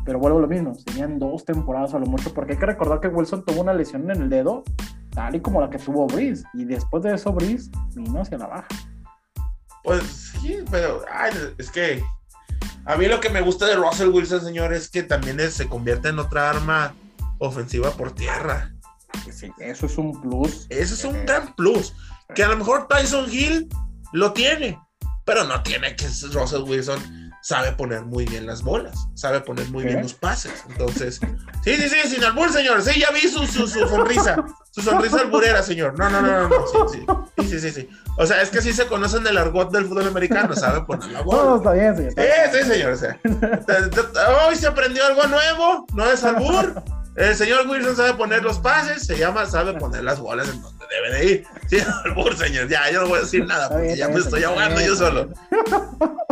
Pero 0.04 0.18
vuelvo 0.18 0.38
a 0.38 0.42
lo 0.42 0.48
mismo, 0.48 0.74
serían 0.74 1.18
dos 1.18 1.44
temporadas 1.44 1.94
a 1.94 1.98
lo 1.98 2.06
mucho, 2.06 2.32
porque 2.34 2.52
hay 2.52 2.58
que 2.58 2.66
recordar 2.66 3.00
que 3.00 3.08
Wilson 3.08 3.44
tuvo 3.44 3.62
una 3.62 3.72
lesión 3.72 4.10
en 4.10 4.22
el 4.22 4.28
dedo, 4.28 4.64
tal 5.10 5.34
y 5.34 5.40
como 5.40 5.60
la 5.60 5.70
que 5.70 5.78
tuvo 5.78 6.06
Breeze, 6.06 6.44
y 6.54 6.64
después 6.64 7.02
de 7.02 7.14
eso 7.14 7.32
Breeze 7.32 7.70
vino 7.94 8.20
hacia 8.20 8.38
la 8.38 8.46
baja. 8.46 8.68
Pues 9.82 10.02
sí, 10.40 10.58
pero 10.70 11.04
es 11.58 11.70
que 11.70 12.02
a 12.84 12.96
mí 12.96 13.06
lo 13.06 13.20
que 13.20 13.30
me 13.30 13.40
gusta 13.40 13.66
de 13.66 13.76
Russell 13.76 14.10
Wilson, 14.10 14.42
señor, 14.42 14.72
es 14.72 14.88
que 14.88 15.02
también 15.02 15.38
se 15.50 15.68
convierte 15.68 16.08
en 16.08 16.18
otra 16.18 16.50
arma 16.50 16.94
ofensiva 17.38 17.90
por 17.90 18.12
tierra. 18.12 18.75
Sí, 19.32 19.50
eso 19.58 19.86
es 19.86 19.98
un 19.98 20.20
plus. 20.20 20.66
Eso 20.70 20.94
es 20.94 21.04
un 21.04 21.24
gran 21.26 21.54
plus. 21.54 21.94
Que 22.34 22.44
a 22.44 22.48
lo 22.48 22.56
mejor 22.56 22.88
Tyson 22.88 23.26
Hill 23.30 23.68
lo 24.12 24.32
tiene, 24.32 24.78
pero 25.24 25.44
no 25.44 25.62
tiene 25.62 25.94
que 25.96 26.06
Russell 26.06 26.62
Wilson 26.62 27.26
sabe 27.46 27.70
poner 27.70 28.04
muy 28.04 28.24
bien 28.24 28.44
las 28.44 28.62
bolas, 28.62 29.06
sabe 29.14 29.40
poner 29.40 29.68
muy 29.70 29.84
bien 29.84 30.02
los 30.02 30.14
pases. 30.14 30.64
Entonces, 30.68 31.20
sí, 31.62 31.76
sí, 31.76 31.88
sí, 31.88 32.08
sin 32.08 32.24
albur, 32.24 32.52
señor. 32.52 32.82
Sí, 32.82 32.98
ya 32.98 33.12
vi 33.12 33.20
su, 33.20 33.46
su, 33.46 33.68
sonrisa, 33.68 34.44
su 34.72 34.82
sonrisa 34.82 35.20
alburera, 35.20 35.62
señor. 35.62 35.96
No, 35.96 36.10
no, 36.10 36.20
no, 36.22 36.48
no, 36.48 36.66
sí, 36.88 37.06
sí, 37.38 37.48
sí, 37.48 37.60
sí, 37.60 37.70
sí, 37.70 37.88
O 38.18 38.26
sea, 38.26 38.42
es 38.42 38.50
que 38.50 38.60
sí 38.60 38.72
se 38.72 38.88
conocen 38.88 39.22
del 39.22 39.38
argot 39.38 39.70
del 39.70 39.86
fútbol 39.86 40.08
americano, 40.08 40.56
sabe 40.56 40.82
poner 40.82 41.08
la 41.12 41.22
bola. 41.22 41.42
No, 41.42 41.56
está 41.58 41.72
bien, 41.72 41.96
señor. 41.96 42.12
Sí, 42.16 42.58
sí, 42.58 42.68
señor. 42.68 42.92
O 42.92 42.96
sea, 42.96 43.20
hoy 44.48 44.56
se 44.56 44.66
aprendió 44.66 45.06
algo 45.06 45.24
nuevo, 45.28 45.86
no 45.94 46.04
es 46.10 46.24
albur. 46.24 46.82
El 47.16 47.34
señor 47.34 47.66
Wilson 47.66 47.96
sabe 47.96 48.14
poner 48.14 48.42
los 48.42 48.58
pases, 48.58 49.06
se 49.06 49.16
llama, 49.16 49.46
sabe 49.46 49.72
poner 49.74 50.04
las 50.04 50.20
bolas 50.20 50.48
en 50.50 50.60
donde 50.60 50.84
debe 50.86 51.18
de 51.18 51.32
ir. 51.32 51.46
Sí, 51.68 51.78
albur, 52.04 52.36
señor. 52.36 52.68
Ya, 52.68 52.90
yo 52.92 53.02
no 53.02 53.08
voy 53.08 53.18
a 53.18 53.22
decir 53.22 53.44
nada 53.46 53.68
porque 53.70 53.96
ya 53.96 54.08
me 54.08 54.20
estoy 54.20 54.44
ahogando 54.44 54.80
yo 54.80 54.94
solo. 54.94 55.30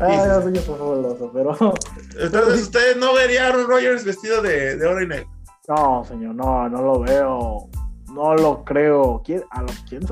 Ay, 0.00 0.18
no 0.28 0.42
soy 0.42 0.56
fabuloso, 0.58 1.30
pero. 1.32 1.50
Entonces, 2.18 2.62
¿usted 2.62 2.96
no 2.96 3.14
vería 3.14 3.44
a 3.44 3.48
Aaron 3.48 3.68
Rodgers 3.68 4.04
vestido 4.04 4.42
de, 4.42 4.76
de 4.76 4.86
oro 4.86 5.02
y 5.02 5.06
negro? 5.06 5.30
No, 5.68 6.04
señor, 6.04 6.34
no, 6.34 6.68
no 6.68 6.82
lo 6.82 7.00
veo. 7.00 7.68
No 8.12 8.34
lo 8.34 8.64
creo. 8.64 9.22
A 9.50 9.62
lo, 9.62 9.68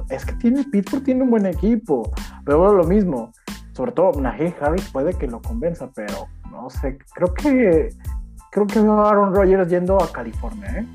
Es 0.09 0.25
que 0.25 0.33
tiene 0.35 0.65
Pittsburgh 0.65 1.05
tiene 1.05 1.23
un 1.23 1.31
buen 1.31 1.47
equipo. 1.47 2.13
Pero 2.45 2.73
lo 2.73 2.85
mismo. 2.85 3.33
Sobre 3.73 3.93
todo, 3.93 4.21
Najee 4.21 4.55
Harris 4.61 4.89
puede 4.91 5.15
que 5.15 5.27
lo 5.27 5.41
convenza, 5.41 5.91
pero 5.95 6.29
no 6.51 6.69
sé. 6.71 6.99
Creo 7.15 7.33
que. 7.35 7.91
Creo 8.53 8.67
que 8.67 8.81
veo 8.81 9.01
a 9.01 9.11
Aaron 9.11 9.35
Rodgers 9.35 9.69
yendo 9.69 10.01
a 10.01 10.13
California, 10.13 10.69
¿eh? 10.79 10.87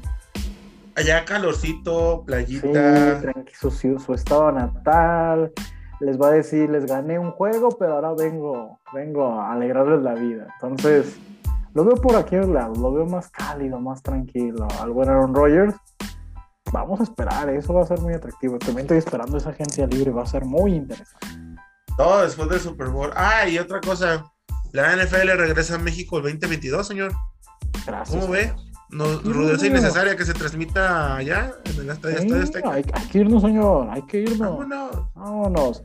Allá 0.95 1.25
calorcito, 1.25 2.23
playita. 2.23 3.19
Sí, 3.19 3.53
su, 3.53 3.99
su 3.99 4.13
estado 4.13 4.51
natal 4.51 5.51
les 5.99 6.21
va 6.21 6.27
a 6.27 6.31
decir, 6.31 6.69
les 6.69 6.85
gané 6.85 7.17
un 7.17 7.31
juego, 7.31 7.69
pero 7.77 7.95
ahora 7.95 8.13
vengo, 8.13 8.79
vengo 8.93 9.39
a 9.39 9.53
alegrarles 9.53 10.01
la 10.03 10.13
vida. 10.13 10.47
Entonces, 10.61 11.17
lo 11.73 11.83
veo 11.83 11.95
por 11.95 12.15
aquí 12.15 12.35
lo 12.35 12.91
veo 12.93 13.05
más 13.05 13.29
cálido, 13.29 13.79
más 13.79 14.01
tranquilo. 14.03 14.67
Al 14.79 14.91
buen 14.91 15.09
Aaron 15.09 15.33
Rodgers, 15.33 15.73
vamos 16.71 16.99
a 16.99 17.03
esperar, 17.03 17.49
eso 17.49 17.73
va 17.73 17.81
a 17.81 17.87
ser 17.87 17.99
muy 18.01 18.13
atractivo. 18.13 18.59
También 18.59 18.81
estoy 18.81 18.97
esperando 18.97 19.37
esa 19.37 19.49
agencia 19.49 19.87
libre, 19.87 20.11
va 20.11 20.23
a 20.23 20.27
ser 20.27 20.45
muy 20.45 20.75
interesante. 20.75 21.27
Todo 21.97 22.21
después 22.21 22.49
del 22.49 22.59
Super 22.59 22.89
Bowl. 22.89 23.11
Ah, 23.15 23.47
y 23.49 23.57
otra 23.57 23.81
cosa, 23.81 24.23
la 24.71 24.95
NFL 24.95 25.37
regresa 25.37 25.75
a 25.75 25.79
México 25.79 26.17
el 26.17 26.23
2022, 26.23 26.85
señor. 26.85 27.11
Gracias. 27.85 28.19
¿Cómo 28.19 28.31
ve? 28.31 28.53
No, 28.89 29.05
es 29.51 29.63
innecesaria 29.63 30.15
que 30.15 30.23
se 30.23 30.33
transmita 30.33 31.17
allá, 31.17 31.53
en 31.65 31.81
el 31.81 31.89
estadio, 31.89 32.71
Hay, 32.71 32.83
que 32.83 33.17
irnos, 33.17 33.41
señor, 33.41 33.89
hay 33.91 34.01
que 34.03 34.21
irnos. 34.21 34.39
Vámonos. 34.39 35.13
Vámonos. 35.13 35.83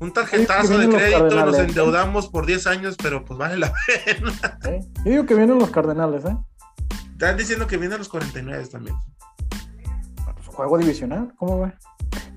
Un 0.00 0.12
tarjetazo 0.12 0.78
de 0.78 0.88
crédito, 0.88 1.44
nos 1.44 1.58
endeudamos 1.58 2.28
por 2.28 2.46
10 2.46 2.66
años, 2.68 2.96
pero 3.02 3.24
pues 3.24 3.36
vale 3.36 3.58
la 3.58 3.72
pena. 4.04 4.58
Yo 5.04 5.10
digo 5.10 5.26
que 5.26 5.34
vienen 5.34 5.58
los 5.58 5.70
Cardenales, 5.70 6.24
¿eh? 6.24 6.36
Están 7.12 7.36
diciendo 7.36 7.66
que 7.66 7.76
vienen 7.76 7.98
los 7.98 8.08
49 8.08 8.66
también. 8.68 8.96
Pues, 10.24 10.46
juego 10.46 10.78
divisional, 10.78 11.32
¿cómo 11.36 11.62
ve? 11.62 11.72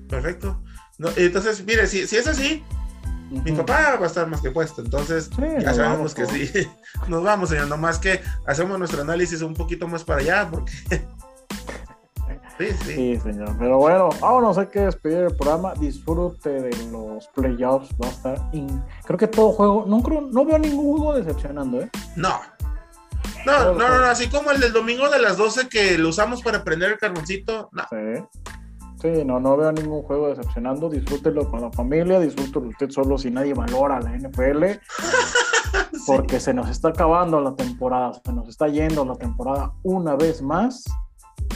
Perfecto. 0.08 0.60
entonces, 1.16 1.64
mire, 1.64 1.86
si, 1.86 2.08
si 2.08 2.16
es 2.16 2.26
así, 2.26 2.64
mi 3.40 3.52
papá 3.52 3.96
va 3.96 4.04
a 4.04 4.06
estar 4.06 4.26
más 4.26 4.40
que 4.40 4.50
puesto, 4.50 4.82
entonces 4.82 5.30
ya 5.60 5.74
sabemos 5.74 6.14
que 6.14 6.26
sí. 6.26 6.68
Nos 7.08 7.22
vamos, 7.22 7.48
señor, 7.48 7.68
nomás 7.68 7.98
que 7.98 8.20
hacemos 8.46 8.78
nuestro 8.78 9.02
análisis 9.02 9.42
un 9.42 9.54
poquito 9.54 9.88
más 9.88 10.04
para 10.04 10.20
allá, 10.20 10.48
porque. 10.50 10.72
sí, 12.58 12.66
sí. 12.84 12.94
Sí, 12.94 13.20
señor. 13.20 13.56
Pero 13.58 13.78
bueno, 13.78 14.10
vámonos, 14.20 14.58
hay 14.58 14.66
que 14.66 14.80
despedir 14.80 15.18
el 15.18 15.36
programa. 15.36 15.74
Disfrute 15.74 16.50
de 16.50 16.76
los 16.90 17.26
playoffs, 17.28 17.88
va 18.00 18.08
a 18.08 18.10
estar. 18.10 18.50
Creo 19.04 19.18
que 19.18 19.28
todo 19.28 19.52
juego, 19.52 19.84
no, 19.86 20.02
creo, 20.02 20.20
no 20.20 20.44
veo 20.44 20.58
ningún 20.58 20.98
juego 20.98 21.14
decepcionando, 21.14 21.80
¿eh? 21.80 21.90
No. 22.16 22.40
No, 23.46 23.74
no, 23.74 23.88
no, 23.88 24.04
así 24.04 24.28
como 24.28 24.52
el 24.52 24.60
del 24.60 24.72
domingo 24.72 25.08
de 25.08 25.18
las 25.18 25.36
12 25.36 25.68
que 25.68 25.98
lo 25.98 26.10
usamos 26.10 26.42
para 26.42 26.62
prender 26.62 26.92
el 26.92 26.98
carboncito, 26.98 27.70
no. 27.72 27.84
Sí. 27.90 28.22
Sí, 29.02 29.24
no, 29.24 29.40
no 29.40 29.56
veo 29.56 29.72
ningún 29.72 30.02
juego 30.02 30.28
decepcionando. 30.28 30.88
Disfrútelo 30.88 31.50
con 31.50 31.60
la 31.60 31.72
familia, 31.72 32.20
disfrútelo 32.20 32.68
usted 32.68 32.88
solo 32.90 33.18
si 33.18 33.32
nadie 33.32 33.52
valora 33.52 34.00
la 34.00 34.16
NFL. 34.16 34.64
Porque 36.06 36.38
se 36.38 36.54
nos 36.54 36.68
está 36.68 36.90
acabando 36.90 37.40
la 37.40 37.56
temporada, 37.56 38.12
se 38.24 38.32
nos 38.32 38.48
está 38.48 38.68
yendo 38.68 39.04
la 39.04 39.16
temporada 39.16 39.72
una 39.82 40.14
vez 40.14 40.40
más. 40.40 40.84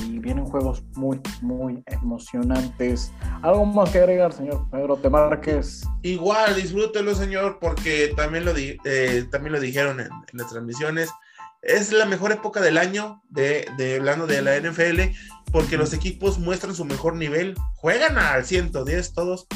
Y 0.05 0.19
vienen 0.19 0.45
juegos 0.45 0.83
muy, 0.97 1.21
muy 1.41 1.85
emocionantes. 1.87 3.13
¿Algo 3.43 3.65
más 3.65 3.91
que 3.91 3.99
agregar, 3.99 4.33
señor 4.33 4.69
Pedro 4.71 4.97
Te 4.97 5.09
Márquez? 5.09 5.85
Igual, 6.03 6.57
disfrútelo, 6.57 7.15
señor, 7.15 7.59
porque 7.61 8.13
también 8.17 8.45
lo, 8.45 8.53
eh, 8.57 9.25
también 9.31 9.53
lo 9.53 9.61
dijeron 9.61 10.01
en, 10.01 10.09
las 10.33 10.49
transmisiones. 10.51 11.11
Es 11.67 11.93
la 11.93 12.07
mejor 12.07 12.33
época 12.33 12.61
del 12.61 12.79
año, 12.79 13.23
de, 13.29 13.69
de 13.77 13.97
hablando 13.97 14.27
de 14.27 14.41
la 14.41 14.57
NFL 14.59 15.01
porque 15.53 15.77
los 15.77 15.93
equipos 15.93 16.39
muestran 16.39 16.75
su 16.75 16.85
mejor 16.85 17.15
nivel, 17.15 17.55
juegan 17.77 18.19
al 18.19 18.45
110 18.45 19.13
todos, 19.13 19.47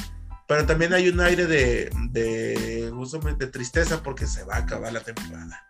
pero 0.46 0.66
también 0.66 0.92
hay 0.92 1.08
un 1.08 1.20
aire 1.20 1.46
de, 1.46 1.90
de, 2.10 2.90
de 3.38 3.46
tristeza 3.46 4.02
porque 4.02 4.26
se 4.26 4.44
va 4.44 4.56
a 4.56 4.58
acabar 4.58 4.92
la 4.92 5.00
temporada. 5.00 5.64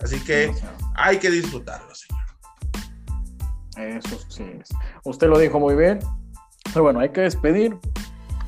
Así 0.00 0.20
que 0.20 0.52
hay 0.94 1.18
que 1.18 1.30
disfrutarlo, 1.30 1.94
señor. 1.94 2.22
Eso 3.76 4.18
sí 4.28 4.44
es. 4.60 4.68
Usted 5.04 5.28
lo 5.28 5.38
dijo 5.38 5.58
muy 5.58 5.74
bien. 5.74 5.98
Pero 6.64 6.84
bueno, 6.84 7.00
hay 7.00 7.10
que 7.10 7.22
despedir. 7.22 7.76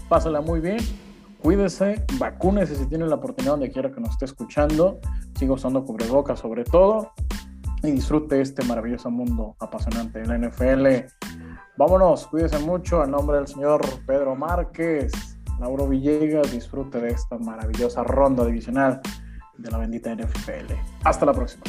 Pásala 0.08 0.40
muy 0.40 0.60
bien. 0.60 0.78
Cuídese, 1.42 2.04
vacúnese 2.18 2.74
si 2.74 2.86
tiene 2.86 3.06
la 3.06 3.16
oportunidad 3.16 3.52
donde 3.52 3.70
quiera 3.70 3.90
que 3.92 4.00
nos 4.00 4.10
esté 4.10 4.24
escuchando. 4.24 5.00
Siga 5.38 5.52
usando 5.52 5.84
cubrebocas 5.84 6.40
sobre 6.40 6.64
todo 6.64 7.12
y 7.82 7.92
disfrute 7.92 8.40
este 8.40 8.64
maravilloso 8.64 9.10
mundo 9.10 9.56
apasionante 9.60 10.20
de 10.20 10.26
la 10.26 10.38
NFL. 10.38 11.06
Vámonos, 11.76 12.26
cuídense 12.26 12.58
mucho. 12.58 13.04
En 13.04 13.12
nombre 13.12 13.36
del 13.36 13.46
señor 13.46 13.80
Pedro 14.04 14.34
Márquez, 14.34 15.12
Lauro 15.60 15.86
Villegas, 15.86 16.50
disfrute 16.50 17.00
de 17.00 17.10
esta 17.10 17.38
maravillosa 17.38 18.02
ronda 18.02 18.44
divisional 18.44 19.00
de 19.56 19.70
la 19.70 19.78
bendita 19.78 20.14
NFL. 20.14 20.74
Hasta 21.04 21.24
la 21.26 21.32
próxima. 21.32 21.62